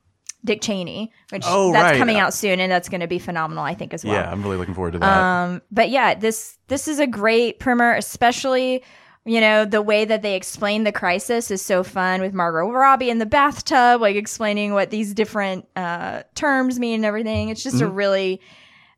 [0.44, 1.98] Dick Cheney, which Oh, that's right.
[1.98, 4.15] coming out soon, and that's going to be phenomenal, I think, as well.
[4.15, 5.19] Yeah, I'm really looking forward to that.
[5.20, 8.82] Um, but yeah, this this is a great primer, especially
[9.24, 13.10] you know the way that they explain the crisis is so fun with Margot Robbie
[13.10, 17.48] in the bathtub, like explaining what these different uh, terms mean and everything.
[17.51, 17.93] It's just a Mm-hmm.
[17.94, 17.97] Mhm.
[17.98, 18.40] really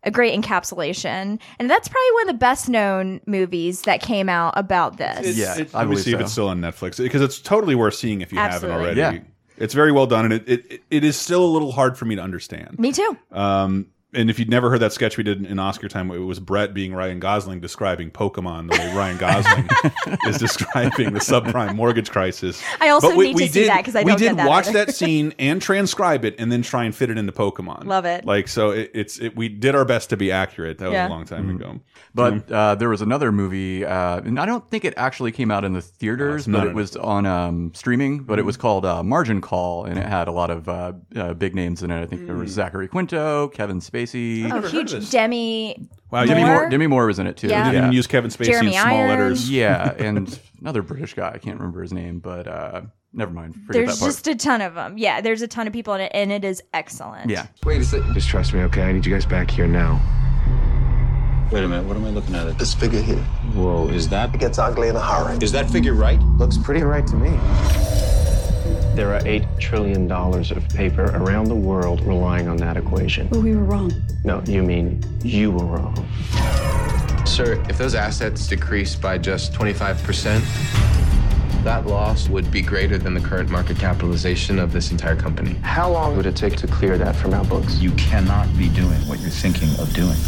[0.02, 4.54] a great encapsulation, and that's probably one of the best known movies that came out
[4.56, 5.26] about this.
[5.38, 7.74] It's, it- I let me believe see if it's still on Netflix because it's totally
[7.74, 8.70] worth seeing if you Absolutely.
[8.86, 9.16] haven't already.
[9.18, 9.22] Yeah.
[9.60, 12.16] It's very well done, and it, it it is still a little hard for me
[12.16, 12.78] to understand.
[12.78, 13.16] Me too.
[13.30, 16.40] Um, and if you'd never heard that sketch we did in Oscar time, it was
[16.40, 19.68] Brett being Ryan Gosling describing Pokemon the way Ryan Gosling
[20.26, 22.60] is describing the subprime mortgage crisis.
[22.80, 24.24] I also But we, need we to see did, that 'cause I we don't did
[24.30, 24.84] get that watch either.
[24.86, 27.84] that scene and transcribe it, and then try and fit it into Pokemon.
[27.86, 28.24] Love it.
[28.24, 30.78] Like so, it, it's it, we did our best to be accurate.
[30.78, 31.06] That was Yeah.
[31.06, 31.78] a long time ago.
[32.12, 35.64] But uh, there was another movie, uh, and I don't think it actually came out
[35.64, 38.24] in the theaters, not but it was on um, streaming.
[38.24, 41.34] But it was called uh, Margin Call, and it had a lot of uh, uh,
[41.34, 42.02] big names in it.
[42.02, 43.99] I think there was Zachary Quinto, Kevin Spacey.
[44.02, 45.88] Oh, huge Demi.
[46.10, 46.54] Wow, Demi Moore?
[46.54, 47.48] Moore, Demi Moore was in it too.
[47.48, 47.64] Yeah.
[47.64, 49.08] They didn't even use Kevin Spacey Jeremy in small Irons.
[49.10, 49.50] letters.
[49.50, 51.30] Yeah, and another British guy.
[51.34, 52.82] I can't remember his name, but uh,
[53.12, 53.54] never mind.
[53.54, 54.08] Forget There's that part.
[54.12, 54.98] just a ton of them.
[54.98, 57.30] Yeah, there's a ton of people in it, and it is excellent.
[57.30, 57.46] yeah.
[57.64, 58.12] Wait a second.
[58.14, 58.82] Just trust me, okay?
[58.82, 60.00] I need you guys back here now.
[61.52, 62.58] Wait a minute, what am I looking at?
[62.60, 63.16] This figure here.
[63.54, 64.32] Whoa, is that?
[64.32, 65.36] It gets ugly in a hurry.
[65.42, 66.20] Is that figure right?
[66.38, 67.30] Looks pretty right to me.
[69.00, 73.30] There are $8 trillion of paper around the world relying on that equation.
[73.30, 73.90] Well, we were wrong.
[74.24, 75.96] No, you mean you were wrong.
[77.24, 80.42] Sir, if those assets decrease by just 25%,
[81.64, 85.54] that loss would be greater than the current market capitalization of this entire company.
[85.62, 87.80] How long would it take to clear that from our books?
[87.80, 90.18] You cannot be doing what you're thinking of doing.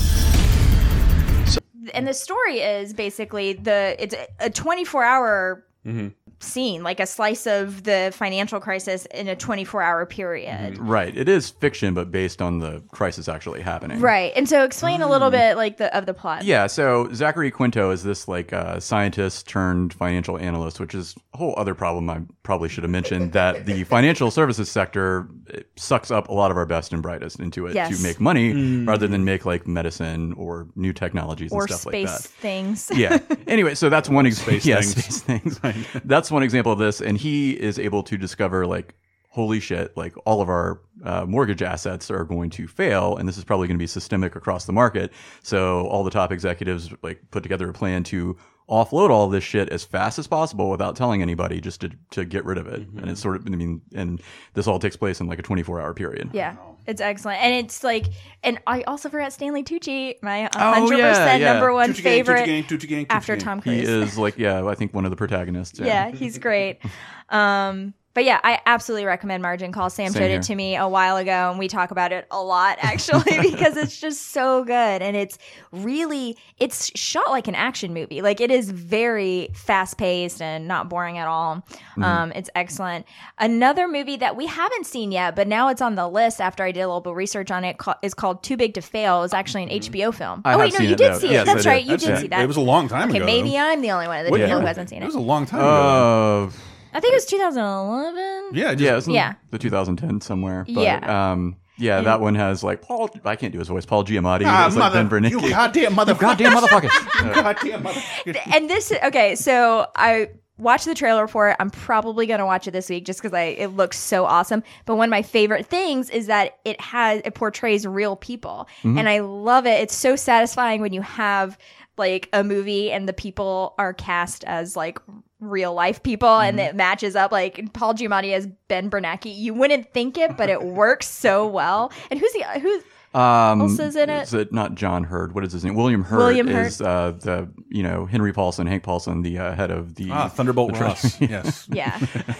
[1.92, 6.08] And the story is basically the it's a 24 hour Mm-hmm.
[6.38, 10.78] scene, like a slice of the financial crisis in a 24 hour period.
[10.78, 11.16] Right.
[11.16, 13.98] It is fiction, but based on the crisis actually happening.
[14.00, 14.32] Right.
[14.36, 15.32] And so explain a little Mm.
[15.32, 16.44] bit like the of the plot.
[16.44, 21.38] Yeah, so Zachary Quinto is this like uh, scientist turned financial analyst, which is a
[21.38, 25.28] whole other problem I probably should have mentioned that the financial services sector
[25.76, 27.96] sucks up a lot of our best and brightest into it Yes.
[27.96, 28.86] to make money Mm.
[28.88, 32.28] rather than make like medicine or new technologies Or and stuff space like that.
[32.28, 32.90] things.
[32.94, 33.18] Yeah.
[33.48, 34.52] Anyway, so that's one example.
[34.60, 35.60] Space yeah, space things.
[36.04, 38.94] that's one example of this, and he is able to discover like,
[39.28, 43.38] holy shit, like all of our uh, mortgage assets are going to fail, and this
[43.38, 45.10] is probably going to be systemic across the market.
[45.42, 48.36] So all the top executives like put together a plan to
[48.68, 52.44] offload all this shit as fast as possible without telling anybody, just to to get
[52.44, 52.80] rid of it.
[52.96, 54.20] And it's sort of, I mean, and
[54.54, 56.30] this all takes place in like a 24 hour period.
[56.32, 56.56] Yeah.
[56.84, 57.40] It's excellent.
[57.40, 58.06] And it's like
[58.42, 61.52] and I also forgot Stanley Tucci, my 100% Oh, yeah, yeah.
[61.52, 63.44] number one Tucci gang, Tucci favorite gang, Tucci gang, Tucci after gang.
[63.44, 65.78] Tom He is like, yeah, I think one of the protagonists.
[65.78, 66.78] yeah, he's great.
[67.28, 69.88] Um, but yeah, I absolutely recommend Margin Call.
[69.90, 70.38] Sam Same showed here.
[70.38, 73.76] it to me a while ago, and we talk about it a lot actually because
[73.76, 75.38] it's just so good, and it's
[75.72, 78.22] really it's shot like an action movie.
[78.22, 81.56] Like it is very fast paced and not boring at all.
[81.56, 82.02] Mm-hmm.
[82.04, 83.06] Um, it's excellent.
[83.38, 86.72] Another movie that we haven't seen yet, but now it's on the list after I
[86.72, 89.18] did a little bit of research on it, ca- is called Too Big to Fail.
[89.18, 90.38] It was actually an HBO film.
[90.40, 90.46] Mm-hmm.
[90.48, 91.18] I oh wait, no, seen you it did now.
[91.18, 91.50] see Yes, it.
[91.50, 91.68] I That's did.
[91.70, 92.30] right, you I've did seen see it.
[92.30, 92.42] that.
[92.42, 93.56] It was a long time okay, ago, maybe though.
[93.58, 94.60] I'm the only one of the What people year?
[94.60, 95.06] who hasn't seen It it.
[95.06, 96.50] was a long time ago.
[96.92, 98.54] I think it was 2011.
[98.54, 99.34] yeah, just, yeah, it's in Yeah.
[99.50, 100.64] the 2010 somewhere.
[100.68, 101.30] But, Yeah.
[101.32, 103.08] Um, yeah, that one has like Paul.
[103.24, 103.86] I can't do his voice.
[103.86, 104.42] Paul Giamatti.
[104.46, 105.30] Ah, as, like mother, Ben Bernanke.
[105.42, 106.18] you goddamn motherfucker.
[106.20, 107.34] goddamn motherfucker.
[107.34, 108.54] goddamn motherfucker.
[108.56, 110.28] and this okay so i
[110.58, 113.34] watched the trailer for it i'm probably going to watch it this week just because
[113.34, 117.20] i it looks so awesome but one of my favorite things is that it has
[117.24, 118.98] it portrays real people Mm-hmm.
[118.98, 121.58] and i love it it's so satisfying when you have
[121.96, 124.98] like a movie and the people are cast as like
[125.42, 126.68] real life people and Mm-hmm.
[126.70, 130.62] it matches up like paul giamatti as ben bernanke you wouldn't think it but it
[130.82, 132.82] works so well and who's the who's
[133.14, 134.22] Um, Also is in it?
[134.22, 135.34] Is it not John Hurt?
[135.34, 135.74] What is his name?
[135.74, 136.66] William Hurt William Hurt.
[136.68, 140.28] is uh, the you know Henry Paulson, Hank Paulson, the uh, head of the Ah,
[140.28, 141.00] Thunderbolt the Ross.
[141.18, 141.28] Treasury.
[141.28, 141.68] Yes.
[141.72, 141.98] yeah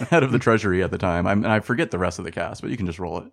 [0.09, 1.27] head of the Treasury at the time.
[1.27, 3.27] I'm, and I forget the rest of the cast, but you can just roll it.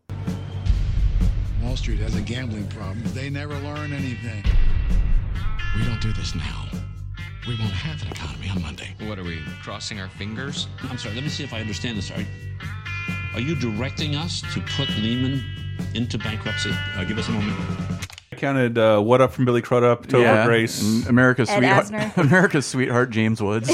[1.64, 3.04] Wall Street has a gambling problem.
[3.14, 4.44] They never learn anything.
[5.78, 6.66] We don't do this now.
[7.48, 8.96] We won't have an economy on Monday.
[9.00, 10.68] What are we, crossing our fingers?
[10.84, 12.12] I'm sorry, let me see if I understand this.
[12.12, 12.26] Are,
[13.34, 15.44] are you directing us to put Lehman
[15.94, 16.72] into bankruptcy?
[16.96, 18.10] Uh, give us a moment.
[18.40, 21.86] I counted uh, "What Up" from Billy Crudup, "Total Yeah, Grace," and America's Ed sweetheart,
[21.88, 22.18] Asner.
[22.26, 23.70] America's sweetheart, James Woods,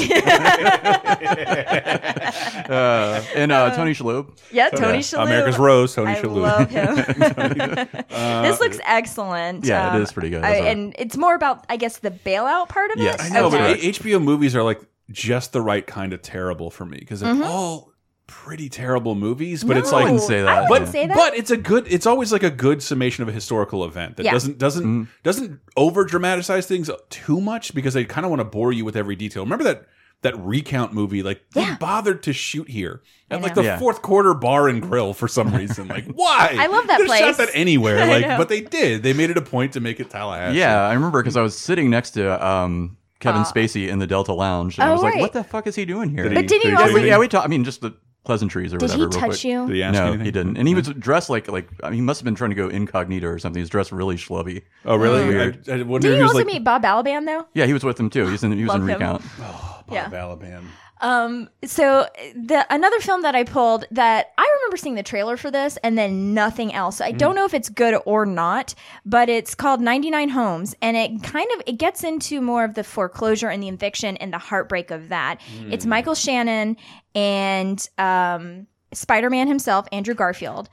[3.34, 4.36] and uh, Tony Shalhoub.
[4.50, 5.26] Yeah, Tony Shalhoub.
[5.26, 6.40] America's Rose, Tony I Shalhoub.
[6.40, 8.04] love him.
[8.16, 9.64] Uh, this looks excellent.
[9.64, 10.42] Yeah, it Um, is pretty good.
[10.42, 13.02] I- and it's more about, I guess, the bailout part of it.
[13.04, 13.20] Yes.
[13.20, 13.58] I know, Okay.
[13.74, 14.80] but HBO movies are like
[15.10, 17.44] just the right kind of terrible for me because they're Mhm.
[17.46, 17.92] all
[18.26, 19.62] pretty terrible movies.
[19.64, 20.62] But it's like I wouldn't say that.
[20.62, 21.16] But, wouldn't say that.
[21.16, 21.86] but it's a good.
[21.90, 24.32] It's always like a good summation of a historical event that Yeah.
[24.32, 25.02] doesn't doesn't Mm-hmm.
[25.22, 28.96] doesn't over dramatize things too much because they kind of want to bore you with
[28.96, 29.42] every detail.
[29.44, 29.86] Remember that.
[30.22, 33.78] That recount movie, like they bothered to shoot here at like the Yeah.
[33.78, 35.88] fourth quarter bar and grill for some reason.
[35.88, 36.56] Like, why?
[36.58, 37.36] I love that They Shot place.
[37.36, 39.02] that anywhere, like, but they did.
[39.02, 40.56] They made it a point to make it Tallahassee.
[40.56, 44.06] Yeah, I remember because I was sitting next to um, Kevin Uh, Spacey in the
[44.06, 45.20] Delta Lounge, and I Oh, was like, right.
[45.20, 46.96] "What the fuck is he doing here?" Did But he- didn't did you he also-
[47.04, 47.44] yeah, we talked.
[47.44, 47.92] I mean, just the
[48.26, 48.98] pleasantries or Did whatever.
[48.98, 49.44] he real touch quick.
[49.44, 49.66] you?
[49.68, 50.24] Did he ask No, anything?
[50.26, 50.56] he didn't.
[50.58, 52.68] And he was dressed like like I mean, he must have been trying to go
[52.68, 53.60] incognito or something.
[53.60, 54.62] He's dressed really schlubby.
[54.84, 55.26] Oh, really?
[55.26, 55.66] Weird.
[55.68, 57.46] I, I Did if you he was also like meet Bob Balaban though?
[57.54, 58.26] Yeah, he was with him too.
[58.26, 58.94] He's in he was in Love him.
[59.00, 59.22] recount.
[59.38, 60.10] Bob Yeah.
[60.10, 60.64] Balaban.
[61.00, 65.50] Um, so the another film that I pulled that I remember seeing the trailer for
[65.50, 67.00] this and then nothing else.
[67.00, 68.74] I don't know if it's good or not,
[69.04, 72.84] but it's called 99 Homes and it kind of it gets into more of the
[72.84, 75.40] foreclosure and the eviction and the heartbreak of that.
[75.70, 76.76] It's Michael Shannon
[77.14, 80.68] and um Spider-Man himself, Andrew Garfield.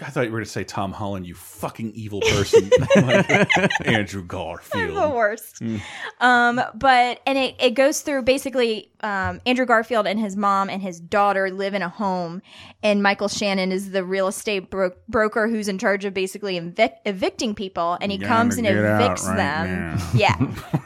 [0.00, 2.70] I thought you were going to say Tom Holland, you fucking evil person.
[2.98, 4.96] Like, Andrew Garfield.
[4.96, 5.60] the worst.
[5.62, 5.80] Mm.
[6.20, 10.82] Um, but and it, it goes through basically um, Andrew Garfield and his mom and
[10.82, 12.42] his daughter live in a home,
[12.82, 16.96] and Michael Shannon is the real estate bro- broker who's in charge of basically evic-
[17.04, 19.96] evicting people, and he comes and evicts right them.
[19.96, 20.10] now.
[20.14, 20.34] Yeah,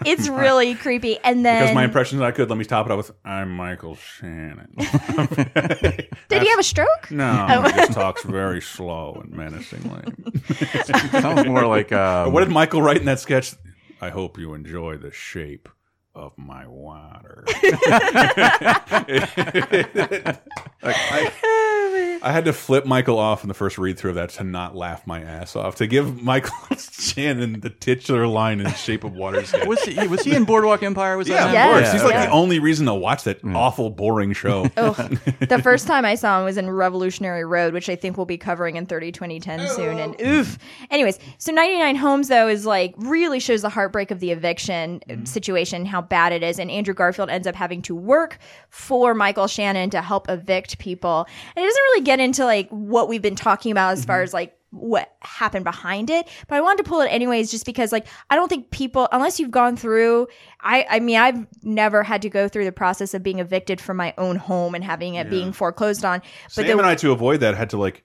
[0.05, 1.18] it's really creepy.
[1.24, 3.94] And then Because my impressions I could, let me top it up with I'm Michael
[3.97, 4.74] Shannon.
[6.28, 7.10] did he have a stroke?
[7.10, 7.62] No, Oh.
[7.62, 10.02] he just talks very slow and menacingly.
[11.20, 13.54] Sounds more like Or um, what did Michael write in that sketch?
[14.00, 15.68] I hope you enjoy the shape
[16.14, 17.44] of my water.
[20.84, 21.32] I,
[22.22, 24.76] I had to flip Michael off in the first read through of that to not
[24.76, 25.76] laugh my ass off.
[25.76, 29.66] To give Michael Shannon the titular line in Shape of Water sketch.
[29.66, 31.16] was he was he in Boardwalk Empire?
[31.16, 31.72] Was yeah, that of him?
[31.72, 31.86] course.
[31.86, 32.26] Yeah, He's like okay.
[32.26, 33.56] the only reason to watch that mm.
[33.56, 34.70] awful, boring show.
[34.76, 35.18] Ugh.
[35.40, 38.39] the first time I saw him was in Revolutionary Road, which I think we'll be
[38.39, 39.98] covering in 30 2010 soon.
[39.98, 40.59] And oof.
[40.90, 45.26] Anyways, so 99 Homes, though, is like really shows the heartbreak of the eviction mm.
[45.26, 46.58] situation, how bad it is.
[46.58, 48.38] And Andrew Garfield ends up having to work
[48.70, 51.26] for Michael Shannon to help evict people.
[51.56, 54.24] And it doesn't really get into like what we've been talking about as far mm-hmm.
[54.24, 57.92] as like what happened behind it but i wanted to pull it anyways just because
[57.92, 60.26] like i don't think people unless you've gone through
[60.62, 63.98] i i mean i've never had to go through the process of being evicted from
[63.98, 66.22] my own home and having it being foreclosed on
[66.56, 68.02] but Sam and I, to avoid that, had to like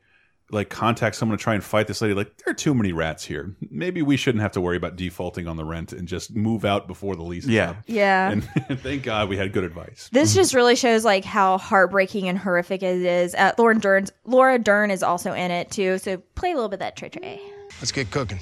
[0.52, 2.14] like contact someone to try and fight this lady.
[2.14, 3.54] Like, there are too many rats here.
[3.70, 6.88] Maybe we shouldn't have to worry about defaulting on the rent and just move out
[6.88, 7.46] before the lease.
[7.46, 7.72] Yeah.
[7.72, 7.78] up.
[7.86, 8.40] Yeah.
[8.70, 10.10] And thank God we had good advice.
[10.12, 13.34] this just really shows like how heartbreaking and horrific it is.
[13.36, 15.98] Uh, Laura Dern's Laura Dern is also in it too.
[15.98, 17.42] So play a little bit of that Trey Trey.
[17.80, 18.38] Let's get cooking.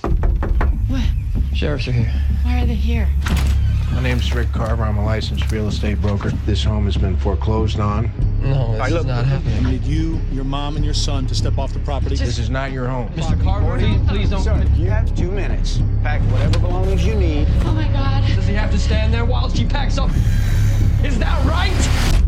[0.87, 1.03] What
[1.53, 2.11] sheriffs are here.
[2.43, 3.07] Why are they here?
[3.93, 4.83] My name's Rick Carver.
[4.83, 6.29] I'm a licensed real estate broker.
[6.45, 8.11] This home has been foreclosed on.
[8.41, 11.35] No, this I is look- not I need you, your mom, and your son to
[11.35, 12.15] step off the property.
[12.15, 13.09] This is not your home.
[13.15, 13.41] Mr.
[13.41, 14.41] Carver, please, please don't.
[14.43, 15.79] Sir, you have two minutes.
[16.03, 17.47] Pack whatever belongings you need.
[17.65, 18.25] Oh my god.
[18.35, 20.09] Does he have to stand there while she packs up?
[21.03, 22.21] Is that right?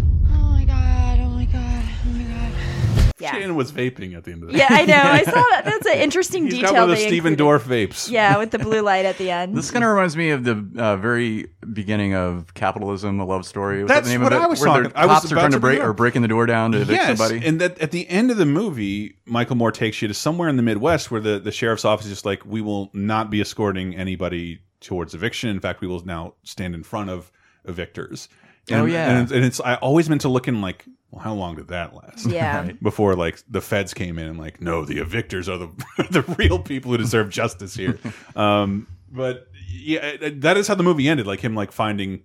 [3.19, 3.31] Yeah.
[3.31, 4.57] Shannon was vaping at the end of that.
[4.57, 4.93] Yeah, I know.
[4.95, 5.63] I saw that.
[5.65, 6.71] That's an interesting He's detail.
[6.73, 7.35] got one of they those Stephen.
[7.35, 8.11] Dorff vapes.
[8.11, 9.55] Yeah, with the blue light at the end.
[9.57, 13.81] This kind of reminds me of the uh, very beginning of Capitalism, a love story.
[13.81, 14.43] Was That's that the name what of it?
[14.43, 15.93] I was Where talking- The I was cops are about trying to to break or
[15.93, 17.45] breaking the door down to evict Yes, somebody.
[17.45, 20.55] and that at the end of the movie, Michael Moore takes you to somewhere in
[20.57, 23.95] the Midwest where the, the sheriff's office is just like, we will not be escorting
[23.95, 25.49] anybody towards eviction.
[25.49, 27.31] In fact, we will now stand in front of
[27.67, 28.27] evictors.
[28.69, 29.17] And, Oh, yeah.
[29.19, 31.93] and, and it's I always meant to look in like, well, how long did that
[31.95, 32.25] last?
[32.27, 32.61] Yeah.
[32.65, 32.83] Right.
[32.83, 36.59] Before like the feds came in and like, no, the evictors are the the real
[36.59, 37.99] people who deserve justice here.
[38.35, 41.27] um, but yeah, that is how the movie ended.
[41.27, 42.23] Like him like finding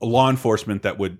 [0.00, 1.18] law enforcement that would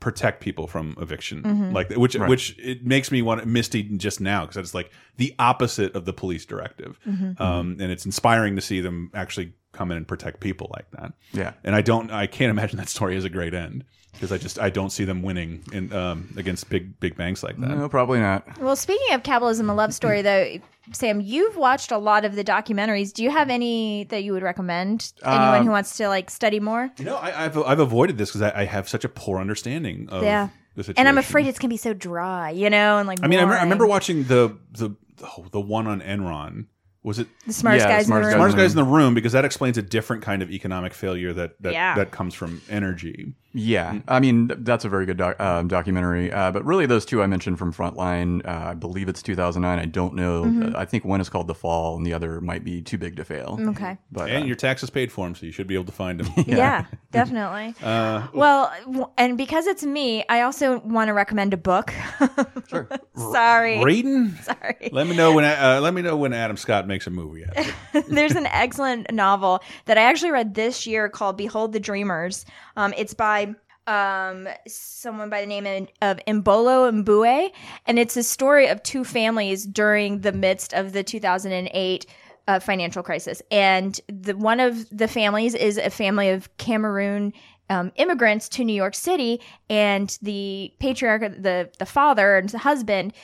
[0.00, 1.72] protect people from eviction Mhm.
[1.72, 2.28] like which Right.
[2.30, 6.12] which it makes me want misty just now because it's like the opposite of the
[6.12, 7.38] police directive Mhm.
[7.40, 11.12] um and it's inspiring to see them actually come in and protect people like that.
[11.32, 11.52] Yeah.
[11.64, 14.58] and I don't, I can't imagine that story has a great end because I just
[14.58, 17.68] I don't see them winning in um, against big big banks like that.
[17.68, 18.58] No, probably not.
[18.60, 20.58] Well, speaking of capitalism, a love story, though,
[20.92, 23.12] Sam, you've watched a lot of the documentaries.
[23.12, 25.12] Do you have any that you would recommend?
[25.24, 26.90] Anyone Um, who wants to like study more?
[26.98, 30.08] You know, I, I've I've avoided this because I, I have such a poor understanding
[30.10, 30.98] of yeah, the situation.
[30.98, 33.20] and I'm afraid it's gonna be so dry, you know, and like.
[33.22, 36.66] I mean, I, remember, I remember watching the the oh, the one on Enron.
[37.04, 38.38] Was it The smartest Yeah, guys in the Smartest room.
[38.38, 41.60] Smartest guys in the room because that explains a different kind of economic failure that
[41.62, 41.94] that, Yeah.
[41.94, 43.34] that comes from energy.
[43.54, 46.30] Yeah, I mean that's a very good doc- um, documentary.
[46.30, 49.78] Uh, but really, those two I mentioned from Frontline, uh, I believe it's 2009.
[49.78, 50.44] I don't know.
[50.44, 50.74] Mhm.
[50.74, 53.16] Uh, I think one is called The Fall, and the other might be Too Big
[53.16, 53.58] to Fail.
[53.60, 53.96] Okay.
[54.12, 56.20] but and uh, your taxes paid for them, so you should be able to find
[56.20, 56.32] them.
[56.46, 57.74] Yeah, definitely.
[57.82, 58.70] Uh, Well,
[59.16, 61.92] and because it's me, I also want to recommend a book.
[62.68, 62.88] sure.
[63.16, 63.82] Sorry.
[63.82, 64.34] Reading.
[64.42, 64.90] Sorry.
[64.92, 67.44] Let me know when uh, let me know when Adam Scott makes a movie.
[67.46, 68.04] Out of it.
[68.08, 72.44] There's an excellent novel that I actually read this year called Behold the Dreamers.
[72.76, 73.47] Um, it's by
[73.88, 77.50] um, someone by the name of, of Imbolo Mbue,
[77.86, 82.06] and it's a story of two families during the midst of the 2008
[82.46, 83.40] uh, financial crisis.
[83.50, 87.32] And the one of the families is a family of Cameroon
[87.70, 89.40] um, immigrants to New York City,
[89.70, 93.14] and the patriarch, the the father and the husband,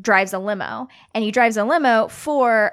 [0.00, 2.72] drives a limo, and he drives a limo for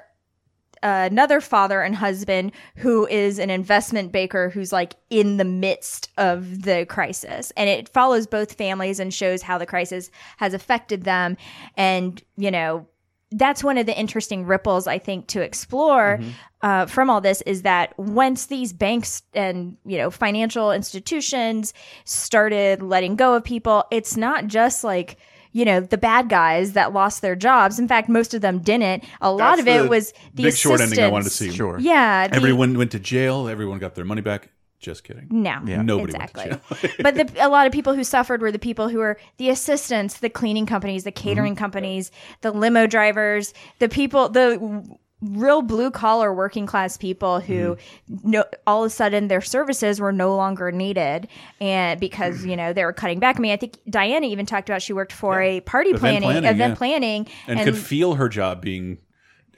[0.82, 6.62] another father and husband who is an investment baker who's like in the midst of
[6.62, 7.52] the crisis.
[7.56, 11.36] And it follows both families and shows how the crisis has affected them.
[11.76, 12.86] And you know
[13.30, 16.18] that's one of the interesting ripples I think to explore
[16.62, 21.74] uh, from all this is that once these banks and you know financial institutions
[22.04, 25.18] started letting go of people, it's not just like
[25.52, 27.78] you know the bad guys that lost their jobs.
[27.78, 29.04] In fact, most of them didn't.
[29.20, 31.50] A lot That's of it was the big short ending I wanted to see.
[31.50, 31.78] Sure.
[31.78, 32.28] Yeah.
[32.28, 33.48] the- Everyone went to jail.
[33.48, 34.50] Everyone got their money back.
[34.80, 35.26] Just kidding.
[35.28, 36.50] No, Nobody exactly.
[36.50, 36.96] went to jail.
[37.00, 40.18] but the, a lot of people who suffered were the people who were the assistants,
[40.20, 41.58] the cleaning companies, the catering Mm-hmm.
[41.58, 42.12] companies,
[42.42, 47.76] the limo drivers, the people, the real blue collar working class people who
[48.08, 48.30] Mm-hmm.
[48.30, 51.26] no, all of a sudden their services were no longer needed
[51.60, 53.36] and because you know they were cutting back.
[53.36, 56.22] I mean, I think Diana even talked about she worked for a party Event planning,
[56.22, 56.74] planning, event yeah.
[56.76, 58.98] planning, and, could feel her job being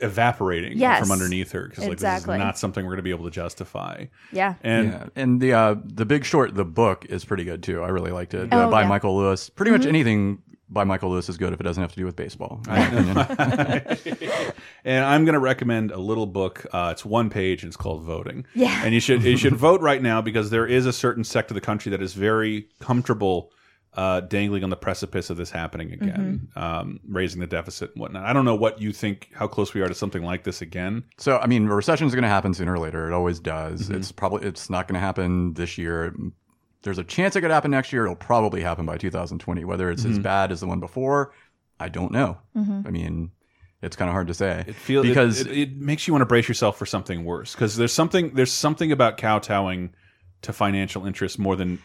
[0.03, 1.01] evaporating Yes.
[1.01, 2.35] from underneath her because like Exactly.
[2.35, 4.07] this is not something we're going to be able to justify.
[4.33, 4.55] Yeah.
[4.63, 5.07] And yeah.
[5.15, 7.83] and the uh, the Big Short, the book is pretty good too.
[7.83, 8.89] I really liked it uh, Oh, by yeah.
[8.89, 9.51] Michael Lewis.
[9.51, 9.89] Pretty much Mhm.
[9.89, 12.61] anything by Michael Lewis is good if it doesn't have to do with baseball.
[12.69, 13.17] in my opinion.
[14.85, 16.65] and I'm going to recommend a little book.
[16.73, 18.47] Uh, it's one page and it's called Voting.
[18.55, 18.81] Yeah.
[18.85, 21.57] And you should you should vote right now because there is a certain sect of
[21.57, 23.51] the country that is very comfortable
[23.95, 26.63] uh, dangling on the precipice of this happening again, Mm-hmm.
[26.63, 28.25] um, raising the deficit and whatnot.
[28.25, 31.03] I don't know what you think, how close we are to something like this again.
[31.19, 33.09] So I mean, a recession is going to happen sooner or later.
[33.09, 33.89] It always does.
[33.89, 33.97] Mhm.
[33.97, 36.15] It's probably it's not going to happen this year.
[36.83, 38.05] There's a chance it could happen next year.
[38.05, 39.65] It'll probably happen by 2020.
[39.65, 40.23] Whether it's as Mhm.
[40.23, 41.33] bad as the one before,
[41.79, 42.39] I don't know.
[42.57, 42.87] Mhm.
[42.87, 43.31] I mean,
[43.83, 44.65] it's kind of hard to say.
[44.67, 47.53] It feels because it, it, it makes you want to brace yourself for something worse
[47.55, 49.91] because there's something there's something about kowtowing
[50.43, 51.79] to financial interest more than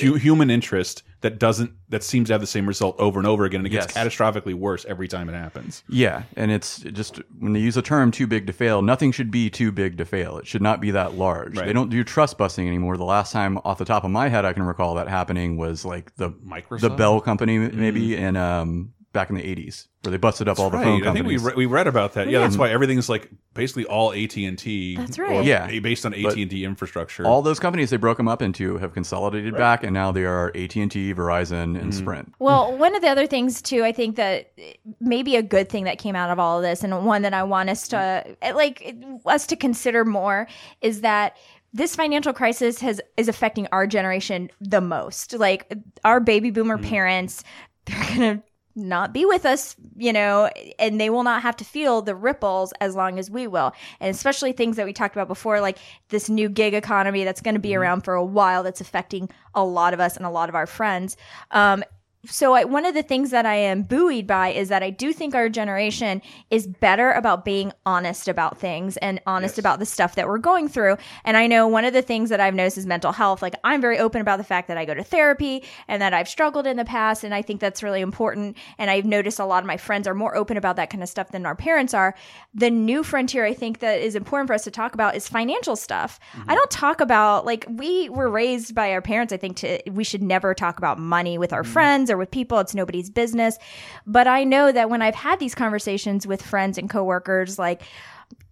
[0.00, 3.44] hu human interest that doesn't that seems to have the same result over and over
[3.44, 4.06] again and it gets Yes.
[4.16, 5.82] catastrophically worse every time it happens.
[5.88, 9.30] Yeah, and it's just when they use the term "too big to fail," nothing should
[9.30, 10.38] be too big to fail.
[10.38, 11.56] It should not be that large.
[11.56, 11.66] Right.
[11.66, 12.96] They don't do trust busting anymore.
[12.96, 15.84] The last time, off the top of my head, I can recall that happening was
[15.84, 16.80] like the Microsoft?
[16.80, 20.68] the Bell Company, maybe, and um, back in the '80s, where they busted up all
[20.68, 20.84] the Right.
[20.84, 22.26] phone I think we re we read about that.
[22.26, 22.38] Yeah, Yeah.
[22.40, 24.96] that's why everything's like basically all AT and T.
[24.96, 25.42] That's right.
[25.44, 25.66] Yeah.
[25.80, 27.24] based on AT and T infrastructure.
[27.26, 30.52] all those companies they broke them up into have consolidated back, and now they are
[30.54, 31.76] AT and T, Verizon, Mm-hmm.
[31.76, 32.34] and Sprint.
[32.38, 34.52] Well, one of the other things too, I think that
[35.00, 37.44] maybe a good thing that came out of all of this, and one that I
[37.44, 40.46] want us to like us to consider more,
[40.82, 41.36] is that
[41.72, 45.32] this financial crisis has is affecting our generation the most.
[45.34, 45.72] Like
[46.04, 47.42] our baby boomer parents,
[47.86, 48.42] they're gonna
[48.76, 52.72] not be with us, you know, and they will not have to feel the ripples
[52.80, 53.72] as long as we will.
[54.00, 55.78] And especially things that we talked about before, like
[56.08, 59.64] this new gig economy that's going to be around for a while, that's affecting a
[59.64, 61.16] lot of us and a lot of our friends.
[61.52, 61.84] Um,
[62.26, 65.12] so I, one of the things that I am buoyed by is that I do
[65.12, 70.14] think our generation is better about being honest about things and honest about the stuff
[70.14, 70.96] that we're going through.
[71.24, 73.42] And I know one of the things that I've noticed is mental health.
[73.42, 76.28] Like I'm very open about the fact that I go to therapy and that I've
[76.28, 78.56] struggled in the past, and I think that's really important.
[78.78, 81.08] And I've noticed a lot of my friends are more open about that kind of
[81.08, 82.14] stuff than our parents are.
[82.54, 85.76] The new frontier I think that is important for us to talk about is financial
[85.76, 86.18] stuff.
[86.32, 86.50] Mm-hmm.
[86.50, 89.32] I don't talk about like we were raised by our parents.
[89.32, 91.72] I think to we should never talk about money with our mm-hmm.
[91.72, 92.58] friends or with people.
[92.60, 93.58] It's nobody's business.
[94.06, 97.82] But I know that when I've had these conversations with friends and coworkers, like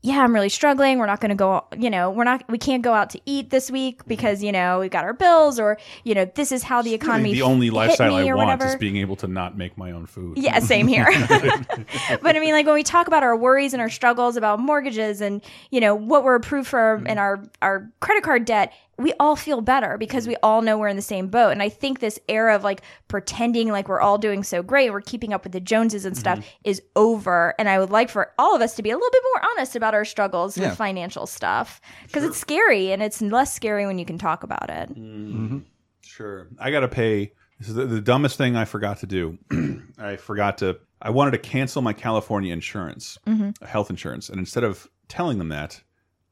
[0.05, 0.99] yeah, I'm really struggling.
[0.99, 3.51] We're not going to go, you know, we're not, we can't go out to eat
[3.51, 4.09] this week mm-hmm.
[4.09, 7.31] because, you know, we've got our bills or, you know, this is how the economy
[7.31, 8.67] is the only lifestyle I want whatever.
[8.67, 10.39] is being able to not make my own food.
[10.39, 11.07] Yeah, same here.
[11.29, 15.21] but I mean, like when we talk about our worries and our struggles about mortgages
[15.21, 15.41] and
[15.71, 17.19] you know what we're approved for and mm-hmm.
[17.19, 20.31] our our credit card debt, we all feel better because mm-hmm.
[20.33, 21.51] we all know we're in the same boat.
[21.51, 25.01] And I think this era of like pretending like we're all doing so great, we're
[25.01, 26.49] keeping up with the Joneses and stuff mm-hmm.
[26.65, 27.55] is over.
[27.59, 29.77] And I would like for all of us to be a little bit more honest
[29.77, 30.69] about our struggles Yeah.
[30.69, 34.69] with financial stuff because it's scary and it's less scary when you can talk about
[34.71, 34.91] it.
[34.91, 35.59] Mm-hmm.
[36.03, 36.49] Sure.
[36.59, 37.33] I got to pay.
[37.59, 39.39] This is the, the dumbest thing I forgot to do.
[39.99, 40.79] I forgot to.
[41.01, 43.61] I wanted to cancel my California insurance, Mhm.
[43.67, 45.83] health insurance, and instead of telling them that,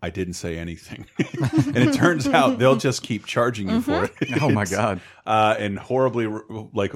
[0.02, 1.06] I didn't say anything.
[1.18, 4.16] and it turns out they'll just keep charging you for it.
[4.16, 4.43] Mhm.
[4.43, 5.01] Oh my God.
[5.27, 6.27] Uh, and horribly,
[6.72, 6.93] like,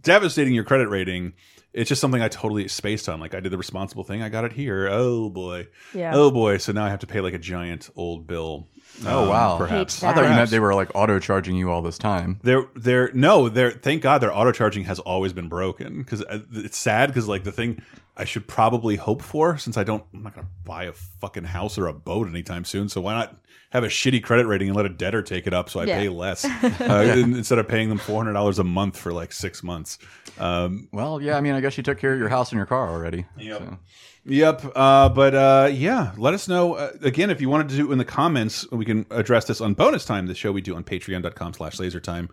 [0.00, 1.32] devastating your credit rating.
[1.74, 3.20] It's just something I totally spaced on.
[3.20, 4.22] Like I did the responsible thing.
[4.22, 4.88] I got it here.
[4.90, 5.68] Oh boy.
[5.94, 6.12] Yeah.
[6.14, 6.56] Oh boy.
[6.56, 8.68] So now I have to pay like a giant old bill.
[9.06, 9.58] Oh Um, wow!
[9.58, 10.02] Perhaps.
[10.02, 12.40] I thought you meant they were like auto charging you all this time.
[12.42, 16.78] They're they're no they're thank God their auto charging has always been broken because it's
[16.78, 17.82] sad because like the thing
[18.18, 21.78] I should probably hope for since I don't I'm not gonna buy a fucking house
[21.78, 23.36] or a boat anytime soon so why not
[23.70, 25.98] have a shitty credit rating and let a debtor take it up so I Yeah.
[26.00, 26.44] pay less
[26.80, 29.98] uh, in- instead of paying them four hundred dollars a month for like six months.
[30.38, 31.36] Um, Well, yeah.
[31.36, 33.24] I mean, I guess you took care of your house and your car already.
[33.38, 33.58] Yep.
[33.58, 33.78] so.
[34.24, 34.72] Yep.
[34.74, 37.92] Uh, but uh, yeah, let us know uh, again if you wanted to do it
[37.92, 38.70] in the comments.
[38.70, 40.26] We can address this on bonus time.
[40.26, 42.28] The show we do on patreon.com slash lasertime.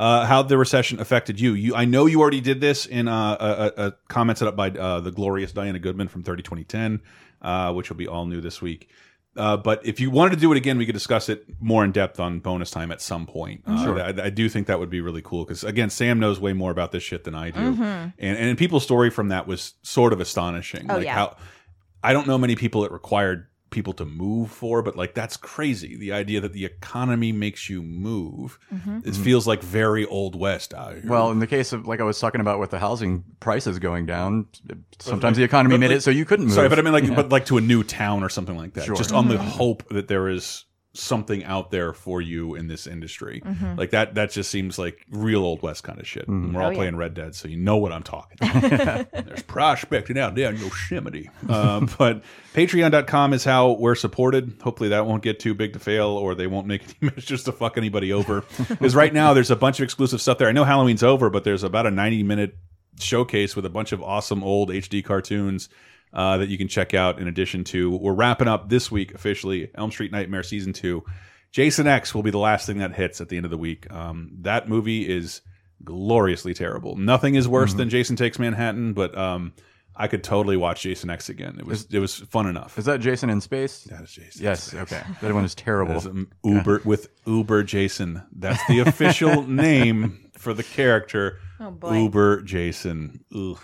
[0.00, 1.52] Uh, how the recession affected you.
[1.52, 4.56] You, I know you already did this in uh, a, a, a comment set up
[4.56, 7.02] by uh, the glorious Diana Goodman from 30 2010,
[7.42, 8.88] uh, which will be all new this week.
[9.36, 11.92] Uh, but if you wanted to do it again, we could discuss it more in
[11.92, 13.62] depth on bonus time at some point.
[13.66, 14.00] Uh, Sure.
[14.02, 16.70] I, I do think that would be really cool because again, Sam knows way more
[16.70, 18.14] about this shit than I do, Mhm.
[18.18, 20.86] and and people's story from that was sort of astonishing.
[20.90, 21.14] Oh, like yeah.
[21.14, 21.36] how
[22.02, 25.96] I don't know many people it required people to move for, but like that's crazy.
[25.96, 29.06] The idea that the economy makes you move, Mhm.
[29.06, 31.02] it feels like very old west out here.
[31.06, 34.06] Well, in the case of like I was talking about with the housing prices going
[34.06, 34.46] down,
[34.98, 36.54] sometimes the economy made like- it so you couldn't move.
[36.54, 37.14] Sorry, but I mean like Yeah.
[37.14, 38.84] but like to a new town or something like that.
[38.86, 38.96] Sure.
[38.96, 39.46] Just on the Mm-hmm.
[39.48, 39.50] Mhm.
[39.52, 43.40] hope that there is something out there for you in this industry.
[43.46, 43.78] Mhm.
[43.78, 46.22] Like that that just seems like real old west kind of shit.
[46.26, 46.52] Mm-hmm.
[46.52, 46.76] We're all Oh, yeah.
[46.78, 48.36] playing Red Dead, so you know what I'm talking.
[49.12, 51.30] There's prospecting out there in Yosemite.
[51.48, 52.22] Um, but
[52.54, 54.54] patreon.com is how we're supported.
[54.62, 57.52] Hopefully that won't get too big to fail or they won't make any measures to
[57.52, 58.44] fuck anybody over.
[58.68, 60.48] Because right now there's a bunch of exclusive stuff there.
[60.48, 62.56] I know Halloween's over, but there's about a 90 minute
[62.98, 65.68] showcase with a bunch of awesome old HD cartoons
[66.12, 69.70] uh, that you can check out in addition to we're wrapping up this week officially
[69.74, 71.04] Elm Street Nightmare season 2.
[71.52, 73.92] Jason X will be the last thing that hits at the end of the week.
[73.92, 75.40] Um, that movie is
[75.82, 76.96] gloriously terrible.
[76.96, 79.52] Nothing is worse than Jason Takes Manhattan, but um,
[79.96, 81.56] I could totally watch Jason X again.
[81.58, 82.78] It was it was fun enough.
[82.78, 83.84] Is that Jason in space?
[83.84, 84.42] That is Jason.
[84.42, 84.72] Yes.
[84.74, 85.02] Okay.
[85.20, 85.94] That one is terrible.
[85.94, 88.22] That is, um, Uber with Uber Jason.
[88.32, 91.38] That's the official name for the character.
[91.58, 92.02] Oh, boy.
[92.02, 93.24] Uber Jason.
[93.34, 93.58] Ugh.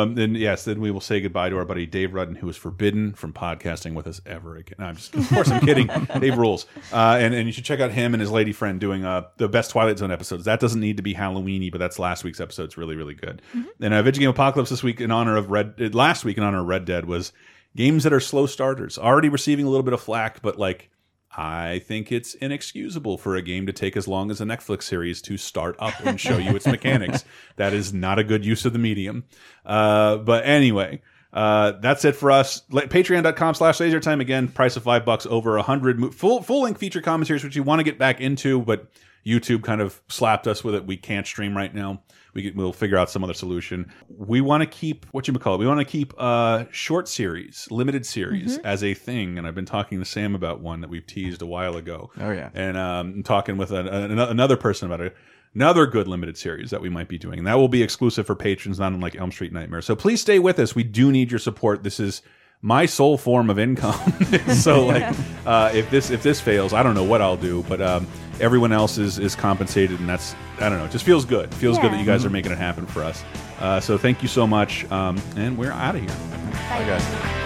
[0.00, 2.56] Um, then yes, then we will say goodbye to our buddy Dave Rudden, who is
[2.56, 4.76] forbidden from podcasting with us ever again.
[4.78, 5.88] I'm just, of course, I'm kidding.
[6.20, 6.66] Dave rules.
[6.92, 9.48] Uh, and and you should check out him and his lady friend doing uh the
[9.48, 10.44] best Twilight Zone episodes.
[10.44, 12.64] That doesn't need to be Halloweeny, but that's last week's episode.
[12.64, 13.42] It's really really good.
[13.80, 15.74] And uh, Video Game Apocalypse this week in honor of Red.
[15.80, 17.32] uh, Last week in honor of Red Dead was
[17.74, 18.96] games that are slow starters.
[18.98, 20.88] Already receiving a little bit of flack, but like.
[21.34, 25.22] I think it's inexcusable for a game to take as long as a Netflix series
[25.22, 27.24] to start up and show you its mechanics.
[27.56, 29.24] That is not a good use of the medium.
[29.64, 31.00] Uh, but anyway,
[31.32, 32.62] uh, that's it for us.
[32.70, 34.20] Patreon.com slash lasertime.
[34.20, 37.62] Again, price of five bucks over a hundred full full length feature commentaries, which you
[37.62, 38.88] want to get back into, but
[39.24, 40.86] YouTube kind of slapped us with it.
[40.86, 42.02] We can't stream right now.
[42.34, 43.92] We get, we'll figure out some other solution.
[44.08, 45.58] We want to keep what you call it.
[45.58, 48.64] We want to keep uh, short series, limited series Mhm.
[48.64, 49.36] as a thing.
[49.38, 52.10] And I've been talking to Sam about one that we've teased a while ago.
[52.18, 52.48] Oh, yeah.
[52.54, 55.14] and um, I'm talking with an, an, another person about it.
[55.54, 57.36] Another good limited series that we might be doing.
[57.38, 59.82] And that will be exclusive for patrons, not unlike Elm Street Nightmare.
[59.82, 60.74] So please stay with us.
[60.74, 61.82] We do need your support.
[61.82, 62.22] This is
[62.62, 64.12] my sole form of income.
[64.54, 65.14] so like,
[65.44, 67.64] uh, if this if this fails, I don't know what I'll do.
[67.68, 68.06] But um,
[68.40, 70.86] everyone else is is compensated, and that's I don't know.
[70.86, 71.46] It just feels good.
[71.46, 71.82] It feels yeah.
[71.82, 73.22] good that you guys are making it happen for us.
[73.58, 76.10] Uh, so thank you so much, um, and we're out of here.
[76.10, 77.38] Bye, Bye guys.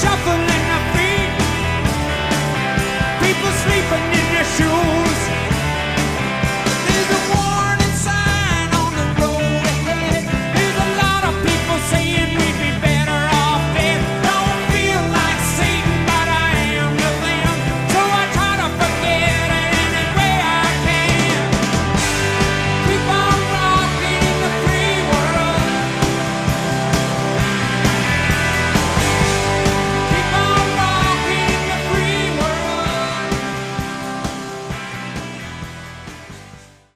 [0.00, 1.30] Shuffling their feet,
[3.20, 5.01] people sleeping in their shoes.